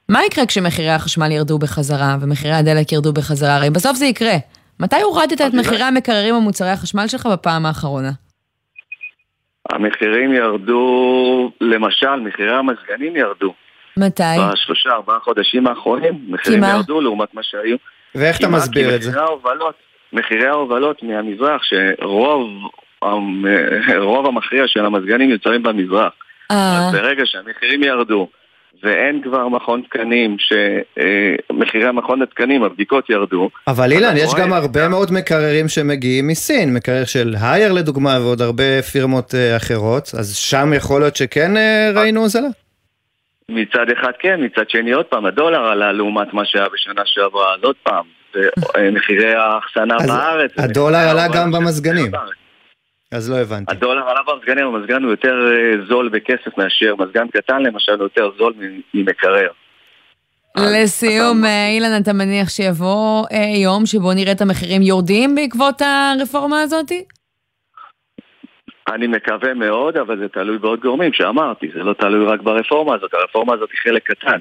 מה 0.09 0.19
יקרה 0.25 0.45
כשמחירי 0.45 0.89
החשמל 0.89 1.31
ירדו 1.31 1.59
בחזרה 1.59 2.17
ומחירי 2.21 2.53
הדלק 2.53 2.91
ירדו 2.91 3.13
בחזרה? 3.13 3.55
הרי 3.55 3.69
בסוף 3.69 3.97
זה 3.97 4.05
יקרה. 4.05 4.35
מתי 4.79 5.01
הורדת 5.01 5.41
את 5.41 5.53
מחירי 5.53 5.83
המקררים 5.83 6.35
ומוצרי 6.35 6.69
החשמל 6.69 7.07
שלך 7.07 7.25
בפעם 7.25 7.65
האחרונה? 7.65 8.11
המחירים 9.69 10.33
ירדו, 10.33 11.51
למשל, 11.61 12.15
מחירי 12.15 12.55
המזגנים 12.55 13.15
ירדו. 13.15 13.53
מתי? 13.99 14.23
בשלושה, 14.53 14.89
ארבעה 14.89 15.19
חודשים 15.19 15.67
האחרונים, 15.67 16.13
מחירים 16.27 16.63
ירדו 16.63 17.01
לעומת 17.01 17.33
מה 17.33 17.41
שהיו. 17.43 17.77
ואיך 18.15 18.37
אתה 18.37 18.47
מסביר 18.47 18.95
את 18.95 19.01
זה? 19.01 19.09
מחירי 19.09 19.25
ההובלות, 19.25 19.75
מחירי 20.13 20.47
ההובלות 20.47 21.03
מהמזרח, 21.03 21.61
שרוב 21.63 22.47
רוב 23.97 24.25
המכריע 24.25 24.63
של 24.67 24.85
המזגנים 24.85 25.29
יוצרים 25.29 25.63
במזרח. 25.63 26.13
אז 26.49 26.93
ברגע 26.93 27.23
שהמחירים 27.25 27.83
ירדו, 27.83 28.27
ואין 28.83 29.21
כבר 29.23 29.47
מכון 29.47 29.81
תקנים, 29.81 30.37
שמחירי 30.39 31.87
המכון 31.87 32.21
התקנים, 32.21 32.63
הבדיקות 32.63 33.09
ירדו. 33.09 33.49
אבל 33.67 33.91
אילן, 33.91 34.17
יש 34.17 34.33
גם 34.37 34.53
הרבה 34.53 34.87
מאוד 34.87 35.11
מקררים 35.13 35.67
שמגיעים 35.67 36.27
מסין, 36.27 36.73
מקרר 36.73 37.05
של 37.05 37.35
הייר 37.41 37.71
לדוגמה, 37.71 38.17
ועוד 38.21 38.41
הרבה 38.41 38.81
פירמות 38.81 39.33
אחרות, 39.57 40.11
אז 40.19 40.35
שם 40.35 40.73
יכול 40.75 41.01
להיות 41.01 41.15
שכן 41.15 41.51
ראינו 41.95 42.21
הוזלה? 42.21 42.47
מצד 43.49 43.89
אחד 43.99 44.11
כן, 44.19 44.39
מצד 44.43 44.69
שני 44.69 44.91
עוד 44.91 45.05
פעם, 45.05 45.25
הדולר 45.25 45.65
עלה 45.65 45.91
לעומת 45.91 46.33
מה 46.33 46.45
שהיה 46.45 46.65
בשנה 46.73 47.01
שעברה, 47.05 47.53
אז 47.53 47.59
עוד 47.63 47.75
פעם, 47.83 48.05
מחירי 48.91 49.35
האחסנה 49.35 49.97
בארץ. 50.07 50.51
הדולר 50.57 50.97
עלה 50.97 51.27
גם 51.33 51.51
במזגנים. 51.51 52.11
אז 53.11 53.29
לא 53.29 53.35
הבנתי. 53.35 53.71
הדולר 53.71 54.09
עליו 54.09 54.23
המזגנים, 54.27 54.65
המזגן 54.65 55.03
הוא 55.03 55.11
יותר 55.11 55.35
אה, 55.51 55.85
זול 55.87 56.09
בכסף 56.09 56.57
מאשר 56.57 56.95
מזגן 56.99 57.27
קטן 57.27 57.61
למשל, 57.61 57.91
הוא 57.91 58.03
יותר 58.03 58.29
זול 58.37 58.53
ממקרר. 58.93 59.47
לסיום, 60.57 61.45
אה, 61.45 61.67
אילן, 61.69 62.01
אתה 62.01 62.13
מניח 62.13 62.49
שיבוא 62.49 63.25
אה, 63.31 63.57
יום 63.63 63.85
שבו 63.85 64.13
נראה 64.13 64.31
את 64.31 64.41
המחירים 64.41 64.81
יורדים 64.81 65.35
בעקבות 65.35 65.81
הרפורמה 65.81 66.61
הזאתי? 66.61 67.03
אני 68.95 69.07
מקווה 69.07 69.53
מאוד, 69.53 69.97
אבל 69.97 70.17
זה 70.17 70.27
תלוי 70.27 70.57
בעוד 70.57 70.79
גורמים 70.79 71.13
שאמרתי, 71.13 71.67
זה 71.73 71.83
לא 71.83 71.93
תלוי 71.93 72.25
רק 72.25 72.41
ברפורמה 72.41 72.95
הזאת, 72.95 73.13
הרפורמה 73.13 73.53
הזאת 73.53 73.69
היא 73.71 73.79
חלק 73.83 74.11
קטן. 74.11 74.39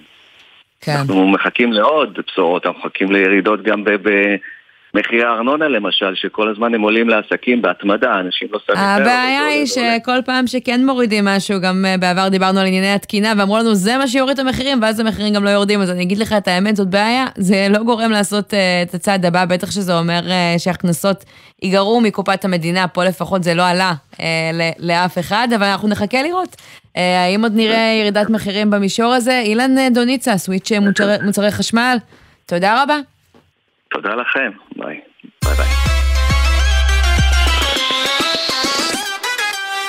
כן. 0.80 0.92
אנחנו 0.92 1.28
מחכים 1.28 1.72
לעוד 1.72 2.18
בשורות, 2.28 2.66
אנחנו 2.66 2.80
מחכים 2.80 3.12
לירידות 3.12 3.62
גם 3.62 3.84
במחירי 4.94 5.24
הארנונה 5.24 5.68
למשל, 5.68 6.14
שכל 6.14 6.48
הזמן 6.50 6.74
הם 6.74 6.80
עולים 6.80 7.08
לעסקים 7.08 7.62
בהתמדה, 7.62 8.20
אנשים 8.20 8.48
לא 8.52 8.58
שמים 8.66 8.78
הבעיה 8.78 9.46
היא. 9.46 9.66
שכל 9.66 10.18
פעם 10.24 10.46
שכן 10.46 10.86
מורידים 10.86 11.24
משהו, 11.24 11.60
גם 11.60 11.84
אה, 11.88 11.96
בעבר 11.96 12.28
דיברנו 12.28 12.60
על 12.60 12.66
ענייני 12.66 12.92
התקינה, 12.92 13.32
ואמרו 13.38 13.58
לנו 13.58 13.74
זה 13.74 13.96
מה 13.96 14.08
שיוריד 14.08 14.38
את 14.38 14.46
המחירים, 14.46 14.82
ואז 14.82 15.00
המחירים 15.00 15.34
גם 15.34 15.44
לא 15.44 15.50
יורדים, 15.50 15.80
אז 15.80 15.90
אני 15.90 16.02
אגיד 16.02 16.18
לך 16.18 16.32
את 16.32 16.48
האמת, 16.48 16.76
זאת 16.76 16.88
בעיה, 16.88 17.26
זה 17.36 17.66
לא 17.70 17.82
גורם 17.82 18.10
לעשות 18.10 18.54
אה, 18.54 18.82
את 18.82 18.94
הצעד 18.94 19.26
הבא, 19.26 19.44
בטח 19.44 19.70
שזה 19.70 19.98
אומר 19.98 20.20
אה, 20.30 20.54
שההכנסות 20.58 21.24
ייגרעו 21.62 22.00
מקופת 22.00 22.44
המדינה, 22.44 22.88
פה 22.88 23.04
לפחות 23.04 23.42
זה 23.42 23.54
לא 23.54 23.62
עלה 23.62 23.92
ל- 24.52 24.90
לאף 24.90 25.18
אחד, 25.18 25.48
אבל 25.56 25.64
אנחנו 25.66 25.88
נחכה 25.88 26.22
לראות. 26.22 26.56
אה, 26.96 27.24
האם 27.24 27.42
עוד 27.42 27.52
נראה 27.56 27.98
ירידת 28.00 28.30
מחירים 28.30 28.70
במישור 28.70 29.12
הזה? 29.12 29.40
אילן 29.44 29.92
דוניצה, 29.94 30.38
סוויץ' 30.38 30.72
מוצרי, 30.72 31.14
מוצרי 31.24 31.50
חשמל, 31.50 31.96
תודה 32.46 32.82
רבה. 32.82 32.98
תודה 33.90 34.14
לכם, 34.14 34.50
ביי. 34.76 35.00
ביי 35.44 35.54
ביי. 35.54 35.66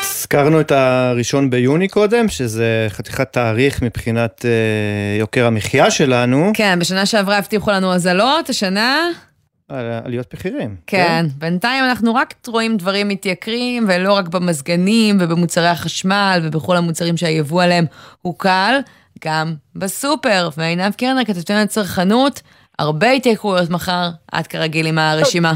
הזכרנו 0.01 0.61
את 0.61 0.71
הראשון 0.71 1.49
ביוני 1.49 1.87
קודם, 1.87 2.27
שזה 2.27 2.85
חתיכת 2.89 3.33
תאריך 3.33 3.81
מבחינת 3.81 4.45
אה, 4.45 5.19
יוקר 5.19 5.45
המחיה 5.45 5.91
שלנו. 5.91 6.51
כן, 6.53 6.79
בשנה 6.79 7.05
שעברה 7.05 7.37
הבטיחו 7.37 7.71
לנו 7.71 7.93
הזלות, 7.93 8.49
השנה... 8.49 9.07
על 9.69 9.85
עליות 10.03 10.33
מחירים. 10.33 10.75
כן, 10.87 11.25
בינתיים 11.37 11.83
אנחנו 11.83 12.15
רק 12.15 12.33
רואים 12.47 12.77
דברים 12.77 13.07
מתייקרים, 13.07 13.85
ולא 13.87 14.13
רק 14.13 14.27
במזגנים 14.27 15.17
ובמוצרי 15.19 15.67
החשמל 15.67 16.39
ובכל 16.43 16.77
המוצרים 16.77 17.17
שהיבוא 17.17 17.63
עליהם 17.63 17.85
הוא 18.21 18.35
קל, 18.37 18.79
גם 19.25 19.53
בסופר. 19.75 20.49
ועינב 20.57 20.93
קרנר, 20.93 21.25
כתבתנו 21.25 21.57
לצרכנות, 21.57 22.41
הרבה 22.79 23.11
התייקרויות 23.11 23.69
מחר, 23.69 24.09
את 24.39 24.47
כרגיל 24.47 24.87
עם 24.87 24.97
הרשימה. 24.97 25.53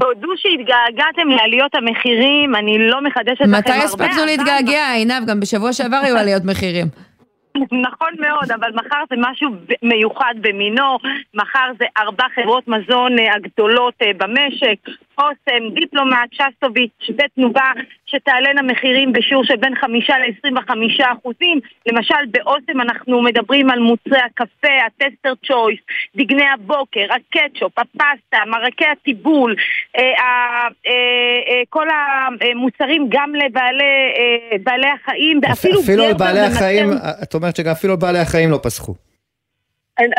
תודו 0.00 0.28
שהתגעגעתם 0.36 1.28
לעליות 1.28 1.74
המחירים, 1.74 2.54
אני 2.54 2.78
לא 2.78 3.00
מחדשת 3.04 3.40
לכם 3.40 3.54
הרבה. 3.54 3.58
מתי 3.58 3.72
הספקנו 3.72 4.24
להתגעגע, 4.26 4.92
עינב? 4.92 5.26
גם 5.26 5.40
בשבוע 5.40 5.72
שעבר 5.72 6.00
היו 6.04 6.16
עליות 6.16 6.44
מחירים. 6.44 6.86
נכון 7.86 8.12
מאוד, 8.18 8.52
אבל 8.52 8.70
מחר 8.74 9.02
זה 9.10 9.16
משהו 9.18 9.48
מיוחד 9.82 10.34
במינו, 10.40 10.98
מחר 11.34 11.70
זה 11.78 11.84
ארבע 11.96 12.24
חברות 12.34 12.68
מזון 12.68 13.18
אה, 13.18 13.34
הגדולות 13.34 13.94
אה, 14.02 14.10
במשק, 14.18 14.78
אוסם, 15.18 15.74
דיפלומט, 15.74 16.32
שסטוביץ' 16.32 17.10
ותנובה, 17.18 17.70
שתעלנה 18.12 18.62
מחירים 18.62 19.12
בשיעור 19.12 19.44
של 19.44 19.56
בין 19.56 19.74
חמישה 19.80 20.14
ל-25 20.18 20.70
אחוזים. 21.12 21.60
למשל 21.86 22.22
באוסם 22.30 22.80
אנחנו 22.80 23.22
מדברים 23.22 23.70
על 23.70 23.78
מוצרי 23.78 24.18
הקפה, 24.26 24.74
הטסטר 24.86 25.32
צ'ויס, 25.46 25.78
דגני 26.16 26.48
הבוקר, 26.54 27.06
הקטשופ, 27.10 27.78
הפסטה, 27.78 28.38
מרקי 28.46 28.84
הטיבול, 28.92 29.54
אה, 29.98 30.02
אה, 30.02 30.68
אה, 30.86 31.62
כל 31.68 31.86
המוצרים 31.90 33.06
גם 33.08 33.34
לבעלי 33.34 33.84
בעלי 34.62 34.88
החיים, 34.88 35.40
ואפילו 35.42 35.80
אפילו 35.80 36.04
על 36.04 36.12
גרבר 36.12 36.24
בעלי 36.24 36.40
ומצר- 36.40 36.56
החיים, 36.56 36.90
את 37.22 37.34
אומרת 37.34 37.56
שגם 37.56 37.72
אפילו 37.72 37.92
על 37.92 37.98
בעלי 37.98 38.18
החיים 38.18 38.50
לא 38.50 38.58
פסחו. 38.62 38.94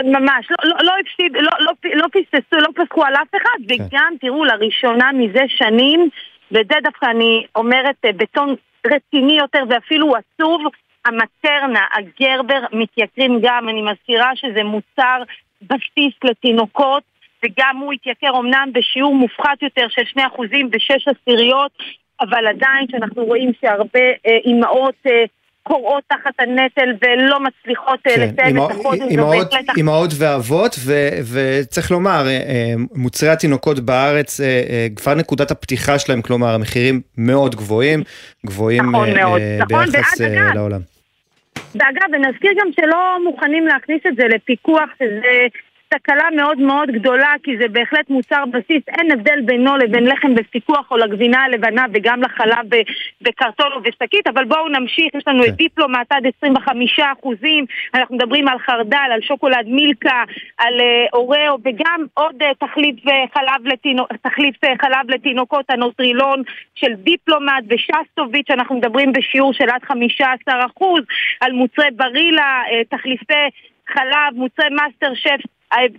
ממש, 0.03 0.47
לא, 0.49 0.69
לא, 0.69 0.75
לא 0.84 0.93
הפסיד, 1.01 1.32
לא, 1.34 1.51
לא, 1.60 1.71
לא 1.93 2.08
פספסו, 2.08 2.56
לא 2.56 2.69
פסחו 2.75 3.03
על 3.03 3.13
אף 3.15 3.36
אחד, 3.41 3.60
וגם 3.69 4.13
תראו, 4.21 4.45
לראשונה 4.45 5.12
מזה 5.12 5.43
שנים, 5.47 6.10
וזה 6.54 6.76
דווקא 6.84 7.06
אני 7.06 7.46
אומרת 7.56 7.96
אה, 8.06 8.12
בטון 8.12 8.56
רציני 8.88 9.38
יותר 9.38 9.63
ואפילו 9.70 10.13
עצוב, 10.16 10.62
המטרנה, 11.06 11.86
הגרבר, 11.94 12.60
מתייקרים 12.74 13.39
גם, 13.42 13.70
אני 13.70 13.82
מזכירה 13.82 14.36
שזה 14.36 14.63
מוצר 14.63 15.24
בסיס 15.62 16.13
לתינוקות, 16.24 17.04
וגם 17.46 17.78
הוא 17.78 17.94
התייקר 17.94 18.39
אמנם 18.39 18.70
בשיעור 18.74 19.16
מופחת 19.16 19.62
יותר 19.62 19.88
של 19.89 20.02
2% 20.20 20.22
ושש 20.72 21.08
עשיריות, 21.08 21.72
אבל 22.22 22.48
עדיין 22.48 22.88
שאנחנו 22.92 23.26
רואים 23.26 23.52
שהרבה 23.62 24.06
אה, 24.28 24.38
אימהות 24.46 24.96
אה, 25.08 25.24
כורעות 25.63 26.04
תחת 26.08 26.32
הנטל 26.39 26.89
ולא 27.02 27.39
מצליחות 27.39 27.99
אה, 28.08 28.15
כן, 28.38 28.45
אימא- 28.45 28.65
את 28.65 28.71
החודש, 28.71 28.99
אימהות- 29.76 30.13
בהחלט 30.13 30.13
ואבות, 30.17 30.76
ו- 30.86 31.10
וצריך 31.34 31.91
לומר, 31.91 32.23
אה, 32.28 32.32
אה, 32.32 32.73
מוצרי 32.95 33.30
התינוקות 33.30 33.80
בארץ, 33.80 34.39
כבר 34.95 35.13
נקודת 35.15 35.52
הפתיחה 35.52 35.99
שלהם, 35.99 36.21
כלומר, 36.21 36.54
המחירים 36.54 37.02
מאוד 37.17 37.56
גבוהים, 37.56 38.04
גבוהים 38.45 38.84
נכון 38.89 39.10
אה, 39.10 39.13
מאוד, 39.23 39.41
אה, 39.41 39.58
נכון, 39.71 39.86
ביחס 39.91 40.21
אה, 40.21 40.54
לעולם. 40.56 40.80
ואגב, 41.76 42.08
ונזכיר 42.13 42.52
גם 42.62 42.67
שלא 42.76 43.17
מוכנים 43.23 43.67
להכניס 43.67 44.02
את 44.08 44.15
זה 44.15 44.23
לפיקוח, 44.36 44.89
שזה 44.99 45.47
תקלה 45.93 46.29
מאוד 46.36 46.58
מאוד 46.58 46.89
גדולה, 46.91 47.34
כי 47.43 47.58
זה 47.58 47.67
בהחלט 47.67 48.10
מוצר 48.10 48.43
בסיס, 48.51 48.84
אין 48.88 49.12
הבדל 49.12 49.41
בינו 49.45 49.77
לבין 49.77 50.06
לחם 50.06 50.36
בפיקוח 50.36 50.91
או 50.91 50.97
לגבינה 50.97 51.43
הלבנה 51.43 51.86
וגם 51.93 52.21
לחלב 52.21 52.65
בקרטון 53.21 53.71
או 53.71 53.82
בשקית, 53.82 54.27
אבל 54.27 54.45
בואו 54.45 54.69
נמשיך, 54.69 55.15
יש 55.15 55.23
לנו 55.27 55.45
את 55.45 55.56
דיפלומט 55.56 56.08
עד 56.10 56.23
25 56.38 56.99
אחוזים, 56.99 57.65
אנחנו 57.93 58.15
מדברים 58.15 58.47
על 58.47 58.60
חרדל, 58.60 59.10
על 59.13 59.21
שוקולד 59.21 59.65
מילקה, 59.67 60.23
על 60.58 60.79
אה, 60.79 61.06
אוריאו, 61.13 61.58
וגם 61.65 62.06
עוד 62.13 62.36
אה, 62.41 62.51
תחליף 62.67 63.08
אה, 63.08 63.25
חלב 63.34 63.67
לתינוק, 63.67 64.08
תחליף 64.21 64.56
חלב 64.82 65.10
לתינוקות, 65.10 65.65
הנוטרילון 65.69 66.43
של 66.75 66.93
דיפלומט 66.93 67.63
ושסטוביץ', 67.69 68.49
אנחנו 68.49 68.75
מדברים 68.75 69.13
בשיעור 69.13 69.53
של 69.53 69.69
עד 69.69 69.84
15 69.84 70.65
אחוז, 70.65 71.01
על 71.41 71.51
מוצרי 71.51 71.91
ברילה, 71.95 72.62
תחליפי 72.89 73.43
חלב, 73.88 74.34
מוצרי 74.36 74.69
מאסטר 74.69 75.13
שף 75.13 75.41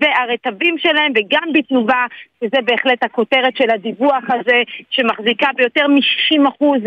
והרטבים 0.00 0.78
שלהם 0.78 1.12
וגם 1.16 1.52
בתנובה, 1.54 2.06
שזה 2.40 2.56
בהחלט 2.64 3.02
הכותרת 3.02 3.56
של 3.56 3.70
הדיווח 3.70 4.24
הזה, 4.28 4.62
שמחזיקה 4.90 5.48
ביותר 5.56 5.88
מ-60 5.88 6.48
אחוז 6.48 6.82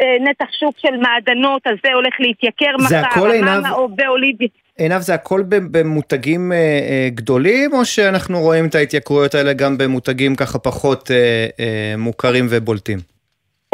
אה, 0.00 0.16
נתח 0.20 0.52
שוק 0.60 0.74
של 0.78 0.96
מעדנות, 0.96 1.66
אז 1.66 1.74
זה 1.84 1.92
הולך 1.92 2.14
להתייקר 2.18 2.70
זה 2.88 3.00
מחר. 3.00 3.26
המאמה 3.26 3.70
או 3.70 3.88
באוליבי. 3.88 4.48
עינב, 4.78 5.00
זה 5.00 5.14
הכל 5.14 5.42
במותגים 5.48 6.52
אה, 6.52 6.56
אה, 6.58 7.08
גדולים, 7.14 7.72
או 7.72 7.84
שאנחנו 7.84 8.40
רואים 8.40 8.66
את 8.66 8.74
ההתייקרויות 8.74 9.34
האלה 9.34 9.52
גם 9.52 9.78
במותגים 9.78 10.34
ככה 10.34 10.58
פחות 10.58 11.10
מוכרים 11.98 12.46
ובולטים? 12.50 13.09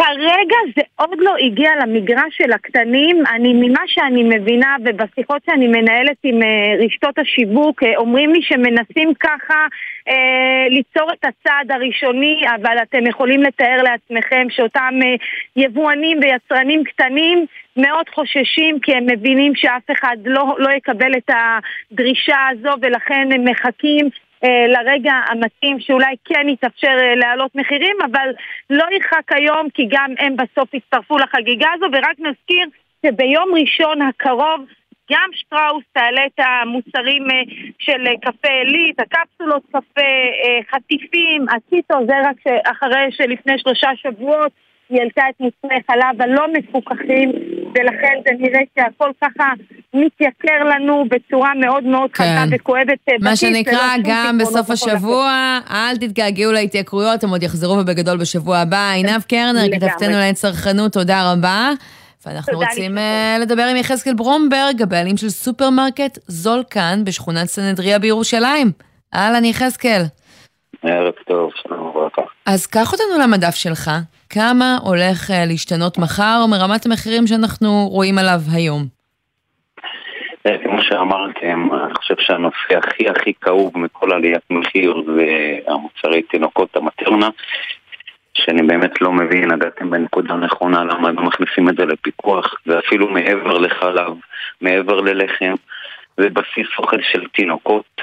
כרגע 0.00 0.56
זה 0.76 0.82
עוד 0.96 1.18
לא 1.18 1.35
הגיע 1.40 1.70
למגרש 1.82 2.37
של 2.38 2.52
הקטנים, 2.52 3.22
אני 3.35 3.52
ממה 3.52 3.80
שאני 3.87 4.22
מבינה 4.22 4.76
ובשיחות 4.85 5.42
שאני 5.46 5.68
מנהלת 5.68 6.16
עם 6.22 6.42
אה, 6.42 6.85
רשתות 6.85 7.18
השיווק, 7.18 7.82
אה, 7.82 7.96
אומרים 7.96 8.32
לי 8.32 8.42
שמנסים 8.42 9.14
ככה 9.20 9.66
אה, 10.09 10.68
ליצור 10.70 11.12
את 11.12 11.24
הצעד 11.24 11.70
הראשוני, 11.70 12.40
אבל 12.54 12.76
אתם 12.82 13.06
יכולים 13.06 13.42
לתאר 13.42 13.82
לעצמכם 13.82 14.46
שאותם 14.50 14.94
אה, 15.02 15.14
יבואנים 15.56 16.18
ויצרנים 16.22 16.85
קטנים 16.85 17.46
מאוד 17.76 18.09
חוששים 18.14 18.80
כי 18.80 18.94
הם 18.94 19.06
מבינים 19.06 19.54
שאף 19.54 19.90
אחד 19.92 20.16
לא, 20.24 20.56
לא 20.59 20.70
יקבל 20.70 21.12
את 21.16 21.30
הדרישה 21.30 22.38
הזו 22.50 22.70
ולכן 22.82 23.28
הם 23.32 23.44
מחכים 23.44 24.09
לרגע 24.42 25.12
המתאים 25.29 25.81
שאולי 25.81 26.14
כן 26.25 26.49
יתאפשר 26.49 26.96
אה, 26.99 27.14
להעלות 27.14 27.55
מחירים, 27.55 27.96
אבל 28.11 28.29
לא 28.70 28.85
ירחק 28.92 29.33
היום 29.33 29.70
כי 29.75 29.88
גם 29.90 30.14
הם 30.18 30.37
בסוף 30.37 30.75
יצטרפו 30.75 31.18
לחגיגה 31.18 31.68
הזו, 31.75 31.87
ורק 31.92 32.18
נזכיר 32.18 32.66
שביום 33.07 33.55
ראשון 33.55 34.03
הקרוב 34.03 34.66
גם 35.12 35.31
שטראוס 35.33 35.85
תעלה 35.92 36.27
את 36.27 36.38
המוצרים 36.38 37.31
אה, 37.31 37.42
של 37.79 38.07
אה, 38.07 38.12
קפה 38.20 38.49
עילית, 38.49 39.01
הקפסולות 39.01 39.62
קפה, 39.68 40.11
אה, 40.44 40.61
חטיפים, 40.70 41.46
הציטו, 41.49 41.94
זה 42.07 42.14
רק 42.25 42.37
אחרי 42.64 43.07
שלפני 43.11 43.59
שלושה 43.59 43.90
שבועות 43.96 44.53
היא 44.88 45.01
העלתה 45.01 45.22
את 45.29 45.40
מוצרי 45.40 45.79
חלב 45.90 46.22
הלא 46.22 46.46
מפוקחים, 46.53 47.33
ולכן 47.76 48.14
זה 48.24 48.30
נראה 48.38 48.60
שהכל 48.78 49.10
ככה 49.24 49.44
מתייקר 49.94 50.64
לנו 50.64 51.04
בצורה 51.10 51.50
מאוד 51.54 51.84
מאוד 51.84 52.10
חדה 52.14 52.44
וכואבת. 52.50 52.98
אה, 53.08 53.14
מה 53.20 53.36
שנקרא, 53.36 53.94
גם 54.04 54.38
בסוף 54.38 54.70
לכל 54.70 54.72
השבוע, 54.72 55.58
אל 55.70 55.96
תתגעגעו 55.96 56.52
להתייקרויות, 56.52 57.24
הם 57.24 57.30
עוד 57.30 57.42
יחזרו 57.42 57.78
ובגדול 57.78 58.16
בשבוע 58.16 58.58
הבא. 58.58 58.90
עינב 58.90 59.22
קרנר. 59.22 59.60
כתבתנו 59.72 60.12
לעין 60.12 60.34
צרכנות, 60.34 60.92
תודה 60.92 61.32
רבה. 61.32 61.70
ואנחנו 62.26 62.58
רוצים 62.58 62.98
אה, 62.98 63.36
לדבר 63.40 63.62
עם 63.62 63.76
יחזקאל 63.76 64.14
ברומברג, 64.14 64.82
הבעלים 64.82 65.16
של 65.16 65.28
סופרמרקט 65.28 66.18
זול 66.26 66.62
כאן 66.70 67.02
בשכונת 67.04 67.46
סנהדריה 67.46 67.98
בירושלים. 67.98 68.72
אהלן, 69.14 69.44
יחזקאל. 69.44 70.02
ערב 70.82 71.14
טוב, 71.26 71.50
שלום. 71.62 71.88
עבור 71.88 72.08
כך. 72.16 72.22
אז 72.46 72.66
קח 72.66 72.92
אותנו 72.92 73.22
למדף 73.22 73.54
שלך, 73.54 73.90
כמה 74.30 74.78
הולך 74.82 75.30
אה, 75.30 75.44
להשתנות 75.46 75.98
מחר 75.98 76.44
מרמת 76.50 76.86
המחירים 76.86 77.26
שאנחנו 77.26 77.88
רואים 77.88 78.18
עליו 78.18 78.40
היום? 78.54 78.82
אה, 80.46 80.58
כמו 80.64 80.82
שאמרתם, 80.82 81.68
אני 81.84 81.94
חושב 81.94 82.14
שהנושא 82.18 82.78
הכי 82.78 83.08
הכי 83.08 83.32
כאוב 83.40 83.78
מכל 83.78 84.12
עליית 84.12 84.42
מחיר 84.50 85.02
זה 85.16 85.58
המוצרי 85.66 86.22
תינוקות 86.22 86.76
המטרנה, 86.76 87.28
שאני 88.34 88.62
באמת 88.62 89.00
לא 89.00 89.12
מבין, 89.12 89.52
נגעתם 89.52 89.90
בנקודה 89.90 90.34
נכונה 90.34 90.84
למה 90.84 91.08
הם 91.08 91.26
מכניסים 91.26 91.68
את 91.68 91.76
זה 91.76 91.84
לפיקוח, 91.84 92.54
ואפילו 92.66 93.08
מעבר 93.08 93.58
לחלב, 93.58 94.12
מעבר 94.60 95.00
ללחם, 95.00 95.54
זה 96.16 96.28
בסיס 96.30 96.66
אוכל 96.78 97.02
של 97.12 97.26
תינוקות. 97.28 98.00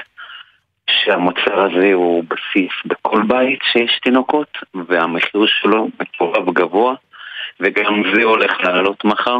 שהמוצר 1.04 1.60
הזה 1.60 1.92
הוא 1.92 2.24
בסיס 2.24 2.72
בכל 2.86 3.22
בית 3.28 3.58
שיש 3.72 4.00
תינוקות, 4.02 4.58
והמחיר 4.88 5.44
שלו 5.46 5.88
מטורף 6.00 6.54
גבוה, 6.54 6.94
וגם 7.60 8.02
זה 8.14 8.22
הולך 8.22 8.52
לעלות 8.62 9.04
מחר. 9.04 9.38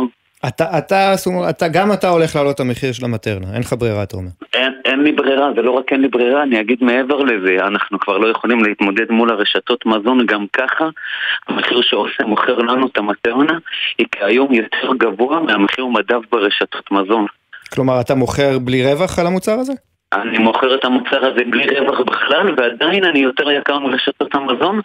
אתה, 0.48 0.78
אתה, 0.78 1.14
אתה, 1.50 1.68
גם 1.68 1.92
אתה 1.92 2.08
הולך 2.08 2.36
להעלות 2.36 2.54
את 2.54 2.60
המחיר 2.60 2.92
של 2.92 3.04
המטרנה, 3.04 3.46
אין 3.54 3.60
לך 3.60 3.74
ברירה, 3.78 4.02
אתה 4.02 4.16
אומר. 4.16 4.30
אין, 4.54 4.72
אין 4.84 5.02
לי 5.02 5.12
ברירה, 5.12 5.48
זה 5.56 5.62
לא 5.62 5.70
רק 5.70 5.92
אין 5.92 6.00
לי 6.00 6.08
ברירה, 6.08 6.42
אני 6.42 6.60
אגיד 6.60 6.84
מעבר 6.84 7.16
לזה, 7.16 7.56
אנחנו 7.66 8.00
כבר 8.00 8.18
לא 8.18 8.28
יכולים 8.28 8.64
להתמודד 8.64 9.10
מול 9.10 9.30
הרשתות 9.30 9.86
מזון 9.86 10.26
גם 10.26 10.46
ככה, 10.52 10.88
המחיר 11.48 11.80
שעושה 11.82 12.24
מוכר 12.24 12.58
לנו 12.58 12.86
את 12.86 12.96
המטרנה, 12.96 13.58
היא 13.98 14.06
כיום 14.12 14.52
יותר 14.52 14.94
גבוה 14.98 15.40
מהמחיר 15.40 15.86
מדף 15.86 16.20
ברשתות 16.32 16.92
מזון. 16.92 17.26
כלומר, 17.74 18.00
אתה 18.00 18.14
מוכר 18.14 18.58
בלי 18.58 18.92
רווח 18.92 19.18
על 19.18 19.26
המוצר 19.26 19.52
הזה? 19.52 19.72
אני 20.14 20.38
מוכר 20.38 20.74
את 20.74 20.85
המוצר 20.85 21.27
הזה 21.27 21.40
בלי 21.50 21.79
רווח 21.79 22.00
בכלל, 22.00 22.55
ועדיין 22.57 23.05
אני 23.05 23.18
יותר 23.18 23.50
יקר 23.50 23.79
מרשתות 23.79 24.35
המזון. 24.35 24.81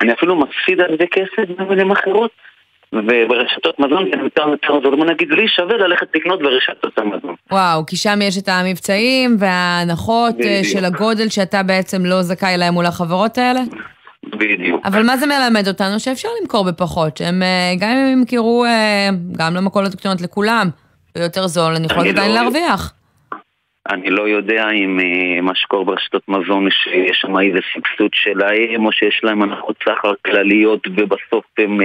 אני 0.00 0.12
אפילו 0.12 0.36
מפסיד 0.36 0.80
על 0.80 0.96
זה 0.98 1.04
כסף 1.10 1.50
במילים 1.58 1.90
אחרות. 1.90 2.30
וברשתות 2.92 3.78
מזון 3.78 4.04
זה 4.04 4.22
יותר 4.22 4.48
יותר 4.48 4.80
זול, 4.82 4.96
בוא 4.96 5.04
נגיד 5.04 5.28
לי 5.30 5.48
שווה 5.48 5.76
ללכת 5.76 6.06
לקנות 6.14 6.42
ברשתות 6.42 6.98
המזון. 6.98 7.34
וואו, 7.50 7.86
כי 7.86 7.96
שם 7.96 8.18
יש 8.22 8.38
את 8.38 8.48
המבצעים 8.48 9.36
וההנחות 9.38 10.34
אה, 10.34 10.38
בדיוק. 10.38 10.64
של 10.64 10.84
הגודל 10.84 11.28
שאתה 11.28 11.62
בעצם 11.62 12.06
לא 12.06 12.22
זכאי 12.22 12.56
להם 12.56 12.74
מול 12.74 12.86
החברות 12.86 13.38
האלה? 13.38 13.60
בדיוק. 14.24 14.86
אבל 14.86 15.02
מה 15.06 15.16
זה 15.16 15.26
מלמד 15.26 15.68
אותנו? 15.68 16.00
שאפשר 16.00 16.28
למכור 16.40 16.64
בפחות, 16.64 17.16
שהם 17.16 17.42
אה, 17.42 17.74
גם 17.80 17.88
אם 17.88 18.18
ימכרו 18.18 18.64
אה, 18.64 19.08
גם 19.38 19.54
למכולות 19.54 19.94
הקטנות 19.94 20.20
לכולם, 20.20 20.68
ביותר 21.14 21.46
זול, 21.46 21.74
אני 21.74 21.86
יכולה 21.86 22.08
עדיין 22.08 22.30
לא... 22.30 22.40
להרוויח. 22.40 22.92
אני 23.88 24.10
לא 24.10 24.28
יודע 24.28 24.70
אם 24.70 24.98
uh, 25.00 25.42
מה 25.42 25.54
שקורה 25.54 25.84
ברשתות 25.84 26.28
מזון 26.28 26.68
שיש 26.70 27.18
שם 27.20 27.38
איזה 27.38 27.58
סבסוד 27.74 28.10
שלהם 28.14 28.86
או 28.86 28.92
שיש 28.92 29.20
להם 29.22 29.42
הנחות 29.42 29.76
סחר 29.84 30.12
כלליות 30.26 30.88
ובסוף 30.96 31.44
הם 31.58 31.80
uh, 31.80 31.84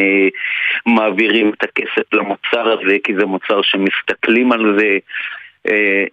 מעבירים 0.86 1.50
את 1.50 1.64
הכסף 1.64 2.14
למוצר 2.14 2.70
הזה 2.72 2.98
כי 3.04 3.14
זה 3.20 3.26
מוצר 3.26 3.62
שמסתכלים 3.62 4.52
על 4.52 4.80
זה. 4.80 4.86
אה, 4.86 4.98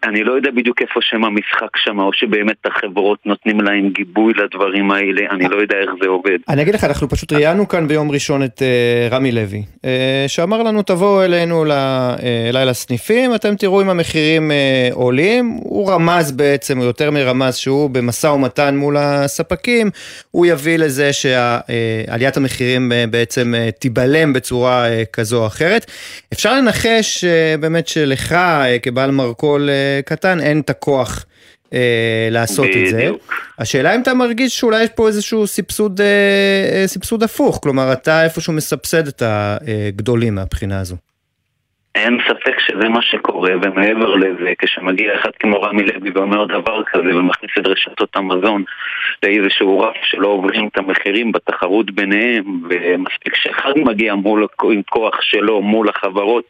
אני 0.05 0.25
לא 0.25 0.33
יודע 0.33 0.51
בדיוק 0.51 0.83
איפה 0.83 1.01
שם 1.03 1.25
המשחק 1.25 1.77
שם, 1.77 1.99
או 1.99 2.13
שבאמת 2.13 2.57
החברות 2.65 3.19
נותנים 3.27 3.61
להם 3.61 3.89
גיבוי 3.89 4.33
לדברים 4.35 4.91
האלה, 4.91 5.23
אני 5.31 5.49
לא 5.49 5.57
יודע 5.57 5.77
איך 5.77 5.91
זה 6.03 6.09
עובד. 6.09 6.39
אני 6.49 6.63
אגיד 6.63 6.75
לך, 6.75 6.85
אנחנו 6.85 7.09
פשוט 7.09 7.33
ראיינו 7.33 7.69
כאן 7.69 7.89
ביום 7.89 8.11
ראשון 8.11 8.43
את 8.43 8.59
uh, 8.59 9.15
רמי 9.15 9.33
לוי, 9.33 9.63
uh, 9.77 9.89
שאמר 10.27 10.63
לנו, 10.63 10.83
תבואו 10.83 11.25
אלינו 11.25 11.65
אליי 12.49 12.67
לסניפים, 12.67 13.35
אתם 13.35 13.57
תראו 13.57 13.83
אם 13.83 13.89
המחירים 13.89 14.51
עולים. 14.93 15.59
הוא 15.63 15.91
רמז 15.93 16.33
בעצם, 16.33 16.79
הוא 16.79 16.87
יותר 16.87 17.11
מרמז 17.11 17.57
שהוא 17.57 17.91
במשא 17.91 18.27
ומתן 18.27 18.77
מול 18.77 18.97
הספקים, 18.97 19.91
הוא 20.31 20.47
יביא 20.47 20.79
לזה 20.79 21.11
שעליית 21.13 22.37
המחירים 22.37 22.93
בעצם 23.11 23.55
תיבלם 23.79 24.33
בצורה 24.33 24.87
כזו 25.13 25.43
או 25.43 25.47
אחרת. 25.47 25.91
אפשר 26.33 26.55
לנחש 26.55 27.25
באמת 27.61 27.89
שלך, 27.89 28.37
כבעל 28.83 29.11
מרכז, 29.11 29.40
הכל 29.41 29.69
uh, 29.69 30.03
קטן, 30.03 30.41
אין 30.41 30.61
את 30.61 30.71
הכוח 30.71 31.25
uh, 31.65 31.73
לעשות 32.31 32.67
בדיוק. 32.67 32.87
את 32.87 32.91
זה. 32.91 33.11
השאלה 33.59 33.95
אם 33.95 34.01
אתה 34.01 34.15
מרגיש 34.15 34.59
שאולי 34.59 34.83
יש 34.83 34.91
פה 34.97 35.07
איזשהו 35.07 35.47
סבסוד, 35.47 36.01
uh, 36.01 36.87
סבסוד 36.87 37.23
הפוך, 37.23 37.61
כלומר 37.63 37.93
אתה 37.93 38.25
איפשהו 38.25 38.53
מסבסד 38.53 39.07
את 39.07 39.23
הגדולים 39.23 40.35
מהבחינה 40.35 40.81
הזו. 40.81 40.97
אין 41.95 42.19
ספק 42.29 42.61
שזה 42.61 42.89
מה 42.89 43.03
שקורה, 43.03 43.53
ומעבר 43.63 44.15
לזה, 44.15 44.53
כשמגיע 44.59 45.15
אחד 45.21 45.31
כמו 45.39 45.63
רמי 45.63 45.83
לוי 45.83 46.11
ואומר 46.15 46.45
דבר 46.45 46.83
כזה 46.93 47.17
ומכניס 47.17 47.51
את 47.59 47.67
רשתות 47.67 48.17
המזון 48.17 48.65
לאיזשהו 49.23 49.81
רף 49.81 49.97
שלא 50.03 50.29
עוברים 50.29 50.69
את 50.73 50.79
המחירים 50.79 51.33
בתחרות 51.33 51.91
ביניהם, 51.91 52.63
ומספיק 52.71 53.35
שאחד 53.35 53.73
מגיע 53.77 54.15
מול, 54.15 54.47
עם 54.63 54.83
כוח 54.91 55.21
שלו 55.21 55.63
מול 55.63 55.89
החברות 55.89 56.45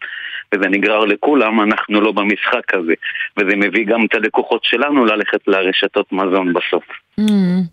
וזה 0.54 0.68
נגרר 0.68 1.04
לכולם, 1.04 1.60
אנחנו 1.60 2.00
לא 2.00 2.12
במשחק 2.12 2.74
הזה. 2.74 2.94
וזה 3.36 3.56
מביא 3.56 3.86
גם 3.86 4.04
את 4.04 4.14
הלקוחות 4.14 4.64
שלנו 4.64 5.04
ללכת 5.04 5.40
לרשתות 5.46 6.12
מזון 6.12 6.52
בסוף. 6.52 6.84
Mm. 7.20 7.24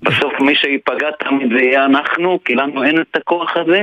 בסוף 0.01 0.33
מי 0.39 0.55
שיפגע 0.55 1.11
תמיד 1.11 1.49
זה 1.53 1.63
יהיה 1.63 1.85
אנחנו, 1.85 2.39
כי 2.45 2.55
לנו 2.55 2.83
אין 2.83 3.01
את 3.01 3.15
הכוח 3.15 3.57
הזה, 3.57 3.81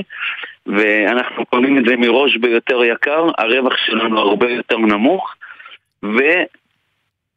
ואנחנו 0.66 1.46
קונים 1.46 1.78
את 1.78 1.84
זה 1.84 1.96
מראש 1.96 2.36
ביותר 2.36 2.84
יקר, 2.84 3.26
הרווח 3.38 3.76
שלנו 3.76 4.18
הרבה 4.18 4.50
יותר 4.50 4.78
נמוך, 4.78 5.34
ו... 6.04 6.18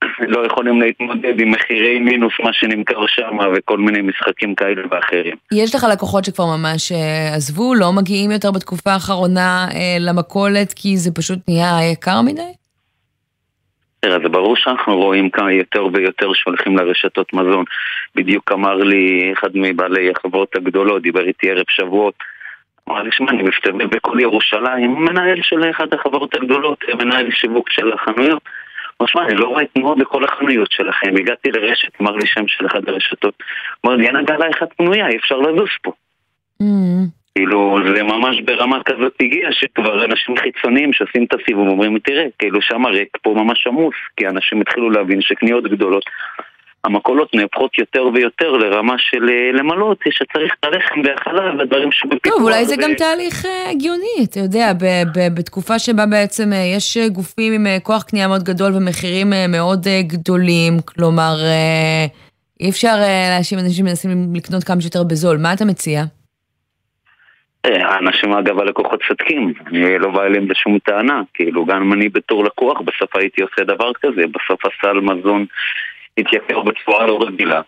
לא 0.33 0.45
יכולים 0.45 0.81
להתמודד 0.81 1.39
עם 1.39 1.51
מחירי 1.51 1.99
מינוס, 1.99 2.33
מה 2.43 2.53
שנמכר 2.53 3.07
שם, 3.07 3.37
וכל 3.55 3.77
מיני 3.77 4.01
משחקים 4.01 4.55
כאלה 4.55 4.81
ואחרים. 4.91 5.35
יש 5.51 5.75
לך 5.75 5.85
לקוחות 5.93 6.25
שכבר 6.25 6.45
ממש 6.45 6.91
אה, 6.91 7.35
עזבו, 7.35 7.75
לא 7.75 7.93
מגיעים 7.93 8.31
יותר 8.31 8.51
בתקופה 8.51 8.91
האחרונה 8.91 9.67
אה, 9.73 9.97
למכולת, 9.99 10.73
כי 10.73 10.97
זה 10.97 11.11
פשוט 11.13 11.39
נהיה 11.47 11.91
יקר 11.91 12.21
מדי? 12.21 12.51
זה 14.05 14.29
ברור 14.29 14.55
שאנחנו 14.55 14.97
רואים 14.97 15.29
כאן 15.29 15.49
יותר 15.49 15.85
ויותר 15.93 16.33
שהולכים 16.33 16.77
לרשתות 16.77 17.33
מזון. 17.33 17.65
בדיוק 18.15 18.51
אמר 18.51 18.75
לי 18.75 19.33
אחד 19.33 19.49
מבעלי 19.53 20.11
החברות 20.11 20.55
הגדולות, 20.55 21.01
דיבר 21.01 21.27
איתי 21.27 21.51
ערב 21.51 21.65
שבועות. 21.69 22.13
אמר 22.89 23.03
לי, 23.03 23.09
שמע, 23.11 23.31
אני 23.31 23.43
מסתובב 23.43 23.95
בכל 23.95 24.19
ירושלים, 24.19 24.95
מנהל 25.05 25.41
של 25.41 25.69
אחת 25.71 25.93
החברות 25.93 26.35
הגדולות, 26.35 26.83
מנהל 26.99 27.31
שיווק 27.31 27.69
של 27.69 27.93
החנויות. 27.93 28.41
משמע, 29.01 29.25
אני 29.25 29.35
לא 29.35 29.47
רואה 29.47 29.65
תנועות 29.65 29.97
בכל 29.97 30.23
החנויות 30.23 30.71
שלכם. 30.71 31.17
הגעתי 31.17 31.51
לרשת, 31.51 32.01
אמר 32.01 32.11
לי 32.11 32.27
שם 32.27 32.47
של 32.47 32.65
אחת 32.65 32.87
הרשתות. 32.87 33.33
אמר 33.85 33.95
לי, 33.95 34.07
אין 34.07 34.15
עגלה 34.15 34.45
אחת 34.49 34.73
פנויה, 34.77 35.07
אי 35.07 35.17
אפשר 35.17 35.37
לזוז 35.37 35.69
פה. 35.81 35.91
Mm. 36.61 36.65
כאילו, 37.35 37.77
זה 37.95 38.03
ממש 38.03 38.41
ברמה 38.41 38.83
כזאת 38.83 39.13
הגיע, 39.21 39.49
שכבר 39.51 40.05
אנשים 40.05 40.37
חיצוניים 40.37 40.93
שעושים 40.93 41.23
את 41.23 41.33
הסיבוב 41.33 41.67
אומרים, 41.67 41.99
תראה, 41.99 42.25
כאילו 42.39 42.61
שם 42.61 42.85
ריק 42.85 43.17
פה 43.21 43.33
ממש 43.33 43.67
עמוס, 43.67 43.95
כי 44.17 44.27
אנשים 44.27 44.61
התחילו 44.61 44.89
להבין 44.89 45.21
שקניות 45.21 45.63
גדולות 45.63 46.03
המקולות 46.83 47.33
נהפכות 47.33 47.77
יותר 47.77 48.03
ויותר 48.13 48.51
לרמה 48.51 48.95
של 48.97 49.29
אה, 49.29 49.51
למלות, 49.51 49.99
שצריך 50.09 50.55
את 50.59 50.65
הלחם 50.65 51.01
והחלב 51.03 51.59
ודברים 51.59 51.91
שבפיתוח. 51.91 52.33
טוב, 52.33 52.43
אולי 52.43 52.65
זה 52.65 52.75
ו... 52.75 52.81
גם 52.81 52.93
תהליך 52.93 53.45
אה, 53.45 53.69
הגיוני, 53.69 54.23
אתה 54.23 54.39
יודע, 54.39 54.71
בתקופה 55.35 55.79
שבה 55.79 56.05
בעצם 56.05 56.53
אה, 56.53 56.57
יש 56.75 56.97
גופים 56.97 57.53
עם 57.53 57.65
כוח 57.83 58.03
קנייה 58.03 58.27
מאוד 58.27 58.43
גדול 58.43 58.71
ומחירים 58.75 59.27
מאוד 59.49 59.87
גדולים, 60.07 60.73
כלומר, 60.85 61.35
אי 62.61 62.69
אפשר 62.69 62.95
להאשים 63.29 63.59
אנשים 63.59 63.85
שמנסים 63.85 64.35
לקנות 64.35 64.63
כמה 64.63 64.81
שיותר 64.81 65.03
בזול. 65.03 65.37
מה 65.37 65.53
אתה 65.53 65.65
מציע? 65.65 66.03
האנשים 67.63 68.33
אגב 68.33 68.59
הלקוחות 68.59 68.99
צודקים, 69.07 69.53
אני 69.67 69.99
לא 69.99 70.11
בא 70.11 70.23
אליהם 70.23 70.47
בשום 70.47 70.79
טענה, 70.79 71.21
כאילו 71.33 71.65
גם 71.65 71.93
אני 71.93 72.09
בתור 72.09 72.43
לקוח 72.43 72.81
בסוף 72.81 73.15
הייתי 73.15 73.41
עושה 73.41 73.63
דבר 73.63 73.91
כזה, 73.93 74.21
בסוף 74.27 74.59
הסל 74.65 74.99
מזון 74.99 75.45
התייקר 76.17 76.59
בצורה 76.59 77.07
לא 77.07 77.19
רגילה. 77.27 77.61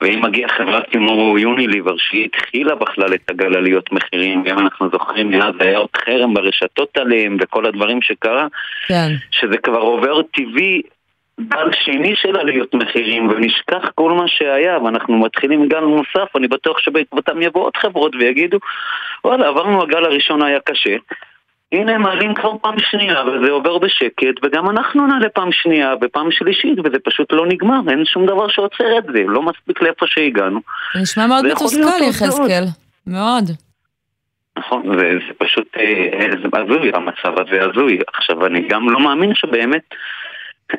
ואם 0.00 0.22
מגיעה 0.22 0.48
חברה 0.48 0.80
כמו 0.90 1.38
יוניליבר, 1.38 1.94
שהיא 1.96 2.24
התחילה 2.24 2.74
בכלל 2.74 3.14
את 3.14 3.30
הגל 3.30 3.56
עליות 3.56 3.92
מחירים, 3.92 4.42
ואם 4.44 4.58
אנחנו 4.58 4.88
זוכרים, 4.92 5.30
מאז 5.30 5.54
היה 5.60 5.78
עוד 5.78 5.88
חרם 6.04 6.34
ברשתות 6.34 6.96
עליהם 6.96 7.36
וכל 7.40 7.66
הדברים 7.66 8.02
שקרה, 8.02 8.46
כן. 8.86 9.08
שזה 9.30 9.58
כבר 9.58 9.80
עובר 9.80 10.22
טבעי 10.22 10.82
גל 11.40 11.70
שני 11.84 12.14
של 12.16 12.36
עליות 12.36 12.74
מחירים 12.74 13.28
ונשכח 13.28 13.90
כל 13.94 14.12
מה 14.12 14.28
שהיה 14.28 14.78
ואנחנו 14.78 15.18
מתחילים 15.18 15.68
גל 15.68 15.80
נוסף, 15.80 16.36
אני 16.36 16.48
בטוח 16.48 16.78
שבעקבותם 16.78 17.42
יבואו 17.42 17.64
עוד 17.64 17.76
חברות 17.76 18.14
ויגידו 18.14 18.58
וואלה 19.24 19.48
עברנו 19.48 19.82
הגל 19.82 20.04
הראשון 20.04 20.42
היה 20.42 20.58
קשה 20.60 20.96
הנה 21.72 21.94
הם 21.94 22.02
מעלים 22.02 22.34
כבר 22.34 22.52
פעם 22.62 22.74
שנייה 22.78 23.22
וזה 23.24 23.50
עובר 23.50 23.78
בשקט 23.78 24.44
וגם 24.44 24.70
אנחנו 24.70 25.06
נעלה 25.06 25.28
פעם 25.28 25.52
שנייה 25.52 25.94
ופעם 26.00 26.30
שלישית 26.30 26.78
וזה 26.78 26.98
פשוט 27.04 27.32
לא 27.32 27.46
נגמר, 27.46 27.80
אין 27.90 28.04
שום 28.04 28.26
דבר 28.26 28.48
שעוצר 28.48 28.98
את 28.98 29.04
זה, 29.04 29.22
לא 29.26 29.42
מספיק 29.42 29.82
לאיפה 29.82 30.06
שהגענו. 30.06 30.60
זה 30.94 31.00
נשמע 31.00 31.26
מאוד 31.26 31.46
מתוסכל 31.46 32.02
יחזקאל, 32.08 32.64
מאוד. 33.06 33.44
נכון, 34.58 34.98
זה, 34.98 35.12
זה 35.28 35.34
פשוט 35.38 35.66
אה, 35.76 36.28
זה 36.42 36.48
הזוי, 36.52 36.90
המצב 36.94 37.40
הזה 37.40 37.64
הזוי. 37.64 37.98
עכשיו, 38.14 38.46
אני 38.46 38.68
גם 38.68 38.90
לא 38.90 39.00
מאמין 39.00 39.34
שבאמת 39.34 39.82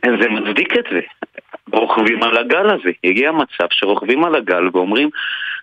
זה 0.05 0.29
מצדיק 0.29 0.77
את 0.77 0.83
זה. 0.91 0.99
רוכבים 1.73 2.23
על 2.23 2.37
הגל 2.37 2.69
הזה. 2.69 2.89
הגיע 3.03 3.31
מצב 3.31 3.67
שרוכבים 3.71 4.25
על 4.25 4.35
הגל 4.35 4.69
ואומרים, 4.73 5.09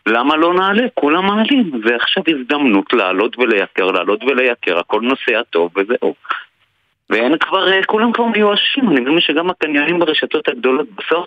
למה 0.07 0.37
לא 0.37 0.55
נעלה? 0.55 0.87
כולם 0.95 1.27
מעלים. 1.27 1.81
ועכשיו 1.85 2.23
הזדמנות 2.29 2.93
לעלות 2.93 3.39
ולייקר, 3.39 3.87
לעלות 3.87 4.25
ולייקר, 4.25 4.79
הכל 4.79 5.01
נוסע 5.01 5.43
טוב 5.51 5.71
וזהו. 5.77 6.15
ואין 7.11 7.39
כבר, 7.41 7.73
אה, 7.73 7.85
כולם 7.87 8.13
כבר 8.13 8.25
מיואשים, 8.25 8.91
אני 8.91 9.01
מבין 9.01 9.21
שגם 9.21 9.51
הקניינים 9.51 9.99
ברשתות 9.99 10.49
הגדולות 10.49 10.87
בסוף, 10.91 11.27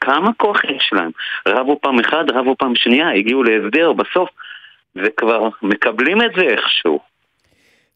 כמה 0.00 0.30
כוח 0.36 0.64
יש 0.64 0.90
להם? 0.92 1.10
רבו 1.48 1.78
פעם 1.82 1.98
אחת, 1.98 2.30
רבו 2.32 2.54
פעם 2.58 2.72
שנייה, 2.74 3.12
הגיעו 3.12 3.42
להסדר, 3.42 3.92
בסוף, 3.92 4.28
וכבר 4.96 5.48
מקבלים 5.62 6.22
את 6.22 6.30
זה 6.36 6.42
איכשהו. 6.42 7.00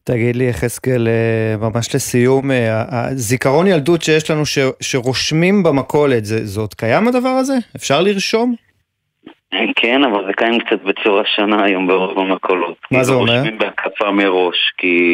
תגיד 0.03 0.35
לי, 0.35 0.43
יחזקאל, 0.43 1.07
אה, 1.07 1.69
ממש 1.69 1.95
לסיום, 1.95 2.51
אה, 2.51 2.83
הזיכרון 2.89 3.67
ילדות 3.67 4.01
שיש 4.01 4.31
לנו 4.31 4.45
ש, 4.45 4.59
שרושמים 4.81 5.63
במכולת, 5.63 6.25
זה 6.25 6.61
עוד 6.61 6.73
קיים 6.73 7.07
הדבר 7.07 7.29
הזה? 7.29 7.53
אפשר 7.75 8.01
לרשום? 8.01 8.55
כן, 9.75 10.03
אבל 10.03 10.25
זה 10.27 10.33
קיים 10.33 10.59
קצת 10.59 10.81
בצורה 10.83 11.23
שונה 11.35 11.63
היום 11.63 11.87
ברוב 11.87 12.19
המכולות. 12.19 12.77
מה 12.91 13.03
זה 13.03 13.13
אומר? 13.13 13.37
רושמים 13.37 13.57
בהקפה 13.57 14.11
מראש, 14.11 14.73
כי 14.77 15.13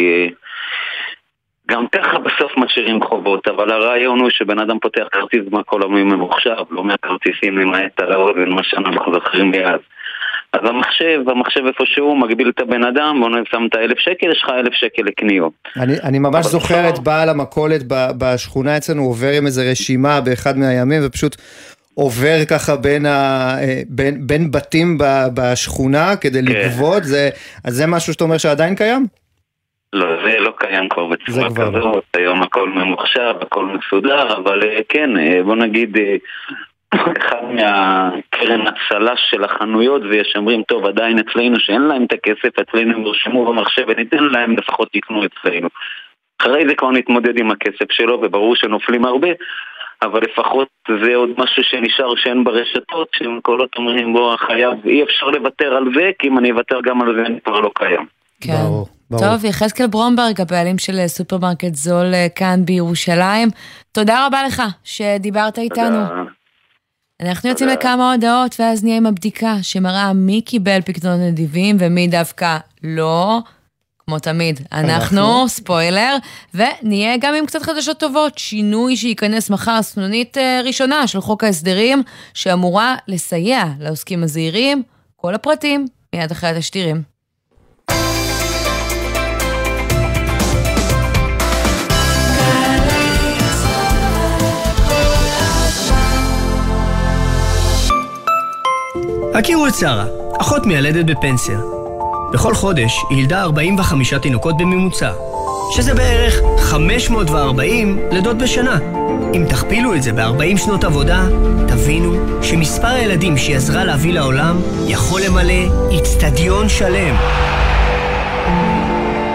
גם 1.69 1.87
ככה 1.87 2.19
בסוף 2.19 2.51
משאירים 2.57 3.03
חובות, 3.03 3.47
אבל 3.47 3.71
הרעיון 3.71 4.19
הוא 4.19 4.29
שבן 4.29 4.59
אדם 4.59 4.79
פותח 4.79 5.03
כרטיס 5.11 5.41
במקום 5.49 5.81
ממוחשב, 5.93 6.55
לא 6.71 6.83
מהכרטיסים 6.83 7.57
למעט 7.57 7.99
על 7.99 8.11
האוזן, 8.11 8.49
מה 8.49 8.63
שאנחנו 8.63 9.13
זוכרים 9.13 9.51
מאז. 9.51 9.79
אז 10.53 10.59
המחשב, 10.63 11.19
המחשב 11.27 11.61
איפשהו 11.65 12.15
מגביל 12.15 12.49
את 12.49 12.59
הבן 12.59 12.83
אדם, 12.83 13.19
בוא 13.19 13.29
שם 13.51 13.67
את 13.69 13.75
האלף 13.75 13.99
שקל, 13.99 14.31
יש 14.31 14.41
לך 14.43 14.49
אלף 14.49 14.73
שקל 14.73 15.01
לקניות. 15.05 15.53
אני, 15.77 15.93
אני 16.03 16.19
ממש 16.19 16.45
זוכר 16.45 16.89
את 16.89 16.99
בעל 16.99 17.29
המכולת 17.29 17.81
בשכונה 18.19 18.77
אצלנו 18.77 19.01
עובר 19.01 19.31
עם 19.37 19.45
איזה 19.45 19.71
רשימה 19.71 20.21
באחד 20.21 20.57
מהימים 20.57 21.01
ופשוט 21.05 21.35
עובר 22.03 22.45
ככה 22.49 22.75
בין, 22.75 23.05
ה, 23.05 23.09
אה, 23.61 23.81
בין, 23.89 24.27
בין 24.27 24.51
בתים 24.51 24.97
בשכונה 25.33 26.15
כדי 26.21 26.39
כן. 26.39 26.45
לגבות, 26.45 27.03
זה, 27.03 27.29
אז 27.65 27.73
זה 27.73 27.87
משהו 27.87 28.13
שאתה 28.13 28.23
אומר 28.23 28.37
שעדיין 28.37 28.75
קיים? 28.75 29.05
לא, 29.93 30.07
זה 30.25 30.39
לא 30.39 30.53
קיים 30.57 30.89
כבר 30.89 31.05
בצורה 31.05 31.49
כזאת, 31.49 32.03
היום 32.13 32.41
הכל 32.41 32.69
ממוחשב, 32.69 33.33
הכל 33.41 33.65
מסודר, 33.65 34.37
אבל 34.37 34.63
אה, 34.63 34.79
כן, 34.89 35.17
אה, 35.17 35.43
בוא 35.43 35.55
נגיד, 35.55 35.97
אחד 36.95 37.43
מהקרן 37.53 38.61
הצלה 38.67 39.13
של 39.29 39.43
החנויות 39.43 40.01
ויש 40.09 40.33
אומרים, 40.35 40.63
טוב, 40.63 40.85
עדיין 40.85 41.19
אצלנו 41.19 41.59
שאין 41.59 41.81
להם 41.81 42.03
את 42.03 42.13
הכסף, 42.13 42.59
אצלנו 42.59 42.93
הם 42.93 43.05
ירשמו 43.05 43.45
במחשב 43.45 43.83
וניתן 43.87 44.23
להם, 44.23 44.57
לפחות 44.57 44.95
יקנו 44.95 45.21
אצלנו. 45.25 45.67
אחרי 46.41 46.67
זה 46.67 46.75
כבר 46.75 46.91
נתמודד 46.91 47.39
עם 47.39 47.51
הכסף 47.51 47.91
שלו, 47.91 48.19
וברור 48.21 48.55
שנופלים 48.55 49.05
הרבה, 49.05 49.27
אבל 50.01 50.19
לפחות 50.21 50.67
זה 51.03 51.15
עוד 51.15 51.29
משהו 51.37 51.63
שנשאר 51.63 52.15
שאין 52.15 52.43
ברשתות, 52.43 53.07
שמכולות 53.15 53.69
אומרים, 53.77 54.13
בוא, 54.13 54.37
חייב, 54.37 54.73
אי 54.85 55.03
אפשר 55.03 55.25
לוותר 55.25 55.73
על 55.73 55.83
זה, 55.95 56.11
כי 56.19 56.27
אם 56.27 56.37
אני 56.37 56.51
אוותר 56.51 56.79
גם 56.85 57.01
על 57.01 57.15
זה, 57.15 57.21
אני 57.25 57.41
כבר 57.41 57.59
לא 57.59 57.71
קיים. 57.75 58.05
כן. 58.41 58.53
ברור. 58.53 58.87
ברור. 59.09 59.23
טוב, 59.23 59.45
יחזקאל 59.45 59.87
ברומברג, 59.87 60.41
הבעלים 60.41 60.77
של 60.77 61.07
סופרמרקט 61.07 61.75
זול 61.75 62.13
אה, 62.13 62.27
כאן 62.35 62.65
בירושלים. 62.65 63.49
תודה 63.91 64.27
רבה 64.27 64.43
לך 64.43 64.63
שדיברת 64.83 65.57
איתנו. 65.57 66.07
תודה. 66.07 66.23
אנחנו 67.21 67.49
יוצאים 67.49 67.69
לכמה 67.69 68.11
הודעות, 68.11 68.55
ואז 68.59 68.83
נהיה 68.83 68.97
עם 68.97 69.05
הבדיקה 69.05 69.53
שמראה 69.61 70.13
מי 70.13 70.41
קיבל 70.41 70.81
פקדונות 70.81 71.19
נדיבים 71.19 71.75
ומי 71.79 72.07
דווקא 72.07 72.57
לא. 72.83 73.39
כמו 74.09 74.19
תמיד, 74.19 74.59
אנחנו, 74.71 74.95
אנחנו, 74.95 75.49
ספוילר, 75.49 76.15
ונהיה 76.53 77.17
גם 77.21 77.35
עם 77.35 77.45
קצת 77.45 77.61
חדשות 77.61 77.99
טובות, 77.99 78.37
שינוי 78.37 78.97
שייכנס 78.97 79.49
מחר, 79.49 79.81
סנונית 79.81 80.37
uh, 80.37 80.65
ראשונה 80.65 81.07
של 81.07 81.21
חוק 81.21 81.43
ההסדרים, 81.43 82.03
שאמורה 82.33 82.95
לסייע 83.07 83.63
לעוסקים 83.79 84.23
הזעירים. 84.23 84.83
כל 85.15 85.35
הפרטים, 85.35 85.85
מיד 86.15 86.31
אחרי 86.31 86.49
התשדירים. 86.49 87.01
הכירו 99.35 99.67
את 99.67 99.73
שרה, 99.73 100.05
אחות 100.41 100.65
מיילדת 100.65 101.05
בפנסיה. 101.05 101.78
בכל 102.33 102.53
חודש 102.53 103.05
היא 103.09 103.17
ילדה 103.17 103.41
45 103.41 104.13
תינוקות 104.13 104.57
בממוצע, 104.57 105.11
שזה 105.75 105.93
בערך 105.93 106.35
540 106.59 107.99
לידות 108.11 108.37
בשנה. 108.37 108.77
אם 109.33 109.45
תכפילו 109.49 109.95
את 109.95 110.03
זה 110.03 110.13
ב-40 110.13 110.57
שנות 110.57 110.83
עבודה, 110.83 111.27
תבינו 111.67 112.15
שמספר 112.43 112.87
הילדים 112.87 113.37
שהיא 113.37 113.55
עזרה 113.55 113.85
להביא 113.85 114.13
לעולם 114.13 114.57
יכול 114.87 115.21
למלא 115.21 115.89
איצטדיון 115.91 116.69
שלם. 116.69 117.15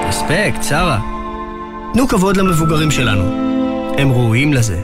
אספקט, 0.08 0.62
שרה. 0.62 0.98
תנו 1.94 2.08
כבוד 2.08 2.36
למבוגרים 2.36 2.90
שלנו. 2.90 3.24
הם 3.98 4.12
ראויים 4.12 4.52
לזה. 4.52 4.80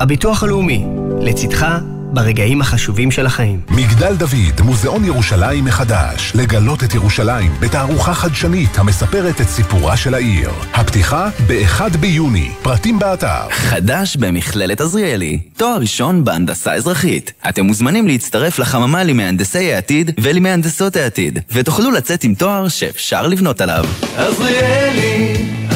הביטוח 0.00 0.42
הלאומי, 0.42 0.86
לצדך 1.20 1.66
ברגעים 2.12 2.60
החשובים 2.60 3.10
של 3.10 3.26
החיים. 3.26 3.60
מגדל 3.70 4.16
דוד, 4.16 4.60
מוזיאון 4.64 5.04
ירושלים 5.04 5.64
מחדש. 5.64 6.32
לגלות 6.34 6.84
את 6.84 6.94
ירושלים 6.94 7.52
בתערוכה 7.60 8.14
חדשנית 8.14 8.78
המספרת 8.78 9.40
את 9.40 9.48
סיפורה 9.48 9.96
של 9.96 10.14
העיר. 10.14 10.50
הפתיחה 10.74 11.28
ב-1 11.46 11.96
ביוני. 12.00 12.50
פרטים 12.62 12.98
באתר. 12.98 13.50
חדש 13.50 14.16
במכללת 14.16 14.80
עזריאלי. 14.80 15.38
תואר 15.56 15.76
ראשון 15.80 16.24
בהנדסה 16.24 16.72
אזרחית. 16.72 17.32
אתם 17.48 17.64
מוזמנים 17.66 18.06
להצטרף 18.06 18.58
לחממה 18.58 19.04
למהנדסי 19.04 19.72
העתיד 19.72 20.10
ולמהנדסות 20.20 20.96
העתיד, 20.96 21.38
ותוכלו 21.52 21.90
לצאת 21.90 22.24
עם 22.24 22.34
תואר 22.34 22.68
שאפשר 22.68 23.26
לבנות 23.26 23.60
עליו. 23.60 23.84
עזריאלי 24.16 25.67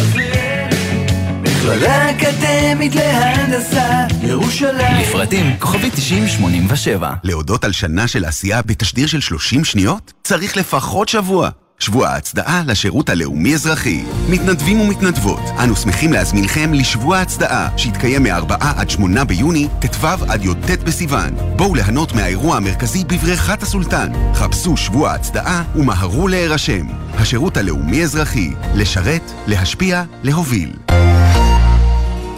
מכללה 1.62 2.10
אקדמית 2.10 2.94
להנדסה, 2.94 4.06
ירושלים. 4.22 5.00
לפרטים, 5.00 5.56
כוכבי 5.58 5.90
9087. 5.90 7.12
להודות 7.24 7.64
על 7.64 7.72
שנה 7.72 8.08
של 8.08 8.24
עשייה 8.24 8.62
בתשדיר 8.62 9.06
של 9.06 9.20
30 9.20 9.64
שניות? 9.64 10.12
צריך 10.22 10.56
לפחות 10.56 11.08
שבוע. 11.08 11.48
שבוע 11.78 12.08
ההצדעה 12.08 12.62
לשירות 12.66 13.08
הלאומי-אזרחי. 13.08 14.04
מתנדבים 14.28 14.80
ומתנדבות, 14.80 15.40
אנו 15.62 15.76
שמחים 15.76 16.12
להזמינכם 16.12 16.74
לשבוע 16.74 17.18
ההצדעה, 17.18 17.68
שיתקיים 17.76 18.22
מ-4 18.22 18.54
עד 18.60 18.90
8 18.90 19.24
ביוני, 19.24 19.68
ט"ו 19.80 20.06
עד 20.28 20.44
י"ט 20.44 20.82
בסיוון. 20.84 21.30
בואו 21.56 21.74
ליהנות 21.74 22.12
מהאירוע 22.12 22.56
המרכזי 22.56 23.04
בבריכת 23.04 23.62
הסולטן. 23.62 24.12
חפשו 24.34 24.76
שבוע 24.76 25.10
ההצדעה 25.10 25.62
ומהרו 25.76 26.28
להירשם. 26.28 26.86
השירות 27.14 27.56
הלאומי-אזרחי, 27.56 28.50
לשרת, 28.74 29.32
להשפיע, 29.46 30.02
להוביל. 30.22 30.72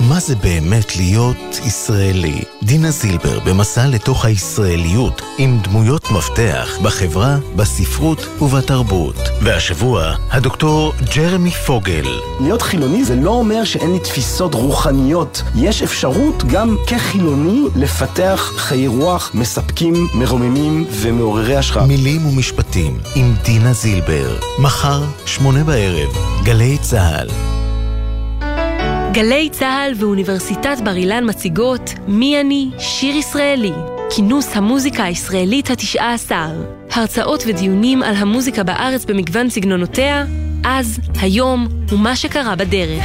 מה 0.09 0.20
זה 0.20 0.36
באמת 0.36 0.96
להיות 0.96 1.61
ישראלי? 1.64 2.42
דינה 2.62 2.90
זילבר 2.90 3.40
במסע 3.40 3.86
לתוך 3.86 4.24
הישראליות 4.24 5.22
עם 5.38 5.59
דמויות 5.62 6.11
מפתח 6.11 6.78
בחברה, 6.82 7.36
בספרות 7.57 8.26
ובתרבות. 8.42 9.16
והשבוע, 9.42 10.14
הדוקטור 10.30 10.92
ג'רמי 11.16 11.50
פוגל. 11.50 12.05
להיות 12.40 12.62
חילוני 12.62 13.05
זה 13.05 13.16
לא 13.16 13.30
אומר 13.30 13.64
שאין 13.64 13.92
לי 13.92 13.98
תפיסות 13.98 14.55
רוחניות. 14.55 15.42
יש 15.55 15.82
אפשרות 15.82 16.44
גם 16.44 16.76
כחילוני 16.86 17.62
לפתח 17.76 18.52
חיי 18.57 18.86
רוח 18.86 19.30
מספקים, 19.34 20.09
מרוממים 20.14 20.86
ומעוררי 20.90 21.57
השראה. 21.57 21.86
מילים 21.86 22.26
ומשפטים 22.26 22.98
עם 23.14 23.34
דינה 23.44 23.72
זילבר. 23.72 24.36
מחר, 24.59 25.02
שמונה 25.26 25.64
בערב, 25.64 26.09
גלי 26.42 26.78
צה"ל. 26.78 27.53
גלי 29.14 29.48
צה"ל 29.50 29.92
ואוניברסיטת 29.96 30.76
בר 30.84 30.96
אילן 30.96 31.28
מציגות 31.28 31.94
"מי 32.08 32.40
אני? 32.40 32.70
שיר 32.78 33.16
ישראלי" 33.16 33.72
כינוס 34.16 34.56
המוזיקה 34.56 35.04
הישראלית 35.04 35.70
התשעה 35.70 36.14
עשר. 36.14 36.50
הרצאות 36.90 37.44
ודיונים 37.46 38.02
על 38.02 38.14
המוזיקה 38.14 38.62
בארץ 38.62 39.04
במגוון 39.04 39.50
סגנונותיה, 39.50 40.24
אז, 40.64 41.00
היום 41.20 41.68
ומה 41.88 42.16
שקרה 42.16 42.56
בדרך. 42.56 43.04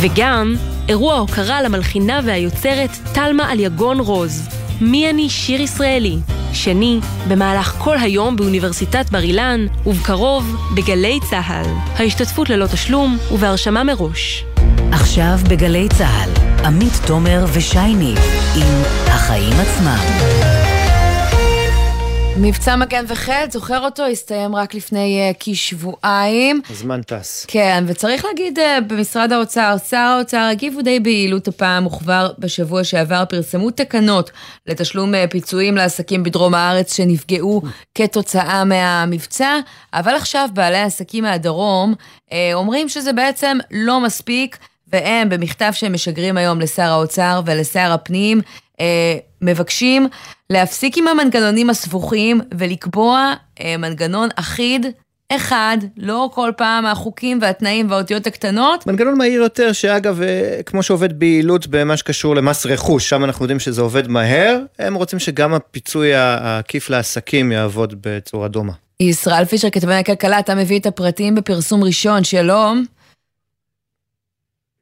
וגם 0.00 0.54
אירוע 0.88 1.14
הוקרה 1.14 1.62
למלחינה 1.62 2.20
והיוצרת 2.24 2.90
תלמה 3.14 3.52
אליגון 3.52 4.00
רוז. 4.00 4.48
מי 4.80 5.10
אני 5.10 5.28
שיר 5.28 5.60
ישראלי? 5.60 6.37
שני, 6.52 7.00
במהלך 7.28 7.74
כל 7.78 7.98
היום 7.98 8.36
באוניברסיטת 8.36 9.10
בר 9.10 9.20
אילן, 9.20 9.66
ובקרוב 9.86 10.56
בגלי 10.76 11.18
צה"ל. 11.30 11.66
ההשתתפות 11.96 12.50
ללא 12.50 12.66
תשלום 12.66 13.18
ובהרשמה 13.32 13.84
מראש. 13.84 14.44
עכשיו 14.92 15.38
בגלי 15.50 15.88
צה"ל, 15.98 16.30
עמית 16.64 17.00
תומר 17.06 17.44
ושייני 17.52 18.14
עם 18.56 18.82
החיים 19.06 19.52
עצמם. 19.60 20.57
מבצע 22.40 22.76
מגן 22.76 23.04
וחץ, 23.08 23.52
זוכר 23.52 23.84
אותו? 23.84 24.04
הסתיים 24.04 24.54
רק 24.54 24.74
לפני 24.74 25.30
uh, 25.30 25.36
כשבועיים. 25.40 26.60
הזמן 26.70 27.02
טס. 27.02 27.44
כן, 27.48 27.84
וצריך 27.86 28.24
להגיד 28.24 28.58
uh, 28.58 28.62
במשרד 28.86 29.32
האוצר, 29.32 29.76
שר 29.90 29.96
האוצר 29.96 30.48
הגיבו 30.50 30.82
די 30.82 31.00
ביעילות 31.00 31.48
הפעם, 31.48 31.86
וכבר 31.86 32.32
בשבוע 32.38 32.84
שעבר 32.84 33.24
פרסמו 33.28 33.70
תקנות 33.70 34.30
לתשלום 34.66 35.14
uh, 35.14 35.16
פיצויים 35.30 35.76
לעסקים 35.76 36.22
בדרום 36.22 36.54
הארץ 36.54 36.96
שנפגעו 36.96 37.62
כתוצאה 37.94 38.64
מהמבצע, 38.64 39.58
אבל 39.94 40.14
עכשיו 40.14 40.48
בעלי 40.54 40.78
העסקים 40.78 41.24
מהדרום 41.24 41.94
uh, 42.28 42.32
אומרים 42.54 42.88
שזה 42.88 43.12
בעצם 43.12 43.58
לא 43.70 44.00
מספיק, 44.00 44.58
והם, 44.92 45.28
במכתב 45.28 45.70
שהם 45.72 45.92
משגרים 45.92 46.36
היום 46.36 46.60
לשר 46.60 46.82
האוצר 46.82 47.40
ולשר 47.46 47.92
הפנים, 47.92 48.40
מבקשים 49.42 50.06
להפסיק 50.50 50.98
עם 50.98 51.08
המנגנונים 51.08 51.70
הסבוכים 51.70 52.40
ולקבוע 52.58 53.34
אה, 53.60 53.76
מנגנון 53.76 54.28
אחיד 54.36 54.86
אחד, 55.32 55.78
לא 55.96 56.30
כל 56.34 56.50
פעם 56.56 56.86
החוקים 56.86 57.38
והתנאים 57.42 57.90
והאותיות 57.90 58.26
הקטנות. 58.26 58.86
מנגנון 58.86 59.18
מהיר 59.18 59.42
יותר, 59.42 59.72
שאגב, 59.72 60.22
אה, 60.22 60.60
כמו 60.66 60.82
שעובד 60.82 61.18
ביעילות 61.18 61.66
במה 61.66 61.96
שקשור 61.96 62.36
למס 62.36 62.66
רכוש, 62.66 63.08
שם 63.08 63.24
אנחנו 63.24 63.44
יודעים 63.44 63.60
שזה 63.60 63.82
עובד 63.82 64.08
מהר, 64.08 64.58
הם 64.78 64.94
רוצים 64.94 65.18
שגם 65.18 65.54
הפיצוי 65.54 66.14
העקיף 66.14 66.90
לעסקים 66.90 67.52
יעבוד 67.52 67.94
בצורה 68.00 68.48
דומה. 68.48 68.72
ישראל 69.00 69.44
פישר, 69.44 69.70
כתבי 69.70 69.94
הכלכלה, 69.94 70.38
אתה 70.38 70.54
מביא 70.54 70.78
את 70.78 70.86
הפרטים 70.86 71.34
בפרסום 71.34 71.84
ראשון, 71.84 72.24
שלום. 72.24 72.84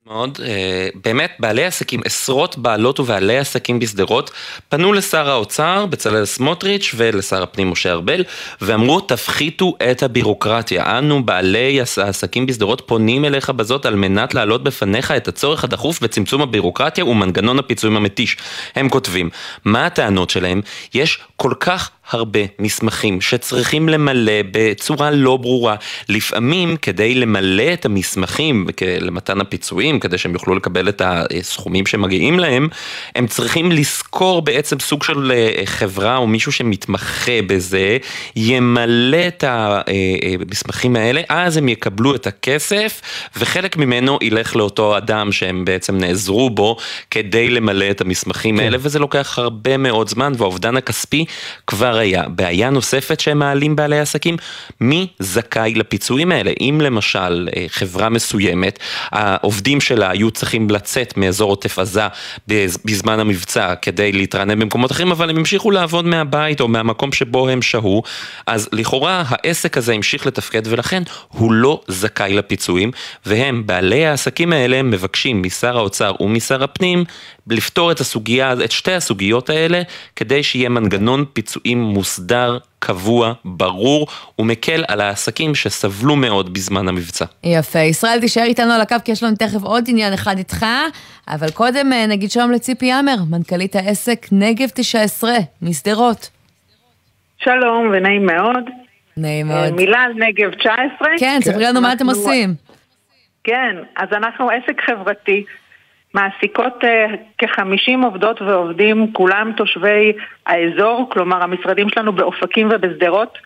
מאוד. 0.06 0.38
אה, 0.44 0.88
באמת, 1.04 1.32
בעלי 1.38 1.64
עסקים, 1.64 2.00
עשרות 2.04 2.58
בעלות 2.58 3.00
ובעלי 3.00 3.38
עסקים 3.38 3.78
בשדרות, 3.78 4.30
פנו 4.68 4.92
לשר 4.92 5.30
האוצר, 5.30 5.86
בצלאל 5.86 6.24
סמוטריץ', 6.24 6.94
ולשר 6.96 7.42
הפנים 7.42 7.70
משה 7.70 7.92
ארבל, 7.92 8.24
ואמרו, 8.60 9.00
תפחיתו 9.00 9.74
את 9.90 10.02
הבירוקרטיה. 10.02 10.98
אנו, 10.98 11.24
בעלי 11.24 11.80
העסקים 11.96 12.46
בשדרות, 12.46 12.82
פונים 12.86 13.24
אליך 13.24 13.50
בזאת 13.50 13.86
על 13.86 13.94
מנת 13.94 14.34
להעלות 14.34 14.64
בפניך 14.64 15.10
את 15.10 15.28
הצורך 15.28 15.64
הדחוף 15.64 16.00
בצמצום 16.00 16.42
הבירוקרטיה 16.42 17.04
ומנגנון 17.04 17.58
הפיצויים 17.58 17.96
המתיש. 17.96 18.36
הם 18.74 18.88
כותבים, 18.88 19.30
מה 19.64 19.86
הטענות 19.86 20.30
שלהם? 20.30 20.60
יש 20.94 21.18
כל 21.36 21.52
כך 21.60 21.90
הרבה 22.10 22.40
מסמכים 22.58 23.20
שצריכים 23.20 23.88
למלא 23.88 24.32
בצורה 24.50 25.10
לא 25.10 25.36
ברורה. 25.36 25.76
לפעמים 26.08 26.76
כדי 26.76 27.14
למלא 27.14 27.72
את 27.72 27.84
המסמכים 27.84 28.66
למתן 29.00 29.40
הפיצויים, 29.40 30.00
כדי 30.00 30.18
שהם 30.18 30.32
יוכלו 30.32 30.54
לקבל 30.54 30.88
את 30.88 31.02
הסכומים 31.04 31.86
שמגיעים 31.86 32.38
להם, 32.38 32.68
הם 33.14 33.26
צריכים 33.26 33.72
לשכור 33.72 34.42
בעצם 34.42 34.80
סוג 34.80 35.02
של 35.02 35.32
אה, 35.32 35.66
חברה 35.66 36.16
או 36.16 36.26
מישהו 36.26 36.52
שמתמחה 36.52 37.42
בזה, 37.46 37.98
ימלא 38.36 39.28
את 39.28 39.44
המסמכים 39.46 40.96
האלה, 40.96 41.20
אז 41.28 41.56
הם 41.56 41.68
יקבלו 41.68 42.14
את 42.14 42.26
הכסף, 42.26 43.00
וחלק 43.36 43.76
ממנו 43.76 44.18
ילך 44.22 44.56
לאותו 44.56 44.96
אדם 44.96 45.32
שהם 45.32 45.64
בעצם 45.64 45.98
נעזרו 45.98 46.50
בו 46.50 46.76
כדי 47.10 47.48
למלא 47.48 47.90
את 47.90 48.00
המסמכים 48.00 48.56
כן. 48.56 48.62
האלה, 48.62 48.78
וזה 48.80 48.98
לוקח 48.98 49.38
הרבה 49.38 49.76
מאוד 49.76 50.08
זמן, 50.08 50.32
והאובדן 50.36 50.76
הכספי 50.76 51.24
כבר 51.66 51.95
היה. 51.98 52.22
בעיה 52.28 52.70
נוספת 52.70 53.20
שהם 53.20 53.38
מעלים 53.38 53.76
בעלי 53.76 53.98
עסקים, 53.98 54.36
מי 54.80 55.06
זכאי 55.18 55.74
לפיצויים 55.74 56.32
האלה? 56.32 56.52
אם 56.60 56.80
למשל 56.82 57.48
אה, 57.56 57.66
חברה 57.68 58.08
מסוימת, 58.08 58.78
העובדים 59.10 59.80
שלה 59.80 60.10
היו 60.10 60.30
צריכים 60.30 60.70
לצאת 60.70 61.16
מאזור 61.16 61.50
עוטף 61.50 61.78
עזה 61.78 62.06
בזמן 62.84 63.20
המבצע 63.20 63.74
כדי 63.74 64.12
להתרענן 64.12 64.58
במקומות 64.58 64.92
אחרים, 64.92 65.10
אבל 65.10 65.30
הם 65.30 65.36
המשיכו 65.36 65.70
לעבוד 65.70 66.04
מהבית 66.04 66.60
או 66.60 66.68
מהמקום 66.68 67.12
שבו 67.12 67.48
הם 67.48 67.62
שהו, 67.62 68.02
אז 68.46 68.68
לכאורה 68.72 69.22
העסק 69.28 69.76
הזה 69.76 69.92
המשיך 69.92 70.26
לתפקד 70.26 70.62
ולכן 70.64 71.02
הוא 71.28 71.52
לא 71.52 71.80
זכאי 71.88 72.34
לפיצויים, 72.34 72.90
והם, 73.26 73.66
בעלי 73.66 74.06
העסקים 74.06 74.52
האלה, 74.52 74.82
מבקשים 74.82 75.42
משר 75.42 75.76
האוצר 75.76 76.12
ומשר 76.20 76.64
הפנים 76.64 77.04
לפתור 77.50 77.92
את 77.92 78.00
הסוגיה, 78.00 78.52
את 78.64 78.70
שתי 78.70 78.92
הסוגיות 78.92 79.50
האלה, 79.50 79.82
כדי 80.16 80.42
שיהיה 80.42 80.68
מנגנון 80.68 81.24
פיצויים 81.32 81.78
מוסדר, 81.78 82.58
קבוע, 82.78 83.32
ברור 83.44 84.06
ומקל 84.38 84.84
על 84.88 85.00
העסקים 85.00 85.54
שסבלו 85.54 86.16
מאוד 86.16 86.54
בזמן 86.54 86.88
המבצע. 86.88 87.24
יפה. 87.44 87.78
ישראל, 87.78 88.20
תישאר 88.20 88.42
איתנו 88.42 88.72
על 88.72 88.80
הקו 88.80 88.96
כי 89.04 89.12
יש 89.12 89.22
לנו 89.22 89.36
תכף 89.36 89.62
עוד 89.62 89.84
עניין 89.88 90.12
אחד 90.12 90.38
איתך, 90.38 90.66
אבל 91.28 91.50
קודם 91.50 91.92
אה, 91.92 92.06
נגיד 92.06 92.30
שלום 92.30 92.50
לציפי 92.50 92.86
יאמר, 92.86 93.16
מנכ"לית 93.30 93.76
העסק 93.76 94.26
נגב 94.32 94.68
19 94.74 95.30
משדרות. 95.62 96.30
שלום 97.38 97.90
ונעים 97.92 98.26
מאוד. 98.26 98.64
נעים 99.16 99.46
מאוד. 99.46 99.74
מילה 99.74 99.98
על 99.98 100.12
נגב 100.12 100.54
19. 100.54 101.08
כן, 101.18 101.38
ספרי 101.42 101.64
לנו 101.64 101.80
מה 101.80 101.92
אתם 101.92 102.06
עושים. 102.06 102.54
כן, 103.44 103.76
אז 103.96 104.08
אנחנו 104.12 104.50
עסק 104.50 104.80
חברתי 104.86 105.44
מעסיקות 106.16 106.84
uh, 106.84 107.16
כ-50 107.38 108.04
עובדות 108.04 108.42
ועובדים, 108.42 109.12
כולם 109.12 109.52
תושבי 109.56 110.12
האזור, 110.46 111.08
כלומר 111.12 111.42
המשרדים 111.42 111.88
שלנו 111.88 112.12
באופקים 112.12 112.68
ובשדרות. 112.70 113.38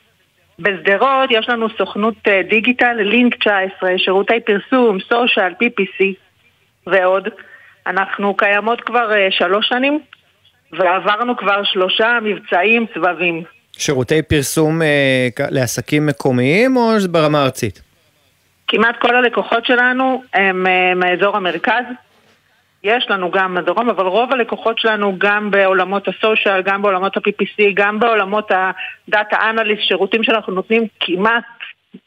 בשדרות 0.59 1.31
יש 1.31 1.49
לנו 1.49 1.67
סוכנות 1.79 2.15
uh, 2.15 2.51
דיגיטל, 2.51 2.93
לינק 2.93 3.35
19, 3.35 3.91
שירותי 3.97 4.41
פרסום, 4.47 4.99
סושיאל, 5.01 5.53
PPC 5.63 6.05
ועוד. 6.87 7.29
אנחנו 7.87 8.37
קיימות 8.37 8.81
כבר 8.81 9.11
uh, 9.11 9.31
שלוש 9.31 9.69
שנים, 9.69 10.01
ועברנו 10.73 11.37
כבר 11.37 11.65
שלושה 11.65 12.19
מבצעים 12.23 12.87
סבבים. 12.95 13.43
שירותי 13.73 14.23
פרסום 14.23 14.83
uh, 14.83 14.85
לעסקים 15.51 16.07
מקומיים 16.07 16.77
או 16.77 16.91
ברמה 17.11 17.43
ארצית? 17.43 17.83
כמעט 18.69 18.97
כל 19.01 19.17
הלקוחות 19.17 19.67
שלנו 19.67 20.23
הם 20.35 20.67
uh, 20.67 20.95
מאזור 20.97 21.37
המרכז. 21.37 21.85
יש 22.85 23.07
לנו 23.11 23.31
גם 23.31 23.55
בדרום, 23.55 23.91
אבל 23.91 24.07
רוב 24.07 24.33
הלקוחות 24.33 24.79
שלנו 24.79 25.19
גם 25.19 25.51
בעולמות 25.51 26.09
הסושיאל, 26.09 26.63
גם 26.63 26.83
בעולמות 26.83 27.17
ה-PPC, 27.17 27.65
גם 27.75 28.01
בעולמות 28.01 28.51
הדאטה 28.51 29.37
אנליסט, 29.51 29.83
שירותים 29.83 30.23
שאנחנו 30.23 30.53
נותנים 30.53 30.87
כמעט 31.01 31.45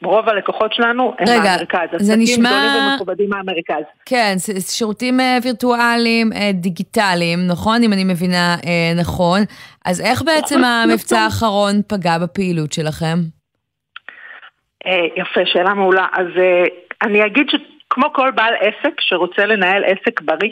רוב 0.02 0.28
הלקוחות 0.28 0.72
שלנו 0.72 1.14
הם 1.18 1.28
רגע, 1.28 1.42
מהמרכז. 1.42 1.88
זה 1.96 2.16
נשמע... 2.16 2.48
עסקים 2.48 2.70
גדולים 2.70 2.92
ומכובדים 2.92 3.30
מהמרכז. 3.30 3.84
כן, 4.06 4.34
שירותים 4.60 5.20
אה, 5.20 5.38
וירטואליים, 5.42 6.32
אה, 6.32 6.50
דיגיטליים, 6.52 7.38
נכון? 7.46 7.82
אם 7.82 7.92
אני 7.92 8.04
מבינה 8.04 8.56
אה, 8.66 9.00
נכון. 9.00 9.40
אז 9.84 10.00
איך 10.00 10.22
בעצם 10.22 10.58
נכון. 10.58 10.90
המבצע 10.90 11.18
האחרון 11.18 11.82
פגע 11.88 12.18
בפעילות 12.18 12.72
שלכם? 12.72 13.16
יפה, 15.16 15.40
שאלה 15.44 15.74
מעולה. 15.74 16.06
אז 16.12 16.26
אני 17.02 17.26
אגיד 17.26 17.50
ש... 17.50 17.54
כמו 17.94 18.12
כל 18.12 18.30
בעל 18.30 18.54
עסק 18.60 19.00
שרוצה 19.00 19.46
לנהל 19.46 19.84
עסק 19.84 20.20
בריא 20.20 20.50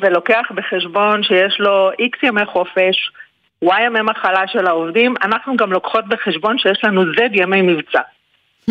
ולוקח 0.00 0.46
בחשבון 0.54 1.22
שיש 1.22 1.60
לו 1.60 1.90
איקס 1.98 2.22
ימי 2.22 2.44
חופש, 2.46 3.10
וואי 3.62 3.82
ימי 3.82 4.00
מחלה 4.00 4.46
של 4.46 4.66
העובדים, 4.66 5.14
אנחנו 5.22 5.56
גם 5.56 5.72
לוקחות 5.72 6.08
בחשבון 6.08 6.58
שיש 6.58 6.84
לנו 6.84 7.04
זד 7.04 7.30
ימי 7.32 7.62
מבצע. 7.62 8.00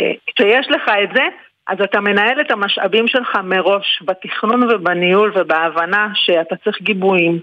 אה, 0.00 0.12
כשיש 0.26 0.66
לך 0.70 0.90
את 1.02 1.08
זה, 1.14 1.22
אז 1.66 1.80
אתה 1.84 2.00
מנהל 2.00 2.40
את 2.40 2.50
המשאבים 2.50 3.08
שלך 3.08 3.38
מראש, 3.44 4.02
בתכנון 4.04 4.62
ובניהול 4.62 5.32
ובהבנה 5.34 6.08
שאתה 6.14 6.56
צריך 6.56 6.82
גיבויים 6.82 7.38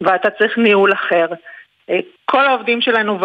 ואתה 0.00 0.30
צריך 0.30 0.58
ניהול 0.58 0.92
אחר. 0.92 1.26
אה, 1.90 1.98
כל 2.24 2.46
העובדים 2.46 2.80
שלנו, 2.80 3.18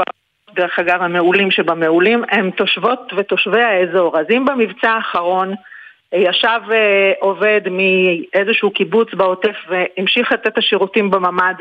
דרך 0.56 0.80
אגב 0.80 1.02
המעולים 1.02 1.52
שבמעולים, 1.52 2.24
הם 2.32 2.52
תושבות 2.52 3.14
ותושבי 3.18 3.62
האזור. 3.62 4.20
אז 4.20 4.26
אם 4.30 4.46
במבצע 4.46 4.92
האחרון 4.92 5.56
ישב 6.16 6.60
אה, 6.72 7.14
עובד 7.20 7.62
מאיזשהו 7.72 8.72
קיבוץ 8.72 9.14
בעוטף 9.14 9.56
והמשיך 9.70 10.32
לתת 10.32 10.48
את 10.48 10.58
השירותים 10.58 11.12
בממ"ד 11.12 11.56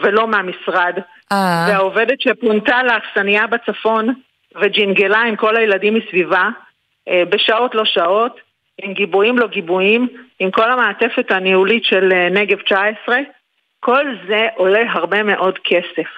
ולא 0.00 0.26
מהמשרד. 0.28 0.98
אה. 1.32 1.66
והעובדת 1.68 2.20
שפונתה 2.20 2.82
לאכסניה 2.82 3.46
בצפון 3.46 4.14
וג'ינגלה 4.60 5.20
עם 5.20 5.36
כל 5.36 5.56
הילדים 5.56 5.94
מסביבה, 5.94 6.48
אה, 7.08 7.22
בשעות 7.28 7.74
לא 7.74 7.84
שעות, 7.84 8.40
עם 8.82 8.92
גיבויים 8.92 9.38
לא 9.38 9.46
גיבויים, 9.46 10.08
עם 10.38 10.50
כל 10.50 10.72
המעטפת 10.72 11.30
הניהולית 11.30 11.84
של 11.84 12.12
נגב 12.30 12.58
19, 12.60 13.16
כל 13.80 14.04
זה 14.28 14.48
עולה 14.56 14.92
הרבה 14.92 15.22
מאוד 15.22 15.58
כסף. 15.64 16.08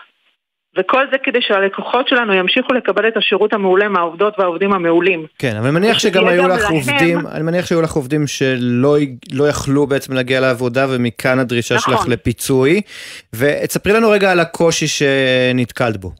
וכל 0.78 1.04
זה 1.10 1.18
כדי 1.22 1.38
שהלקוחות 1.42 2.08
שלנו 2.08 2.34
ימשיכו 2.34 2.72
לקבל 2.72 3.08
את 3.08 3.16
השירות 3.16 3.52
המעולה 3.52 3.88
מהעובדות 3.88 4.38
והעובדים 4.38 4.72
המעולים. 4.72 5.26
כן, 5.38 5.56
אבל 5.56 5.66
אני 5.66 5.74
מניח 5.78 5.98
שגם 5.98 6.26
היו 6.26 6.48
לך 6.48 6.62
להם... 6.62 6.72
עובדים, 6.72 7.18
אני 7.26 7.42
mניח 7.42 7.66
שהיו 7.66 7.82
לך 7.82 7.92
עובדים 7.92 8.26
שלא 8.26 8.96
לא 9.32 9.48
יכלו 9.48 9.86
בעצם 9.86 10.12
להגיע 10.12 10.40
לעבודה, 10.40 10.86
ומכאן 10.90 11.38
הדרישה 11.38 11.74
נכון. 11.74 11.94
שלך 11.94 12.08
לפיצוי. 12.08 12.80
ותספרי 13.32 13.92
לנו 13.92 14.10
רגע 14.10 14.30
על 14.32 14.40
הקושי 14.40 14.86
שנתקלת 14.86 15.96
בו. 15.96 16.12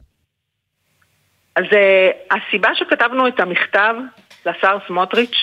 אז 1.55 1.63
uh, 1.63 2.35
הסיבה 2.37 2.69
שכתבנו 2.75 3.27
את 3.27 3.39
המכתב 3.39 3.95
לשר 4.45 4.77
סמוטריץ' 4.87 5.35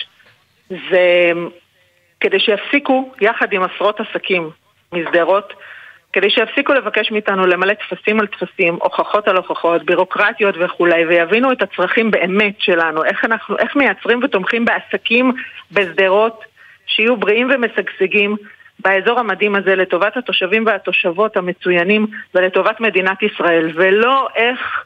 זה 0.69 1.31
כדי 2.19 2.39
שיפסיקו 2.39 3.11
יחד 3.21 3.53
עם 3.53 3.63
עשרות 3.63 3.99
עסקים 3.99 4.49
משדרות 4.93 5.53
כדי 6.13 6.29
שיפסיקו 6.29 6.73
לבקש 6.73 7.11
מאיתנו 7.11 7.47
למלא 7.47 7.73
טפסים 7.73 8.19
על 8.19 8.27
טפסים, 8.27 8.77
הוכחות 8.81 9.27
על 9.27 9.37
הוכחות, 9.37 9.83
בירוקרטיות 9.83 10.55
וכולי, 10.59 11.05
ויבינו 11.05 11.51
את 11.51 11.61
הצרכים 11.61 12.11
באמת 12.11 12.55
שלנו, 12.59 13.03
איך 13.03 13.25
אנחנו, 13.25 13.57
איך 13.57 13.75
מייצרים 13.75 14.19
ותומכים 14.23 14.65
בעסקים 14.65 15.31
בשדרות 15.71 16.43
שיהיו 16.85 17.17
בריאים 17.17 17.49
ומשגשגים 17.51 18.35
באזור 18.79 19.19
המדהים 19.19 19.55
הזה 19.55 19.75
לטובת 19.75 20.17
התושבים 20.17 20.65
והתושבות 20.65 21.37
המצוינים 21.37 22.07
ולטובת 22.35 22.79
מדינת 22.79 23.23
ישראל, 23.23 23.71
ולא 23.75 24.27
איך, 24.35 24.83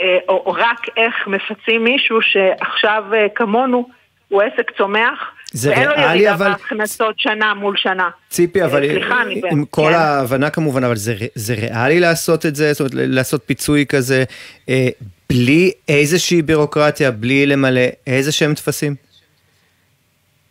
אה, 0.00 0.18
או 0.28 0.52
רק 0.52 0.86
איך 0.96 1.26
מפצים 1.26 1.84
מישהו 1.84 2.22
שעכשיו 2.22 3.04
אה, 3.12 3.26
כמונו 3.34 3.88
הוא 4.28 4.42
עסק 4.42 4.70
צומח, 4.70 5.32
זה 5.52 5.70
ואין 5.70 5.88
לו 5.88 5.94
ריאלי, 5.94 6.14
ירידה 6.18 6.34
אבל- 6.34 6.48
בהכנסות 6.52 7.18
שנה 7.18 7.54
מול 7.54 7.76
שנה. 7.76 8.08
ציפי, 8.28 8.64
אבל 8.64 8.82
אה, 8.84 8.88
סליחה, 8.88 9.22
אני... 9.22 9.40
עם 9.50 9.64
כל 9.64 9.82
כן. 9.88 9.94
ההבנה 9.94 10.50
כמובן, 10.50 10.84
אבל 10.84 10.96
זה, 10.96 11.14
זה 11.34 11.54
ריאלי 11.54 12.00
לעשות 12.00 12.46
את 12.46 12.56
זה, 12.56 12.72
זאת 12.72 12.80
אומרת, 12.80 13.08
לעשות 13.08 13.42
פיצוי 13.46 13.86
כזה, 13.88 14.24
אה, 14.68 14.88
בלי 15.30 15.72
איזושהי 15.88 16.42
בירוקרטיה, 16.42 17.10
בלי 17.10 17.46
למלא 17.46 17.80
איזה 18.06 18.32
שהם 18.32 18.54
טפסים? 18.54 18.94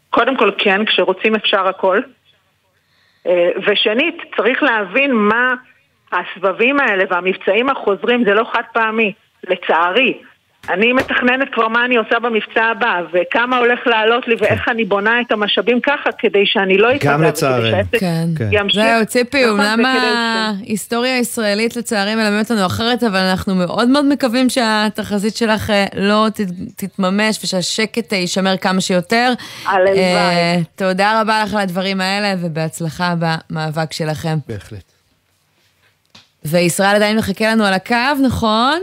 קודם 0.09 0.37
כל 0.37 0.51
כן, 0.57 0.85
כשרוצים 0.85 1.35
אפשר 1.35 1.67
הכל. 1.67 2.01
אה, 3.27 3.49
ושנית, 3.67 4.15
צריך 4.37 4.63
להבין 4.63 5.11
מה 5.11 5.53
הסבבים 6.11 6.79
האלה 6.79 7.03
והמבצעים 7.09 7.69
החוזרים 7.69 8.23
זה 8.25 8.33
לא 8.33 8.43
חד 8.53 8.61
פעמי, 8.73 9.13
לצערי. 9.47 10.17
אני 10.69 10.93
מתכננת 10.93 11.47
כבר 11.53 11.67
מה 11.67 11.85
אני 11.85 11.95
עושה 11.95 12.19
במבצע 12.19 12.63
הבא, 12.71 12.99
וכמה 13.13 13.57
הולך 13.57 13.79
לעלות 13.85 14.27
לי, 14.27 14.35
ואיך 14.39 14.69
אני 14.69 14.85
בונה 14.85 15.21
את 15.21 15.31
המשאבים 15.31 15.79
ככה, 15.81 16.09
כדי 16.19 16.45
שאני 16.45 16.77
לא 16.77 16.95
אתפגע. 16.95 17.11
גם. 17.17 17.23
שהעסק 17.35 17.99
כן. 17.99 18.25
ימשיך. 18.51 18.81
זהו, 18.83 19.05
ציפי, 19.05 19.45
נכון, 19.45 19.49
אומנם 19.59 19.85
ההיסטוריה 19.85 21.15
הישראלית 21.15 21.75
לצערי 21.75 22.15
מלמדת 22.15 22.51
אותנו 22.51 22.65
אחרת, 22.65 23.03
אבל 23.03 23.17
אנחנו 23.19 23.55
מאוד 23.55 23.87
מאוד 23.89 24.05
מקווים 24.05 24.49
שהתחזית 24.49 25.35
שלך 25.35 25.69
אה, 25.69 25.85
לא 25.95 26.27
ת- 26.33 26.41
תתממש 26.75 27.39
ושהשקט 27.43 28.13
אה, 28.13 28.17
יישמר 28.17 28.57
כמה 28.57 28.81
שיותר. 28.81 29.33
הלוואי. 29.65 29.99
אה, 29.99 30.57
תודה 30.75 31.21
רבה 31.21 31.43
לך 31.43 31.53
על 31.53 31.59
הדברים 31.59 32.01
האלה, 32.01 32.33
ובהצלחה 32.41 33.13
במאבק 33.19 33.93
שלכם. 33.93 34.37
בהחלט. 34.47 34.83
וישראל 36.45 36.95
עדיין 36.95 37.17
מחכה 37.17 37.51
לנו 37.51 37.65
על 37.65 37.73
הקו, 37.73 37.95
נכון? 38.25 38.79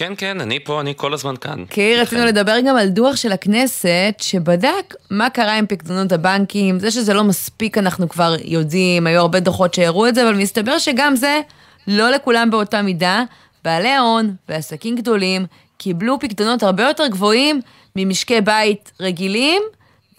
כן, 0.00 0.12
כן, 0.16 0.40
אני 0.40 0.60
פה, 0.64 0.80
אני 0.80 0.92
כל 0.96 1.14
הזמן 1.14 1.34
כאן. 1.40 1.64
כי 1.70 1.96
רצינו 1.96 2.24
לדבר 2.24 2.56
גם 2.66 2.76
על 2.76 2.88
דוח 2.88 3.16
של 3.16 3.32
הכנסת, 3.32 4.14
שבדק 4.18 4.94
מה 5.10 5.30
קרה 5.30 5.58
עם 5.58 5.66
פקדונות 5.66 6.12
הבנקים. 6.12 6.78
זה 6.78 6.90
שזה 6.90 7.14
לא 7.14 7.24
מספיק, 7.24 7.78
אנחנו 7.78 8.08
כבר 8.08 8.34
יודעים, 8.44 9.06
היו 9.06 9.20
הרבה 9.20 9.40
דוחות 9.40 9.74
שהראו 9.74 10.08
את 10.08 10.14
זה, 10.14 10.22
אבל 10.22 10.34
מסתבר 10.34 10.78
שגם 10.78 11.16
זה 11.16 11.40
לא 11.86 12.10
לכולם 12.10 12.50
באותה 12.50 12.82
מידה. 12.82 13.24
בעלי 13.64 13.88
ההון 13.88 14.34
ועסקים 14.48 14.96
גדולים 14.96 15.46
קיבלו 15.78 16.20
פקדונות 16.20 16.62
הרבה 16.62 16.82
יותר 16.82 17.06
גבוהים 17.06 17.60
ממשקי 17.96 18.40
בית 18.40 18.92
רגילים, 19.00 19.62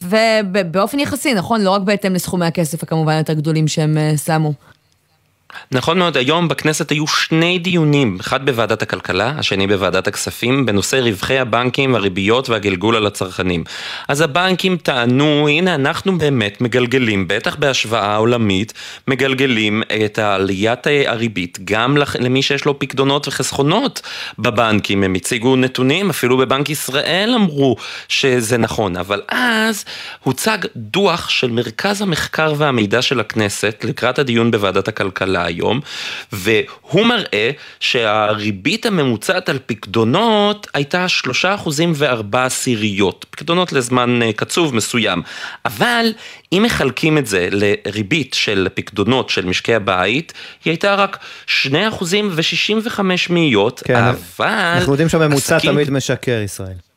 ובאופן 0.01 0.99
יחסי, 0.99 1.33
נכון? 1.33 1.61
לא 1.61 1.69
רק 1.69 1.81
בהתאם 1.81 2.15
לסכומי 2.15 2.45
הכסף 2.45 2.83
הכמובן 2.83 3.17
יותר 3.17 3.33
גדולים 3.33 3.67
שהם 3.67 3.97
אה, 3.97 4.17
שמו. 4.17 4.53
נכון 5.71 5.99
מאוד, 5.99 6.17
היום 6.17 6.47
בכנסת 6.47 6.89
היו 6.89 7.07
שני 7.07 7.59
דיונים, 7.59 8.17
אחד 8.19 8.45
בוועדת 8.45 8.81
הכלכלה, 8.81 9.33
השני 9.37 9.67
בוועדת 9.67 10.07
הכספים, 10.07 10.65
בנושא 10.65 10.95
רווחי 10.95 11.39
הבנקים, 11.39 11.95
הריביות 11.95 12.49
והגלגול 12.49 12.95
על 12.95 13.07
הצרכנים. 13.07 13.63
אז 14.07 14.21
הבנקים 14.21 14.77
טענו, 14.77 15.47
הנה 15.47 15.75
אנחנו 15.75 16.17
באמת 16.17 16.61
מגלגלים, 16.61 17.27
בטח 17.27 17.55
בהשוואה 17.55 18.15
עולמית, 18.15 18.73
מגלגלים 19.07 19.83
את 20.05 20.19
עליית 20.19 20.87
הריבית 21.07 21.59
גם 21.63 21.97
למי 22.19 22.41
שיש 22.41 22.65
לו 22.65 22.79
פקדונות 22.79 23.27
וחסכונות 23.27 24.01
בבנקים. 24.39 25.03
הם 25.03 25.15
הציגו 25.15 25.55
נתונים, 25.55 26.09
אפילו 26.09 26.37
בבנק 26.37 26.69
ישראל 26.69 27.33
אמרו 27.35 27.75
שזה 28.07 28.57
נכון, 28.57 28.97
אבל 28.97 29.21
אז 29.29 29.85
הוצג 30.23 30.57
דוח 30.75 31.29
של 31.29 31.51
מרכז 31.51 32.01
המחקר 32.01 32.53
והמידע 32.57 33.01
של 33.01 33.19
הכנסת 33.19 33.85
לקראת 33.87 34.19
הדיון 34.19 34.51
בוועדת 34.51 34.87
הכלכלה 34.87 35.40
היום, 35.45 35.79
והוא 36.31 37.05
מראה 37.05 37.51
שהריבית 37.79 38.85
הממוצעת 38.85 39.49
על 39.49 39.59
פקדונות 39.65 40.67
הייתה 40.73 41.05
3% 41.63 41.69
ו-4 41.95 42.37
עשיריות, 42.37 43.25
פקדונות 43.29 43.71
לזמן 43.73 44.21
אה, 44.23 44.33
קצוב 44.33 44.75
מסוים, 44.75 45.21
אבל 45.65 46.05
אם 46.53 46.63
מחלקים 46.65 47.17
את 47.17 47.25
זה 47.27 47.47
לריבית 47.51 48.33
של 48.33 48.67
פקדונות 48.73 49.29
של 49.29 49.45
משקי 49.45 49.75
הבית, 49.75 50.33
היא 50.65 50.71
הייתה 50.71 50.95
רק 50.95 51.17
2% 51.47 51.73
ו-65 52.31 52.99
מאיות, 53.29 53.81
כן, 53.85 53.95
אבל... 53.95 54.47
אנחנו 54.47 54.93
יודעים 54.93 55.09
שהממוצע 55.09 55.55
עסקים- 55.55 55.71
תמיד 55.71 55.89
משקר, 55.89 56.41
ישראל. 56.45 56.90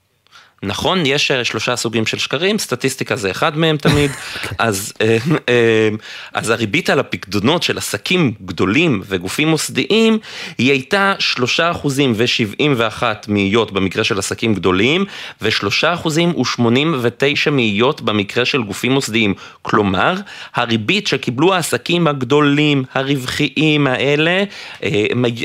נכון, 0.66 1.06
יש 1.06 1.30
אה, 1.30 1.44
שלושה 1.44 1.76
סוגים 1.76 2.06
של 2.06 2.18
שקרים, 2.18 2.58
סטטיסטיקה 2.58 3.16
זה 3.16 3.30
אחד 3.30 3.58
מהם 3.58 3.76
תמיד, 3.76 4.10
אז, 4.58 4.92
אה, 5.00 5.16
אה, 5.48 5.88
אז 6.32 6.50
הריבית 6.50 6.90
על 6.90 7.00
הפקדונות 7.00 7.62
של 7.62 7.78
עסקים 7.78 8.32
גדולים 8.44 9.02
וגופים 9.06 9.48
מוסדיים, 9.48 10.18
היא 10.58 10.70
הייתה 10.70 11.14
שלושה 11.18 11.70
אחוזים 11.70 12.12
ושבעים 12.16 12.74
ואחת 12.76 13.26
מאיות 13.28 13.72
במקרה 13.72 14.04
של 14.04 14.18
עסקים 14.18 14.54
גדולים, 14.54 15.04
ושלושה 15.42 15.94
אחוזים 15.94 16.36
ושמונים 16.40 16.94
ותשע 17.02 17.50
מאיות 17.50 18.00
במקרה 18.00 18.44
של 18.44 18.62
גופים 18.62 18.92
מוסדיים. 18.92 19.34
כלומר, 19.62 20.14
הריבית 20.54 21.06
שקיבלו 21.06 21.54
העסקים 21.54 22.06
הגדולים, 22.06 22.84
הרווחיים 22.94 23.86
האלה, 23.86 24.44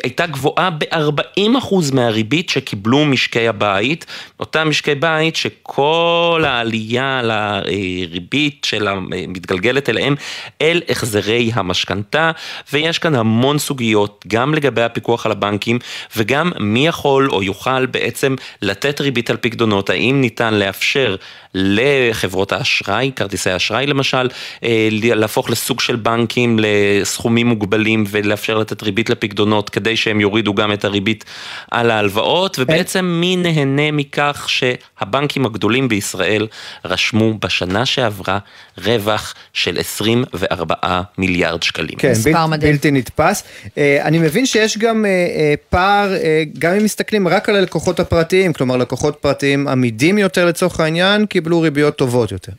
הייתה 0.04 0.26
גבוהה 0.26 0.70
ב-40 0.70 1.58
אחוז 1.58 1.92
מהריבית 1.92 2.50
שקיבלו 2.50 3.06
משקי 3.06 3.48
הבית, 3.48 4.06
אותם 4.40 4.70
משקי 4.70 4.96
בית 4.96 5.09
שכל 5.34 6.44
העלייה 6.48 7.22
לריבית 7.24 8.66
שלה 8.66 8.96
מתגלגלת 9.10 9.90
אליהם 9.90 10.16
אל 10.62 10.82
החזרי 10.90 11.52
המשכנתה, 11.54 12.32
ויש 12.74 13.00
כאן 13.00 13.16
המון 13.16 13.60
סוגיות, 13.60 14.26
גם 14.28 14.54
לגבי 14.54 14.82
הפיקוח 14.82 15.26
על 15.26 15.32
הבנקים, 15.32 15.80
וגם 16.16 16.52
מי 16.60 16.88
יכול 16.88 17.30
או 17.30 17.44
יוכל 17.44 17.86
בעצם 17.86 18.36
לתת 18.62 19.02
ריבית 19.02 19.30
על 19.30 19.38
פקדונות, 19.42 19.90
האם 19.90 20.22
ניתן 20.22 20.54
לאפשר 20.54 21.16
לחברות 21.54 22.52
האשראי, 22.52 23.12
כרטיסי 23.16 23.50
האשראי 23.50 23.88
למשל, 23.88 24.30
אה, 24.64 24.88
להפוך 24.92 25.50
לסוג 25.50 25.80
של 25.80 25.96
בנקים 25.96 26.60
לסכומים 26.62 27.48
מוגבלים 27.48 28.04
ולאפשר 28.10 28.58
לתת 28.58 28.84
ריבית 28.84 29.10
לפקדונות 29.10 29.70
כדי 29.70 29.98
שהם 29.98 30.22
יורידו 30.22 30.54
גם 30.54 30.74
את 30.74 30.86
הריבית 30.86 31.26
על 31.72 31.92
ההלוואות, 31.92 32.60
ובעצם 32.60 33.06
מי 33.06 33.36
נהנה 33.36 33.92
מכך 33.92 34.48
שהבנקים 34.48 35.46
הגדולים 35.46 35.88
בישראל 35.88 36.48
רשמו 36.86 37.34
בשנה 37.34 37.86
שעברה 37.86 38.40
רווח 38.78 39.34
של 39.54 39.78
24 39.80 41.02
מיליארד 41.18 41.64
שקלים. 41.64 41.98
כן, 41.98 42.14
בל, 42.24 42.58
בלתי 42.60 42.92
נתפס. 42.92 43.44
אה, 43.78 44.00
אני 44.04 44.20
מבין 44.20 44.46
שיש 44.46 44.78
גם 44.78 45.06
אה, 45.06 45.10
אה, 45.10 45.54
פער, 45.70 46.14
אה, 46.14 46.44
גם 46.60 46.74
אם 46.74 46.84
מסתכלים 46.84 47.28
רק 47.28 47.50
על 47.50 47.56
הלקוחות 47.56 48.00
הפרטיים, 48.00 48.54
כלומר 48.54 48.78
לקוחות 48.78 49.18
פרטיים 49.22 49.68
עמידים 49.68 50.18
יותר 50.18 50.46
לצורך 50.46 50.80
העניין, 50.80 51.26
קיבלו 51.42 51.62
ריביות 51.62 51.96
טובות 51.96 52.32
יותר. 52.32 52.52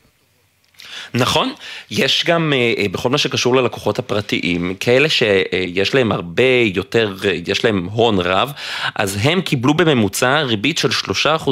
נכון, 1.14 1.52
יש 1.90 2.24
גם 2.26 2.52
אה, 2.52 2.72
אה, 2.78 2.86
בכל 2.90 3.10
מה 3.10 3.18
שקשור 3.18 3.56
ללקוחות 3.56 3.98
הפרטיים, 3.98 4.74
כאלה 4.80 5.08
שיש 5.08 5.94
להם 5.94 6.12
הרבה 6.12 6.52
יותר, 6.74 7.14
יש 7.46 7.64
להם 7.64 7.88
הון 7.92 8.18
רב, 8.18 8.52
אז 8.94 9.18
הם 9.22 9.40
קיבלו 9.40 9.74
בממוצע 9.74 10.40
ריבית 10.40 10.78
של 10.78 10.88
3% 10.88 11.50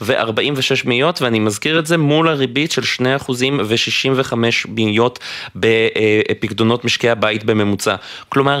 ו-46 0.00 0.84
מאיות, 0.84 1.22
ואני 1.22 1.38
מזכיר 1.38 1.78
את 1.78 1.86
זה 1.86 1.96
מול 1.96 2.28
הריבית 2.28 2.72
של 2.72 2.82
2% 3.26 3.30
ו-65 3.64 4.34
מאיות 4.68 5.18
בפקדונות 5.56 6.84
משקי 6.84 7.10
הבית 7.10 7.44
בממוצע. 7.44 7.94
כלומר, 8.28 8.60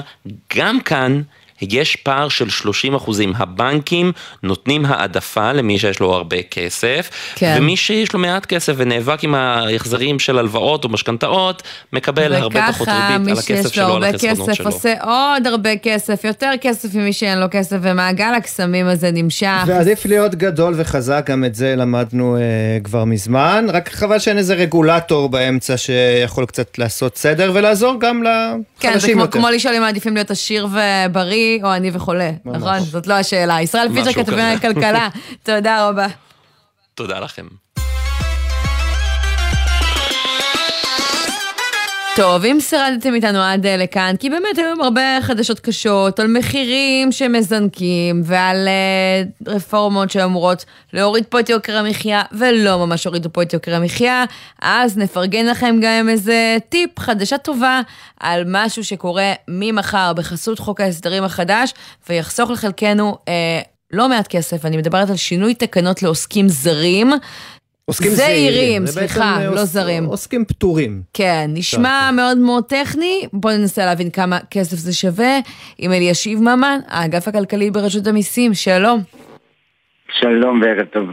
גם 0.56 0.80
כאן... 0.80 1.22
יש 1.62 1.96
פער 1.96 2.28
של 2.28 2.50
30 2.50 2.94
אחוזים. 2.94 3.32
הבנקים 3.36 4.12
נותנים 4.42 4.86
העדפה 4.86 5.52
למי 5.52 5.78
שיש 5.78 6.00
לו 6.00 6.14
הרבה 6.14 6.42
כסף, 6.42 7.10
כן. 7.34 7.56
ומי 7.58 7.76
שיש 7.76 8.12
לו 8.12 8.20
מעט 8.20 8.46
כסף 8.46 8.72
ונאבק 8.76 9.24
עם 9.24 9.34
ההחזרים 9.34 10.18
של 10.18 10.38
הלוואות 10.38 10.84
או 10.84 10.88
משכנתאות, 10.88 11.62
מקבל 11.92 12.34
הרבה 12.34 12.68
פחות 12.68 12.88
ריבית 12.88 13.28
על 13.28 13.38
הכסף 13.38 13.72
שלו, 13.72 13.96
על 13.96 14.04
החסרונות 14.04 14.14
וככה 14.14 14.14
מי 14.14 14.18
שיש 14.18 14.38
לו 14.38 14.54
שלו. 14.54 14.64
הרבה 14.64 14.72
כסף 14.72 14.76
עושה 14.76 14.94
עוד 15.02 15.46
הרבה 15.46 15.76
כסף, 15.76 16.24
יותר 16.24 16.50
כסף 16.60 16.94
ממי 16.94 17.12
שאין 17.12 17.38
לו 17.38 17.46
כסף, 17.50 17.76
ומעגל 17.82 18.34
הקסמים 18.36 18.86
הזה 18.86 19.10
נמשך. 19.12 19.62
ועדיף 19.66 20.06
להיות 20.06 20.34
גדול 20.34 20.74
וחזק, 20.76 21.26
גם 21.30 21.44
את 21.44 21.54
זה 21.54 21.74
למדנו 21.76 22.36
אה, 22.36 22.40
כבר 22.84 23.04
מזמן, 23.04 23.66
רק 23.72 23.88
חבל 23.92 24.18
שאין 24.18 24.38
איזה 24.38 24.54
רגולטור 24.54 25.28
באמצע 25.28 25.76
שיכול 25.76 26.46
קצת 26.46 26.78
לעשות 26.78 27.16
סדר 27.16 27.50
ולעזור 27.54 28.00
גם 28.00 28.22
כן, 28.80 28.88
זה 28.88 28.88
לחלשים 28.88 29.14
כמו, 29.14 29.22
יותר. 29.22 29.38
כמו 29.38 29.48
לשאול 29.50 29.74
אם 29.74 29.80
מעדיפים 29.80 30.14
להיות 30.14 30.30
עשיר 30.30 30.66
ובריא 30.66 31.47
או 31.62 31.68
עני 31.68 31.90
וחולה, 31.92 32.30
נכון? 32.44 32.80
זאת 32.80 33.06
לא 33.06 33.14
השאלה. 33.14 33.62
ישראל 33.62 33.88
משהו 33.88 34.12
כתבי 34.12 34.22
כזה. 34.32 34.52
הכלכלה, 34.52 35.08
תודה 35.46 35.88
רבה. 35.88 36.06
תודה 36.94 37.20
לכם. 37.20 37.46
טוב, 42.18 42.44
אם 42.44 42.58
שרדתם 42.60 43.14
איתנו 43.14 43.38
עד 43.38 43.66
אה, 43.66 43.76
לכאן, 43.76 44.14
כי 44.18 44.30
באמת 44.30 44.58
היו 44.58 44.84
הרבה 44.84 45.18
חדשות 45.22 45.60
קשות 45.60 46.20
על 46.20 46.26
מחירים 46.26 47.12
שמזנקים 47.12 48.22
ועל 48.24 48.68
uh, 48.68 49.50
רפורמות 49.50 50.10
שאמורות 50.10 50.64
להוריד 50.92 51.24
פה 51.24 51.40
את 51.40 51.48
יוקר 51.48 51.76
המחיה, 51.76 52.22
ולא 52.32 52.86
ממש 52.86 53.04
הורידו 53.04 53.28
פה 53.32 53.42
את 53.42 53.52
יוקר 53.52 53.74
המחיה, 53.74 54.24
אז 54.62 54.98
נפרגן 54.98 55.46
לכם 55.46 55.76
גם 55.82 56.08
איזה 56.08 56.56
טיפ, 56.68 57.00
חדשה 57.00 57.38
טובה, 57.38 57.80
על 58.20 58.42
משהו 58.46 58.84
שקורה 58.84 59.32
ממחר 59.48 60.12
בחסות 60.12 60.58
חוק 60.58 60.80
ההסדרים 60.80 61.24
החדש, 61.24 61.74
ויחסוך 62.08 62.50
לחלקנו 62.50 63.16
uh, 63.24 63.28
לא 63.90 64.08
מעט 64.08 64.26
כסף, 64.26 64.64
אני 64.64 64.76
מדברת 64.76 65.10
על 65.10 65.16
שינוי 65.16 65.54
תקנות 65.54 66.02
לעוסקים 66.02 66.48
זרים. 66.48 67.12
עוסקים 67.88 68.10
זעירים, 68.10 68.86
זה 68.86 69.00
בעצם, 69.00 69.12
סליחה, 69.14 69.36
אה, 69.40 69.50
לא 69.50 69.60
עוס- 69.62 69.64
זרים. 69.64 70.04
עוסקים 70.04 70.44
פטורים. 70.44 71.02
כן, 71.12 71.44
נשמע 71.48 72.10
מאוד 72.16 72.38
מאוד 72.38 72.64
טכני, 72.64 73.22
בואו 73.32 73.56
ננסה 73.56 73.84
להבין 73.86 74.10
כמה 74.10 74.38
כסף 74.50 74.76
זה 74.76 74.92
שווה. 74.94 75.38
עם 75.78 75.92
אלישיב 75.92 76.38
ממן, 76.40 76.78
האגף 76.88 77.28
הכלכלי 77.28 77.70
ברשות 77.70 78.06
המיסים, 78.06 78.54
שלום. 78.54 79.00
שלום 80.20 80.60
וערב 80.62 80.86
טוב. 80.92 81.04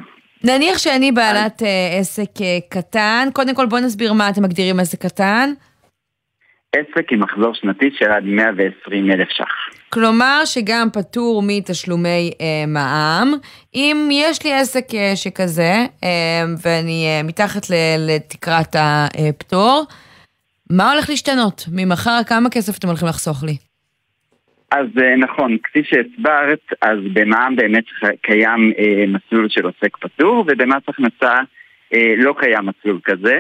נניח 0.44 0.78
שאני 0.78 1.12
בעלת 1.12 1.64
אה, 1.64 1.98
עסק 2.00 2.42
אה, 2.42 2.58
קטן, 2.70 3.28
קודם 3.34 3.56
כל 3.56 3.66
בואו 3.66 3.82
נסביר 3.82 4.14
מה 4.14 4.30
אתם 4.30 4.44
מגדירים 4.44 4.80
עסק 4.80 5.02
קטן. 5.02 5.50
עסק 6.76 7.12
עם 7.12 7.20
מחזור 7.20 7.54
שנתי 7.54 7.86
של 8.00 8.12
עד 8.12 8.24
120 8.24 9.12
אלף 9.12 9.28
ש"ח. 9.30 9.75
כלומר 9.96 10.42
שגם 10.46 10.88
פטור 10.94 11.44
מתשלומי 11.48 12.32
אה, 12.42 12.64
מע"מ. 12.68 13.34
אם 13.76 14.10
יש 14.12 14.46
לי 14.46 14.54
עסק 14.54 14.86
אה, 14.94 15.16
שכזה, 15.16 15.74
אה, 16.04 16.10
ואני 16.66 17.06
אה, 17.08 17.24
מתחת 17.24 17.70
ל- 17.70 18.10
לתקרת 18.10 18.76
הפטור, 18.76 19.84
מה 20.70 20.92
הולך 20.92 21.10
להשתנות? 21.10 21.66
ממחר 21.72 22.20
כמה 22.28 22.50
כסף 22.50 22.78
אתם 22.78 22.88
הולכים 22.88 23.08
לחסוך 23.08 23.44
לי? 23.44 23.58
אז 24.72 24.88
אה, 25.02 25.16
נכון, 25.16 25.58
כפי 25.64 25.80
שהסברת, 25.84 26.60
אז 26.82 26.98
במע"מ 27.14 27.56
באמת 27.56 27.84
קיים 28.22 28.74
אה, 28.80 29.04
מסלול 29.08 29.50
של 29.50 29.66
עוסק 29.66 29.98
פטור, 29.98 30.46
ובמס 30.48 30.84
הכנסה 30.88 31.34
אה, 31.94 32.14
לא 32.18 32.36
קיים 32.40 32.66
מסלול 32.66 33.00
כזה. 33.06 33.40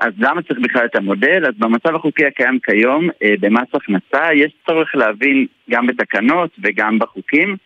אז 0.00 0.12
למה 0.18 0.42
צריך 0.42 0.60
בכלל 0.60 0.86
את 0.86 0.96
המודל? 0.96 1.44
אז 1.46 1.54
במצב 1.58 1.94
החוקי 1.94 2.26
הקיים 2.26 2.58
כיום, 2.58 3.08
אה, 3.22 3.34
במס 3.40 3.68
הכנסה, 3.74 4.34
יש 4.34 4.52
צורך 4.66 4.94
להבין 4.94 5.46
גם 5.70 5.86
בתקנות 5.86 6.50
וגם 6.62 6.98
בחוקים, 6.98 7.56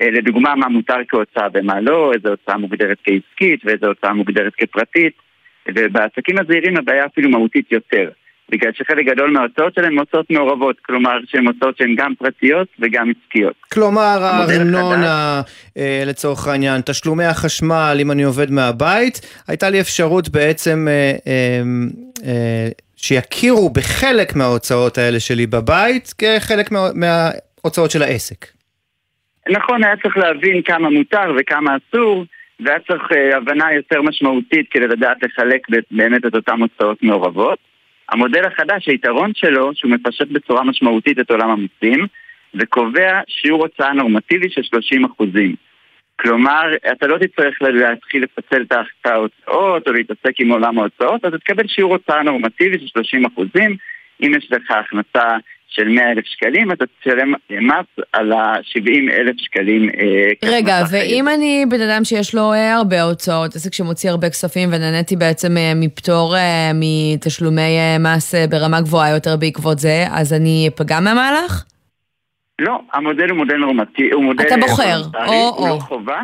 אה, 0.00 0.10
לדוגמה 0.10 0.54
מה 0.54 0.68
מותר 0.68 0.98
כהוצאה 1.08 1.46
ומה 1.54 1.80
לא, 1.80 2.12
איזו 2.14 2.28
הוצאה 2.28 2.56
מוגדרת 2.56 2.98
כעסקית 3.04 3.60
ואיזו 3.64 3.86
הוצאה 3.86 4.12
מוגדרת 4.12 4.54
כפרטית, 4.54 5.12
ובעסקים 5.68 6.36
הזעירים 6.38 6.76
הבעיה 6.76 7.06
אפילו 7.06 7.30
מהותית 7.30 7.72
יותר. 7.72 8.10
בגלל 8.54 8.70
שחלק 8.74 9.06
גדול 9.06 9.30
מההוצאות 9.30 9.74
שלהם 9.74 9.98
הוצאות 9.98 10.30
מעורבות, 10.30 10.76
כלומר 10.86 11.18
שהן 11.26 11.46
הוצאות 11.46 11.76
שהן 11.78 11.94
גם 11.96 12.14
פרטיות 12.18 12.68
וגם 12.80 13.10
עסקיות. 13.10 13.54
כלומר, 13.72 14.18
הארנונה, 14.22 15.42
אה, 15.78 16.02
לצורך 16.06 16.46
העניין, 16.48 16.80
תשלומי 16.80 17.24
החשמל, 17.24 17.96
אם 18.00 18.10
אני 18.10 18.22
עובד 18.22 18.50
מהבית, 18.50 19.20
הייתה 19.48 19.70
לי 19.70 19.80
אפשרות 19.80 20.28
בעצם 20.28 20.86
אה, 20.88 21.12
אה, 21.26 21.62
אה, 22.26 22.68
שיכירו 22.96 23.70
בחלק 23.70 24.36
מההוצאות 24.36 24.98
האלה 24.98 25.20
שלי 25.20 25.46
בבית 25.46 26.14
כחלק 26.18 26.72
מה- 26.72 26.88
מההוצאות 26.94 27.90
של 27.90 28.02
העסק. 28.02 28.46
נכון, 29.50 29.84
היה 29.84 29.94
צריך 30.02 30.16
להבין 30.16 30.62
כמה 30.62 30.90
מותר 30.90 31.32
וכמה 31.40 31.76
אסור, 31.76 32.24
והיה 32.64 32.78
צריך 32.88 33.02
אה, 33.16 33.36
הבנה 33.36 33.72
יותר 33.72 34.02
משמעותית 34.02 34.66
כדי 34.70 34.86
לדעת 34.86 35.16
לחלק 35.22 35.60
באמת 35.90 36.26
את 36.26 36.34
אותן 36.34 36.60
הוצאות 36.60 37.02
מעורבות. 37.02 37.58
המודל 38.08 38.44
החדש, 38.44 38.88
היתרון 38.88 39.32
שלו, 39.34 39.70
שהוא 39.74 39.90
מפשט 39.90 40.28
בצורה 40.28 40.64
משמעותית 40.64 41.18
את 41.18 41.30
עולם 41.30 41.50
המיסים, 41.50 42.06
וקובע 42.54 43.20
שיעור 43.28 43.62
הוצאה 43.62 43.92
נורמטיבי 43.92 44.50
של 44.50 44.62
30 44.62 45.04
אחוזים. 45.04 45.54
כלומר, 46.20 46.62
אתה 46.92 47.06
לא 47.06 47.18
תצטרך 47.18 47.62
להתחיל 47.62 48.22
לפצל 48.22 48.62
את 48.62 48.72
ההוצאות 49.06 49.88
או 49.88 49.92
להתעסק 49.92 50.40
עם 50.40 50.50
עולם 50.50 50.78
ההוצאות, 50.78 51.24
אתה 51.24 51.38
תקבל 51.38 51.68
שיעור 51.68 51.92
הוצאה 51.92 52.22
נורמטיבי 52.22 52.78
של 52.78 52.86
30 52.86 53.24
אחוזים. 53.24 53.76
אם 54.22 54.32
יש 54.36 54.52
לך 54.52 54.70
הכנסה 54.70 55.36
של 55.74 55.88
100 55.88 56.10
אלף 56.10 56.24
שקלים, 56.24 56.72
אתה 56.72 56.84
תשלם 57.00 57.32
מס 57.50 58.04
על 58.12 58.32
ה-70 58.32 59.12
אלף 59.12 59.36
שקלים. 59.38 59.88
אה, 59.88 60.50
רגע, 60.50 60.76
ואם 60.90 61.28
אני 61.28 61.64
בן 61.68 61.80
אדם 61.80 62.04
שיש 62.04 62.34
לו 62.34 62.52
אה, 62.52 62.74
הרבה 62.74 63.02
הוצאות, 63.02 63.54
עסק 63.54 63.74
שמוציא 63.74 64.10
הרבה 64.10 64.30
כספים 64.30 64.68
ונהניתי 64.72 65.16
בעצם 65.16 65.56
אה, 65.56 65.72
מפטור 65.76 66.34
מתשלומי 66.74 67.78
מס 68.00 68.34
ברמה 68.50 68.80
גבוהה 68.80 69.10
יותר 69.10 69.36
בעקבות 69.36 69.78
זה, 69.78 70.04
אז 70.10 70.32
אני 70.32 70.68
אפגע 70.68 71.00
מהמהלך? 71.00 71.64
לא, 72.58 72.78
המודל 72.92 73.30
הוא 73.30 73.36
מודל 73.36 73.56
נורמטיבי, 73.56 74.10
הוא 74.10 74.24
מודל 74.24 74.46
אתה 74.46 74.54
בוחר, 74.60 74.82
וולונטרי, 74.82 75.28
או, 75.28 75.54
הוא. 75.56 75.68
לא 75.68 75.78
חובה. 75.80 76.20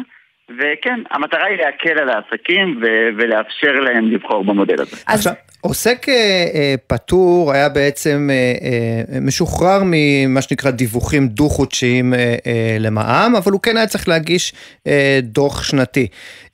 וכן, 0.59 1.01
המטרה 1.11 1.47
היא 1.47 1.59
להקל 1.59 1.99
על 1.99 2.09
העסקים 2.09 2.81
ו- 2.83 3.09
ולאפשר 3.17 3.73
להם 3.73 4.11
לבחור 4.11 4.45
במודל 4.45 4.81
הזה. 4.81 4.97
עכשיו, 5.07 5.33
עוסק 5.61 6.09
אה, 6.09 6.15
אה, 6.55 6.75
פטור 6.87 7.53
היה 7.53 7.69
בעצם 7.69 8.29
אה, 8.31 8.35
אה, 8.35 9.21
משוחרר 9.21 9.81
ממה 9.85 10.43
שנקרא 10.43 10.71
דיווחים 10.71 11.29
דו-חודשיים 11.29 12.15
אה, 12.15 12.19
אה, 12.47 12.77
למע"מ, 12.81 13.37
אבל 13.37 13.53
הוא 13.53 13.61
כן 13.61 13.77
היה 13.77 13.87
צריך 13.87 14.09
להגיש 14.09 14.53
אה, 14.87 15.19
דוח 15.23 15.63
שנתי. 15.63 16.07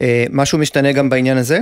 אה, 0.03 0.25
משהו 0.33 0.59
משתנה 0.59 0.93
גם 0.93 1.11
בעניין 1.11 1.37
הזה? 1.37 1.59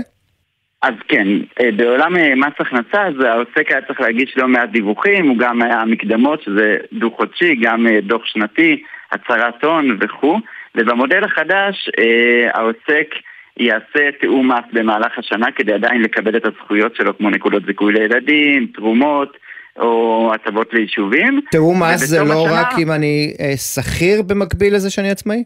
אז 0.83 0.95
כן, 1.09 1.27
אה, 1.61 1.71
בעולם 1.77 2.17
אה, 2.17 2.35
מס 2.35 2.53
הכנסה, 2.59 3.07
אז 3.07 3.15
העוסק 3.25 3.71
היה 3.71 3.83
צריך 3.87 4.01
להגיש 4.01 4.35
לא 4.37 4.49
מעט 4.49 4.69
דיווחים, 4.71 5.29
הוא 5.29 5.39
גם 5.39 5.63
היה 5.63 5.85
מקדמות, 5.85 6.43
שזה 6.43 6.77
דו-חודשי, 6.93 7.55
גם 7.63 7.87
אה, 7.87 8.01
דוח 8.01 8.23
שנתי, 8.25 8.83
הצהרת 9.13 9.65
הון 9.65 9.99
וכו', 10.01 10.39
ובמודל 10.77 11.25
החדש 11.25 11.91
אה, 11.99 12.51
העוסק 12.55 13.15
יעשה 13.57 14.11
תיאום 14.21 14.51
מס 14.51 14.65
במהלך 14.73 15.19
השנה 15.19 15.47
כדי 15.57 15.73
עדיין 15.73 16.03
לקבל 16.03 16.37
את 16.37 16.47
הזכויות 16.47 16.97
שלו, 16.97 17.19
כמו 17.19 17.31
נקודות 17.31 17.63
זיכוי 17.67 17.93
לילדים, 17.93 18.67
תרומות 18.75 19.37
או 19.79 20.31
הטבות 20.35 20.75
ליישובים. 20.75 21.41
תיאום 21.51 21.83
מס 21.83 22.01
זה 22.01 22.19
לא 22.25 22.47
השנה- 22.47 22.61
רק 22.61 22.69
אם 22.79 22.91
אני 22.93 23.35
אה, 23.41 23.57
שכיר 23.57 24.23
במקביל 24.23 24.75
לזה 24.75 24.91
שאני 24.91 25.11
עצמאי? 25.11 25.43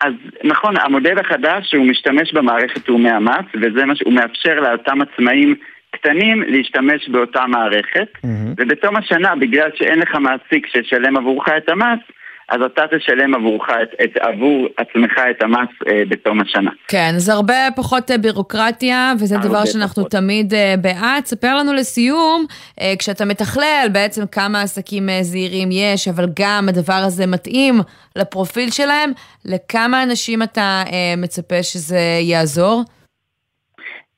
אז 0.00 0.12
נכון, 0.44 0.74
המודל 0.80 1.18
החדש 1.18 1.74
הוא 1.74 1.86
משתמש 1.86 2.32
במערכת 2.34 2.84
תיאומי 2.84 3.10
המס, 3.10 3.44
וזה 3.54 3.84
מה 3.84 3.96
שהוא 3.96 4.12
מאפשר 4.12 4.60
לאותם 4.60 4.98
עצמאים 5.02 5.54
קטנים 5.90 6.42
להשתמש 6.46 7.08
באותה 7.08 7.46
מערכת, 7.46 8.08
ובתום 8.56 8.96
השנה, 8.96 9.36
בגלל 9.36 9.70
שאין 9.74 9.98
לך 9.98 10.14
מעסיק 10.14 10.66
שישלם 10.66 11.16
עבורך 11.16 11.48
את 11.56 11.68
המס, 11.68 11.98
אז 12.52 12.60
אתה 12.66 12.82
תשלם 12.96 13.34
עבורך 13.34 13.68
את, 13.82 13.88
את, 14.04 14.16
עבור 14.16 14.66
עצמך 14.76 15.12
את 15.30 15.42
המס 15.42 15.68
אה, 15.88 16.02
בתום 16.08 16.40
השנה. 16.40 16.70
כן, 16.88 17.12
אז 17.16 17.28
הרבה 17.28 17.54
פחות 17.76 18.10
אה, 18.10 18.18
בירוקרטיה, 18.18 19.12
וזה 19.20 19.36
דבר 19.36 19.64
שאנחנו 19.64 20.04
תמיד 20.04 20.54
אה, 20.54 20.74
בעד. 20.80 21.24
ספר 21.24 21.56
לנו 21.56 21.72
לסיום, 21.72 22.44
אה, 22.80 22.94
כשאתה 22.98 23.24
מתכלל 23.24 23.86
בעצם 23.92 24.26
כמה 24.26 24.62
עסקים 24.62 25.08
אה, 25.08 25.22
זעירים 25.22 25.68
יש, 25.72 26.08
אבל 26.08 26.26
גם 26.40 26.68
הדבר 26.68 27.02
הזה 27.06 27.26
מתאים 27.26 27.74
לפרופיל 28.16 28.70
שלהם, 28.70 29.12
לכמה 29.44 30.02
אנשים 30.02 30.42
אתה 30.42 30.82
אה, 30.92 31.14
מצפה 31.16 31.62
שזה 31.62 32.00
יעזור? 32.20 32.82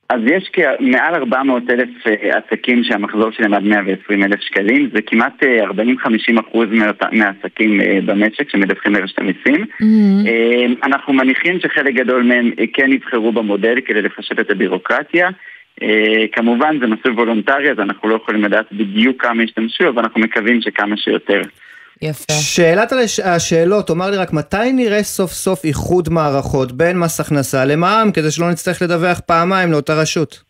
אז 0.09 0.19
יש 0.25 0.51
מעל 0.79 1.15
400 1.15 1.69
אלף 1.69 1.89
אה, 2.07 2.37
עסקים 2.37 2.83
שהמחזור 2.83 3.31
שלהם 3.31 3.53
עד 3.53 3.63
120 3.63 4.23
אלף 4.23 4.39
שקלים, 4.41 4.89
זה 4.93 5.01
כמעט 5.01 5.43
אה, 5.43 5.69
40-50 5.69 6.39
אחוז 6.39 6.67
מהות- 6.71 7.03
מהעסקים 7.11 7.81
אה, 7.81 7.99
במשק 8.05 8.49
שמדווחים 8.49 8.93
לרשת 8.93 9.19
המיסים. 9.19 9.65
אה, 10.27 10.65
אנחנו 10.83 11.13
מניחים 11.13 11.59
שחלק 11.59 11.93
גדול 11.93 12.23
מהם 12.23 12.51
אה, 12.59 12.63
כן 12.73 12.91
יבחרו 12.91 13.31
במודל 13.31 13.75
כדי 13.85 14.01
לפשט 14.01 14.39
את 14.39 14.51
הבירוקרטיה. 14.51 15.29
אה, 15.83 16.25
כמובן 16.31 16.79
זה 16.79 16.87
מסלול 16.87 17.15
וולונטרי 17.15 17.71
אז 17.71 17.79
אנחנו 17.79 18.09
לא 18.09 18.15
יכולים 18.15 18.43
לדעת 18.43 18.65
בדיוק 18.71 19.21
כמה 19.21 19.43
ישתמשו, 19.43 19.89
אבל 19.89 19.99
אנחנו 20.03 20.21
מקווים 20.21 20.61
שכמה 20.61 20.97
שיותר. 20.97 21.41
יפה. 22.01 22.33
שאלת 22.33 22.91
הש- 22.91 23.19
השאלות, 23.19 23.87
תאמר 23.87 24.09
לי 24.11 24.17
רק 24.17 24.33
מתי 24.33 24.71
נראה 24.73 25.03
סוף 25.03 25.31
סוף 25.31 25.65
איחוד 25.65 26.09
מערכות 26.09 26.71
בין 26.71 26.99
מס 26.99 27.19
הכנסה 27.19 27.65
למע"מ, 27.65 28.11
כדי 28.11 28.31
שלא 28.31 28.51
נצטרך 28.51 28.81
לדווח 28.81 29.19
פעמיים 29.19 29.71
לאותה 29.71 29.93
רשות? 29.93 30.43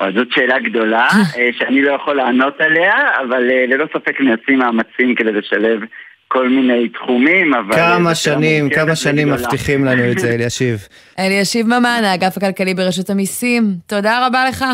אז 0.00 0.14
זאת 0.14 0.28
שאלה 0.30 0.58
גדולה 0.58 1.06
אה, 1.36 1.48
שאני 1.58 1.82
לא 1.82 1.92
יכול 1.92 2.16
לענות 2.16 2.60
עליה, 2.60 2.94
אבל 3.28 3.50
אה, 3.50 3.66
ללא 3.66 3.84
ספק 3.92 4.20
נעשים 4.20 4.58
מאמצים 4.58 5.14
כדי 5.16 5.32
לשלב 5.32 5.80
כל 6.28 6.48
מיני 6.48 6.88
תחומים, 6.88 7.54
אבל... 7.54 7.72
אה, 7.72 7.96
כמה 7.96 8.14
שאלה 8.14 8.34
שנים, 8.36 8.70
כמה 8.70 8.96
שנים 8.96 9.28
וגדולה. 9.28 9.48
מבטיחים 9.48 9.84
לנו 9.84 10.10
את 10.12 10.18
זה, 10.18 10.34
אלישיב. 10.34 10.78
אלישיב 11.18 11.66
ממן, 11.66 12.00
האגף 12.04 12.36
הכלכלי 12.36 12.74
ברשות 12.74 13.10
המיסים, 13.10 13.64
תודה 13.86 14.26
רבה 14.26 14.44
לך. 14.48 14.64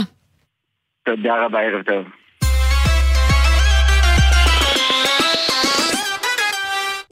תודה 1.04 1.44
רבה, 1.44 1.58
ערב 1.60 1.82
טוב. 1.82 2.23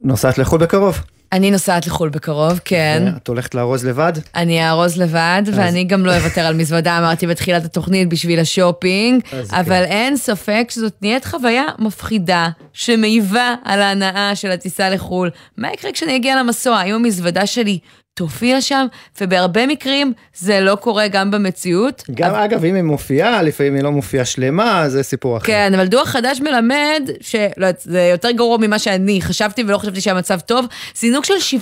נוסעת 0.05 0.39
לחו"ל 0.39 0.61
בקרוב. 0.61 1.01
אני 1.33 1.51
נוסעת 1.51 1.87
לחו"ל 1.87 2.09
בקרוב, 2.09 2.61
כן. 2.65 3.03
את 3.23 3.29
הולכת 3.29 3.55
לארוז 3.55 3.87
לבד? 3.87 4.13
אני 4.37 4.69
אארוז 4.69 4.97
לבד, 4.97 5.43
אז- 5.49 5.59
ואני 5.59 5.85
גם 5.85 6.07
לא 6.07 6.17
אוותר 6.17 6.41
על 6.41 6.55
מזוודה, 6.55 6.99
אמרתי 6.99 7.27
בתחילת 7.27 7.65
התוכנית, 7.65 8.09
בשביל 8.09 8.41
השופינג, 8.41 9.23
אז 9.33 9.51
אבל 9.53 9.83
אין 9.85 10.17
ספק 10.17 10.67
שזאת 10.71 10.93
נהיית 11.03 11.25
חוויה 11.25 11.65
מפחידה, 11.79 12.49
שמעיבה 12.73 13.55
על 13.65 13.81
ההנאה 13.83 14.37
של 14.37 14.51
הטיסה 14.51 14.91
לחו"ל. 14.91 15.31
מה 15.57 15.69
יקרה 15.73 15.93
כשאני 15.93 16.17
אגיע 16.17 16.37
למסוע? 16.43 16.77
האם 16.77 16.95
המזוודה 16.95 17.47
שלי 17.47 17.79
תופיע 18.15 18.61
שם? 18.61 18.87
ובהרבה 19.21 19.67
מקרים 19.67 20.13
זה 20.35 20.61
לא 20.61 20.75
קורה 20.75 21.09
גם 21.09 21.31
במציאות. 21.31 22.03
גם 22.15 22.35
אגב, 22.35 22.65
אם 22.65 22.75
היא 22.75 22.83
מופיעה, 22.83 23.43
לפעמים 23.43 23.75
היא 23.75 23.83
לא 23.83 23.93
מופיעה 23.93 24.25
שלמה, 24.25 24.89
זה 24.89 25.03
סיפור 25.03 25.37
אחר. 25.37 25.47
כן, 25.47 25.75
אבל 25.75 25.87
דוח 25.87 26.09
חדש 26.09 26.41
מלמד, 26.41 27.11
שלא 27.21 27.67
זה 27.79 28.09
יותר 28.13 28.31
גרוע 28.31 28.59
ממה 28.59 28.79
שאני 28.79 29.23
חשבתי 29.23 29.63
ולא 29.63 29.79
חשבתי 29.79 30.01
שהמצב 30.01 30.41
טוב, 30.41 30.67
זינוק 30.97 31.25
של 31.25 31.57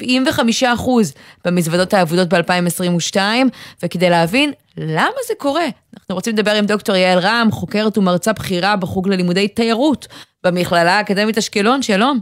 75% 0.62 0.64
במזוודות 1.44 1.94
האבודות 1.94 2.28
ב-2022, 2.28 3.16
וכדי 3.82 4.10
להבין 4.10 4.52
למה 4.76 5.16
זה 5.28 5.34
קורה, 5.38 5.64
אנחנו 5.64 6.14
רוצים 6.14 6.34
לדבר 6.34 6.50
עם 6.50 6.66
דוקטור 6.66 6.96
יעל 6.96 7.18
רם, 7.18 7.48
חוקרת 7.52 7.98
ומרצה 7.98 8.32
בכירה 8.32 8.76
בחוג 8.76 9.08
ללימודי 9.08 9.48
תיירות 9.48 10.08
במכללה 10.44 10.98
האקדמית 10.98 11.38
אשקלון, 11.38 11.82
שלום. 11.82 12.20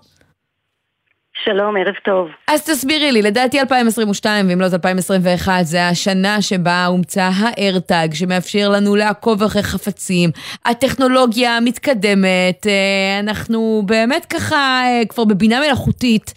שלום, 1.45 1.76
ערב 1.76 1.95
טוב. 2.05 2.28
אז 2.49 2.70
תסבירי 2.70 3.12
לי, 3.12 3.22
לדעתי 3.22 3.61
2022, 3.61 4.47
ואם 4.49 4.61
לא 4.61 4.68
זה 4.68 4.76
2021, 4.76 5.53
זה 5.62 5.89
השנה 5.89 6.43
שבה 6.43 6.86
הומצא 6.86 7.30
האיירטאג, 7.41 8.14
שמאפשר 8.14 8.68
לנו 8.68 8.97
לעקוב 8.97 9.43
אחרי 9.43 9.62
חפצים. 9.62 10.30
הטכנולוגיה 10.66 11.59
מתקדמת, 11.64 12.66
אה, 12.66 13.20
אנחנו 13.20 13.82
באמת 13.86 14.24
ככה 14.24 14.57
אה, 14.57 15.03
כבר 15.09 15.24
בבינה 15.24 15.61
מלאכותית. 15.61 16.34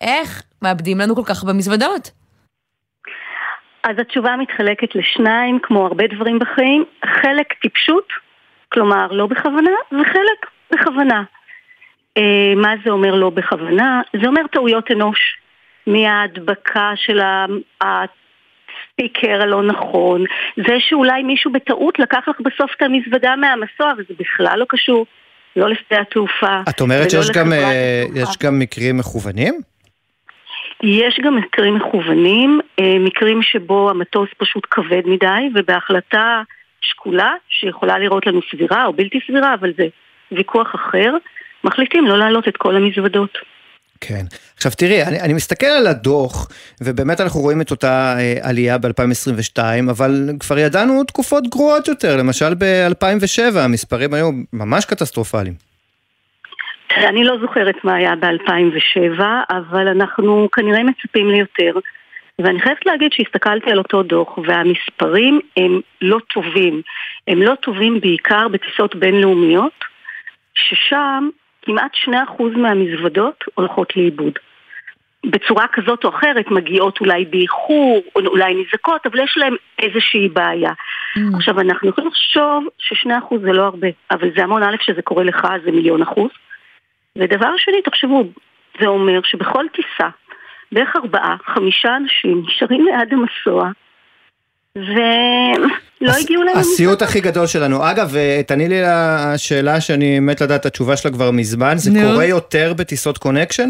איך 0.00 0.42
מאבדים 0.62 0.98
לנו 0.98 1.16
כל 1.16 1.24
כך 1.24 1.44
במזוודות? 1.44 2.10
אז 3.84 3.96
התשובה 3.98 4.36
מתחלקת 4.36 4.94
לשניים, 4.94 5.58
כמו 5.62 5.86
הרבה 5.86 6.04
דברים 6.06 6.38
בחיים. 6.38 6.84
חלק 7.04 7.52
טיפשות, 7.62 8.08
כלומר 8.72 9.06
לא 9.10 9.26
בכוונה, 9.26 9.76
וחלק 9.92 10.40
בכוונה. 10.72 11.22
אה, 12.20 12.54
מה 12.56 12.74
זה 12.84 12.90
אומר 12.90 13.14
לא 13.14 13.30
בכוונה? 13.30 14.00
זה 14.22 14.28
אומר 14.28 14.42
טעויות 14.52 14.90
אנוש. 14.90 15.40
מההדבקה 15.86 16.92
של 16.96 17.20
הספיקר 17.80 19.42
הלא 19.42 19.62
נכון, 19.62 20.24
זה 20.56 20.76
שאולי 20.78 21.22
מישהו 21.22 21.52
בטעות 21.52 21.98
לקח 21.98 22.28
לך 22.28 22.40
בסוף 22.40 22.70
את 22.76 22.82
המזוודה 22.82 23.36
מהמסוע, 23.36 23.92
וזה 23.98 24.14
בכלל 24.18 24.58
לא 24.58 24.66
קשור, 24.68 25.06
לא 25.56 25.68
לשדה 25.68 26.00
התעופה. 26.00 26.60
את 26.68 26.80
אומרת 26.80 27.10
שיש 27.10 27.30
גם, 27.30 27.52
אה. 27.52 28.04
יש 28.14 28.38
גם 28.42 28.58
מקרים 28.58 28.96
מכוונים? 28.96 29.54
יש 30.82 31.20
גם 31.22 31.36
מקרים 31.36 31.74
מכוונים, 31.74 32.60
אה, 32.80 32.98
מקרים 32.98 33.42
שבו 33.42 33.90
המטוס 33.90 34.28
פשוט 34.38 34.66
כבד 34.70 35.02
מדי, 35.04 35.48
ובהחלטה 35.54 36.42
שקולה, 36.82 37.32
שיכולה 37.48 37.98
לראות 37.98 38.26
לנו 38.26 38.40
סבירה 38.50 38.86
או 38.86 38.92
בלתי 38.92 39.20
סבירה, 39.26 39.54
אבל 39.54 39.72
זה 39.78 39.86
ויכוח 40.32 40.74
אחר, 40.74 41.16
מחליטים 41.64 42.06
לא 42.06 42.18
להעלות 42.18 42.48
את 42.48 42.56
כל 42.56 42.76
המזוודות. 42.76 43.38
כן. 44.00 44.24
עכשיו 44.56 44.72
תראי, 44.72 45.02
אני, 45.02 45.20
אני 45.20 45.32
מסתכל 45.32 45.66
על 45.66 45.86
הדוח, 45.86 46.48
ובאמת 46.80 47.20
אנחנו 47.20 47.40
רואים 47.40 47.60
את 47.60 47.70
אותה 47.70 48.14
אה, 48.18 48.34
עלייה 48.42 48.78
ב-2022, 48.78 49.58
אבל 49.90 50.28
כבר 50.40 50.58
ידענו 50.58 51.04
תקופות 51.04 51.48
גרועות 51.48 51.88
יותר, 51.88 52.16
למשל 52.16 52.54
ב-2007 52.54 53.58
המספרים 53.58 54.14
היו 54.14 54.30
ממש 54.52 54.84
קטסטרופליים. 54.84 55.54
אני 56.96 57.24
לא 57.24 57.36
זוכרת 57.40 57.74
מה 57.84 57.94
היה 57.94 58.16
ב-2007, 58.16 59.20
אבל 59.50 59.88
אנחנו 59.88 60.48
כנראה 60.52 60.82
מצפים 60.82 61.30
ליותר. 61.30 61.78
ואני 62.38 62.60
חייבת 62.60 62.86
להגיד 62.86 63.12
שהסתכלתי 63.12 63.70
על 63.70 63.78
אותו 63.78 64.02
דוח, 64.02 64.38
והמספרים 64.38 65.40
הם 65.56 65.80
לא 66.00 66.18
טובים. 66.34 66.82
הם 67.28 67.42
לא 67.42 67.54
טובים 67.62 68.00
בעיקר 68.00 68.48
בטיסות 68.48 68.94
בינלאומיות, 68.94 69.84
ששם 70.54 71.28
כמעט 71.62 71.92
2% 71.94 72.10
מהמזוודות 72.56 73.44
הולכות 73.54 73.96
לאיבוד. 73.96 74.32
בצורה 75.26 75.66
כזאת 75.72 76.04
או 76.04 76.08
אחרת, 76.08 76.50
מגיעות 76.50 77.00
אולי 77.00 77.24
באיחור, 77.24 78.02
או 78.16 78.20
אולי 78.20 78.54
נזקות, 78.54 79.06
אבל 79.06 79.18
יש 79.18 79.36
להם 79.36 79.56
איזושהי 79.78 80.28
בעיה. 80.28 80.72
עכשיו, 81.34 81.60
אנחנו 81.60 81.88
יכולים 81.88 82.10
לחשוב 82.10 82.68
ש-2% 82.78 83.34
זה 83.40 83.52
לא 83.52 83.62
הרבה, 83.62 83.88
אבל 84.10 84.30
זה 84.36 84.42
המון 84.42 84.62
א' 84.62 84.76
שזה 84.80 85.02
קורה 85.02 85.24
לך, 85.24 85.46
זה 85.64 85.70
מיליון 85.70 86.02
אחוז. 86.02 86.30
ודבר 87.16 87.56
שני, 87.56 87.82
תחשבו, 87.82 88.24
זה 88.80 88.86
אומר 88.86 89.20
שבכל 89.24 89.64
טיסה, 89.72 90.08
בערך 90.72 90.96
ארבעה, 90.96 91.36
חמישה 91.44 91.96
אנשים 91.96 92.42
נשארים 92.46 92.84
ליד 92.84 93.12
המסוע, 93.12 93.70
ולא 96.00 96.12
הגיעו 96.12 96.42
להם... 96.42 96.56
הסיוט 96.58 97.02
הכי 97.02 97.20
גדול 97.20 97.46
שלנו. 97.46 97.90
אגב, 97.90 98.16
אה, 98.16 98.40
תעני 98.46 98.68
לי 98.68 98.82
לשאלה 98.82 99.80
שאני 99.80 100.20
מת 100.20 100.40
לדעת 100.40 100.60
את 100.60 100.66
התשובה 100.66 100.96
שלה 100.96 101.10
כבר 101.10 101.30
מזמן, 101.30 101.78
זה 101.78 101.90
נו. 101.90 102.00
קורה 102.00 102.24
יותר 102.24 102.72
בטיסות 102.76 103.18
קונקשן? 103.18 103.68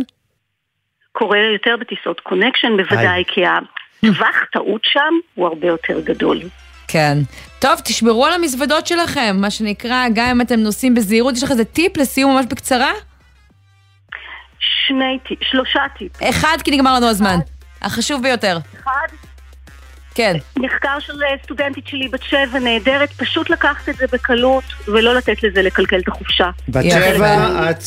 קורה 1.13 1.39
יותר 1.39 1.77
בטיסות 1.81 2.21
קונקשן, 2.21 2.69
בוודאי, 2.77 3.25
כי 3.27 3.41
הטווח 3.47 4.37
טעות 4.53 4.81
שם 4.85 5.15
הוא 5.35 5.47
הרבה 5.47 5.67
יותר 5.67 6.01
גדול. 6.01 6.41
כן. 6.89 7.19
טוב, 7.59 7.81
תשמרו 7.85 8.27
על 8.27 8.33
המזוודות 8.33 8.87
שלכם, 8.87 9.37
מה 9.41 9.51
שנקרא, 9.51 10.07
גם 10.15 10.27
אם 10.27 10.41
אתם 10.41 10.61
נוסעים 10.61 10.95
בזהירות, 10.95 11.37
יש 11.37 11.43
לך 11.43 11.51
איזה 11.51 11.65
טיפ 11.65 11.97
לסיום 11.97 12.37
ממש 12.37 12.47
בקצרה? 12.51 12.93
שני 14.59 15.19
טיפ, 15.29 15.39
שלושה 15.43 15.81
טיפ. 15.99 16.13
אחד, 16.23 16.57
כי 16.65 16.71
נגמר 16.71 16.95
לנו 16.95 17.07
הזמן. 17.07 17.37
החשוב 17.83 18.23
ביותר. 18.23 18.59
אחד, 18.83 19.07
כן. 20.21 20.37
מחקר 20.57 20.99
של 21.01 21.13
סטודנטית 21.45 21.87
שלי 21.87 22.09
בת 22.09 22.23
שבע 22.23 22.59
נהדרת, 22.59 23.13
פשוט 23.13 23.51
לקחת 23.51 23.89
את 23.89 23.97
זה 23.97 24.07
בקלות 24.13 24.65
ולא 24.89 25.15
לתת 25.15 25.43
לזה 25.43 25.63
לקלקל 25.63 25.99
את 25.99 26.09
החופשה. 26.09 26.51
בת. 26.69 26.85
שבע, 26.91 27.71
את 27.71 27.83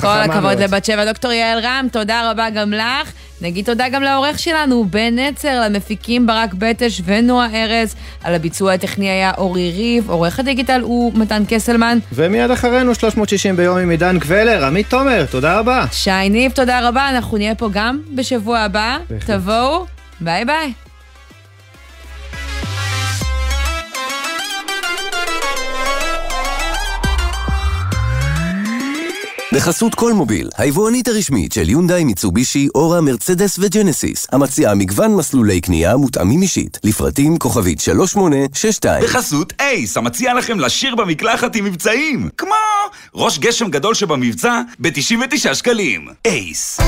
כל 0.00 0.06
הכבוד. 0.06 0.58
לבת 0.58 0.84
שבע. 0.84 1.04
דוקטור 1.04 1.32
יעל 1.32 1.58
רם, 1.58 1.86
תודה 1.92 2.30
רבה 2.30 2.50
גם 2.50 2.72
לך. 2.72 3.12
נגיד 3.40 3.64
תודה 3.64 3.88
גם 3.88 4.02
לעורך 4.02 4.38
שלנו, 4.38 4.84
בן 4.90 5.18
נצר, 5.18 5.60
למפיקים 5.64 6.26
ברק 6.26 6.54
בטש 6.54 7.00
ונועה 7.04 7.64
ארז. 7.64 7.94
על 8.24 8.34
הביצוע 8.34 8.72
הטכני 8.72 9.10
היה 9.10 9.32
אורי 9.38 9.72
ריב, 9.76 10.10
עורך 10.10 10.38
הדיגיטל 10.38 10.80
הוא 10.80 11.12
מתן 11.14 11.42
קסלמן. 11.48 11.98
ומיד 12.12 12.50
אחרינו 12.50 12.94
360 12.94 13.56
ביום 13.56 13.78
עם 13.78 13.90
עידן 13.90 14.18
קבלר, 14.18 14.64
עמית 14.64 14.90
תומר, 14.90 15.26
תודה 15.30 15.58
רבה. 15.58 15.84
שי 15.92 16.28
ניב, 16.30 16.52
תודה 16.52 16.88
רבה, 16.88 17.08
אנחנו 17.08 17.36
נהיה 17.36 17.54
פה 17.54 17.68
גם 17.72 18.00
בשבוע 18.14 18.58
הבא. 18.58 18.98
בהחלט. 19.10 19.30
תבואו, 19.30 19.86
ביי 20.20 20.44
ביי. 20.44 20.87
בחסות 29.54 29.94
כלמוביל, 29.94 30.48
היבואנית 30.58 31.08
הרשמית 31.08 31.52
של 31.52 31.68
יונדאי, 31.68 32.04
מיצובישי, 32.04 32.68
אורה, 32.74 33.00
מרצדס 33.00 33.58
וג'נסיס, 33.58 34.26
המציעה 34.32 34.74
מגוון 34.74 35.14
מסלולי 35.14 35.60
קנייה 35.60 35.96
מותאמים 35.96 36.42
אישית, 36.42 36.78
לפרטים 36.84 37.38
כוכבית 37.38 37.80
3862. 37.80 39.04
בחסות 39.04 39.52
אייס, 39.60 39.96
המציע 39.96 40.34
לכם 40.34 40.60
לשיר 40.60 40.94
במקלחת 40.94 41.56
עם 41.56 41.64
מבצעים. 41.64 42.28
כמו 42.36 42.54
ראש 43.14 43.38
גשם 43.38 43.70
גדול 43.70 43.94
שבמבצע 43.94 44.60
ב-99 44.78 45.54
שקלים. 45.54 46.08
אייס. 46.24 46.80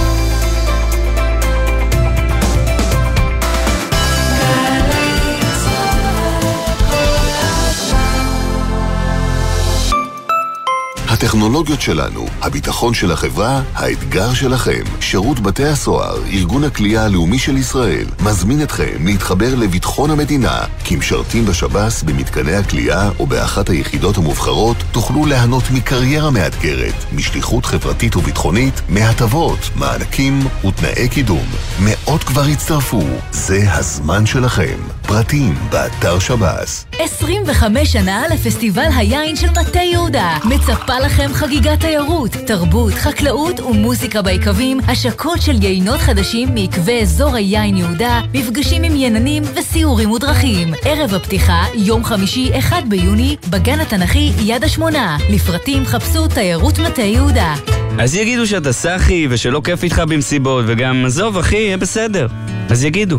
הטכנולוגיות 11.20 11.80
שלנו, 11.80 12.26
הביטחון 12.42 12.94
של 12.94 13.12
החברה, 13.12 13.62
האתגר 13.74 14.34
שלכם. 14.34 14.82
שירות 15.00 15.40
בתי 15.40 15.64
הסוהר, 15.64 16.16
ארגון 16.32 16.64
הכלייה 16.64 17.04
הלאומי 17.04 17.38
של 17.38 17.56
ישראל, 17.56 18.06
מזמין 18.24 18.62
אתכם 18.62 19.06
להתחבר 19.06 19.54
לביטחון 19.54 20.10
המדינה. 20.10 20.58
כמשרתים 20.84 21.46
בשב"ס, 21.46 22.02
במתקני 22.02 22.54
הכלייה 22.54 23.10
או 23.18 23.26
באחת 23.26 23.68
היחידות 23.68 24.16
המובחרות, 24.16 24.76
תוכלו 24.92 25.26
ליהנות 25.26 25.70
מקריירה 25.70 26.30
מאתגרת, 26.30 26.94
משליחות 27.12 27.64
חברתית 27.64 28.16
וביטחונית, 28.16 28.80
מהטבות, 28.88 29.70
מענקים 29.76 30.40
ותנאי 30.64 31.08
קידום. 31.08 31.46
מאות 31.80 32.24
כבר 32.24 32.42
הצטרפו, 32.42 33.02
זה 33.30 33.72
הזמן 33.72 34.26
שלכם. 34.26 34.99
פרטים, 35.10 35.54
באתר 35.70 36.18
שב"ס. 36.18 36.86
25 36.98 37.92
שנה 37.92 38.22
לפסטיבל 38.32 38.88
היין 38.96 39.36
של 39.36 39.50
מטה 39.50 39.78
יהודה. 39.78 40.38
מצפה 40.44 40.98
לכם 40.98 41.30
חגיגת 41.32 41.80
תיירות, 41.80 42.30
תרבות, 42.30 42.92
חקלאות 42.92 43.60
ומוזיקה 43.60 44.22
ביקבים, 44.22 44.80
השקות 44.88 45.42
של 45.42 45.62
יינות 45.62 46.00
חדשים 46.00 46.54
מעקבי 46.54 47.02
אזור 47.02 47.34
היין 47.34 47.76
יהודה, 47.76 48.20
מפגשים 48.34 48.82
עם 48.82 48.96
יננים 48.96 49.42
וסיורים 49.54 50.10
ודרכים. 50.10 50.74
ערב 50.84 51.14
הפתיחה, 51.14 51.64
יום 51.74 52.04
חמישי, 52.04 52.58
1 52.58 52.84
ביוני, 52.88 53.36
בגן 53.50 53.80
התנ"כי 53.80 54.32
יד 54.38 54.64
השמונה. 54.64 55.18
לפרטים 55.30 55.84
חפשו 55.84 56.28
תיירות 56.28 56.78
מטה 56.78 57.02
יהודה. 57.02 57.54
אז 57.98 58.14
יגידו 58.14 58.46
שאתה 58.46 58.72
סאחי 58.72 59.26
ושלא 59.30 59.60
כיף 59.64 59.84
איתך 59.84 60.02
במסיבות, 60.08 60.64
וגם, 60.68 61.04
עזוב 61.06 61.38
אחי, 61.38 61.56
יהיה 61.56 61.76
בסדר. 61.76 62.26
אז 62.68 62.84
יגידו. 62.84 63.16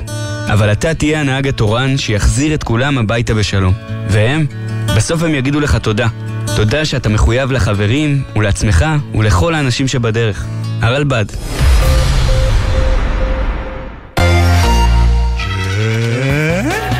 אבל 0.47 0.71
אתה 0.71 0.93
תהיה 0.93 1.19
הנהג 1.19 1.47
התורן 1.47 1.97
שיחזיר 1.97 2.53
את 2.53 2.63
כולם 2.63 2.97
הביתה 2.97 3.33
בשלום. 3.33 3.73
והם? 4.09 4.45
בסוף 4.95 5.23
הם 5.23 5.35
יגידו 5.35 5.59
לך 5.59 5.75
תודה. 5.75 6.07
תודה 6.55 6.85
שאתה 6.85 7.09
מחויב 7.09 7.51
לחברים, 7.51 8.23
ולעצמך, 8.35 8.85
ולכל 9.15 9.55
האנשים 9.55 9.87
שבדרך. 9.87 10.45
הרלב"ד. 10.81 11.25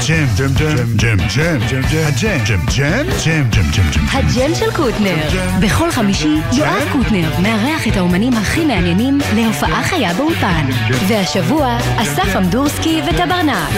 הג'ם, 0.01 0.25
ג'ם, 0.35 0.53
ג'ם, 0.95 1.17
ג'ם, 1.35 1.57
ג'ם, 1.69 1.81
ג'ם, 1.91 2.03
הג'ם, 2.07 2.39
ג'ם, 2.45 2.59
ג'ם, 2.75 3.09
ג'ם, 3.25 3.43
ג'ם, 3.51 3.69
ג'ם, 3.71 3.83
ג'ם. 3.91 4.05
הג'ם 4.11 4.55
של 4.55 4.71
קוטנר. 4.75 5.15
בכל 5.59 5.91
חמישי, 5.91 6.37
יואב 6.53 6.83
קוטנר 6.91 7.29
מארח 7.41 7.87
את 7.87 7.97
האומנים 7.97 8.33
הכי 8.33 8.65
מעניינים 8.65 9.19
להופעה 9.35 9.83
חיה 9.83 10.13
באולפן. 10.13 10.65
והשבוע, 11.07 11.77
אסף 11.97 12.35
אמדורסקי 12.37 13.01
וטברנק. 13.07 13.69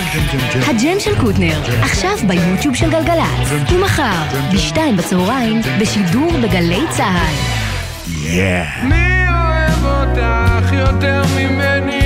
הג'ם 0.67 0.99
של 0.99 1.19
קוטנר, 1.21 1.61
עכשיו 1.81 2.17
ביוטיוב 2.27 2.75
של 2.75 2.91
גלגלצ. 2.91 3.71
ומחר, 3.71 4.23
בשתיים 4.53 4.97
בצהריים, 4.97 5.61
בשידור 5.79 6.31
בגלי 6.43 6.81
צה"ל. 6.89 7.35
יאה. 8.07 8.83
מי 8.83 9.25
אוהב 9.29 9.85
אותך 9.85 10.73
יותר 10.73 11.23
ממני? 11.37 12.02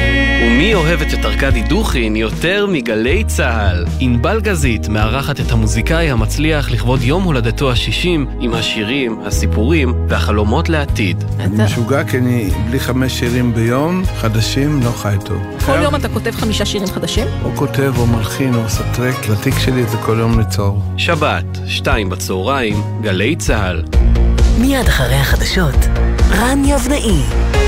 ומי 0.57 0.73
אוהבת 0.73 1.13
את 1.13 1.25
ארכדי 1.25 1.61
דוכין 1.61 2.15
יותר 2.15 2.65
מגלי 2.69 3.23
צה"ל? 3.23 3.85
ענבל 3.99 4.41
גזית 4.41 4.87
מארחת 4.87 5.39
את 5.39 5.51
המוזיקאי 5.51 6.09
המצליח 6.09 6.71
לכבוד 6.71 7.01
יום 7.01 7.23
הולדתו 7.23 7.71
ה-60 7.71 8.07
עם 8.39 8.53
השירים, 8.53 9.19
הסיפורים 9.25 9.93
והחלומות 10.07 10.69
לעתיד. 10.69 11.23
אני 11.39 11.63
משוגע 11.63 12.03
כי 12.03 12.17
אני 12.17 12.49
בלי 12.69 12.79
חמש 12.79 13.19
שירים 13.19 13.53
ביום, 13.53 14.03
חדשים, 14.05 14.79
לא 14.83 14.89
חי 14.89 15.15
טוב. 15.25 15.37
כל 15.65 15.79
יום 15.83 15.95
אתה 15.95 16.09
כותב 16.09 16.31
חמישה 16.31 16.65
שירים 16.65 16.87
חדשים? 16.87 17.27
או 17.43 17.55
כותב 17.55 17.93
או 17.97 18.05
מלחין 18.05 18.55
או 18.55 18.63
עושה 18.63 18.83
טרק, 18.93 19.29
לתיק 19.29 19.53
שלי 19.59 19.83
זה 19.83 19.97
כל 19.97 20.15
יום 20.19 20.39
ליצור. 20.39 20.81
שבת, 20.97 21.57
שתיים 21.67 22.09
בצהריים, 22.09 22.75
גלי 23.01 23.35
צה"ל. 23.35 23.83
מיד 24.59 24.87
אחרי 24.87 25.15
החדשות, 25.15 25.75
רן 26.31 26.65
יבנאי. 26.65 27.66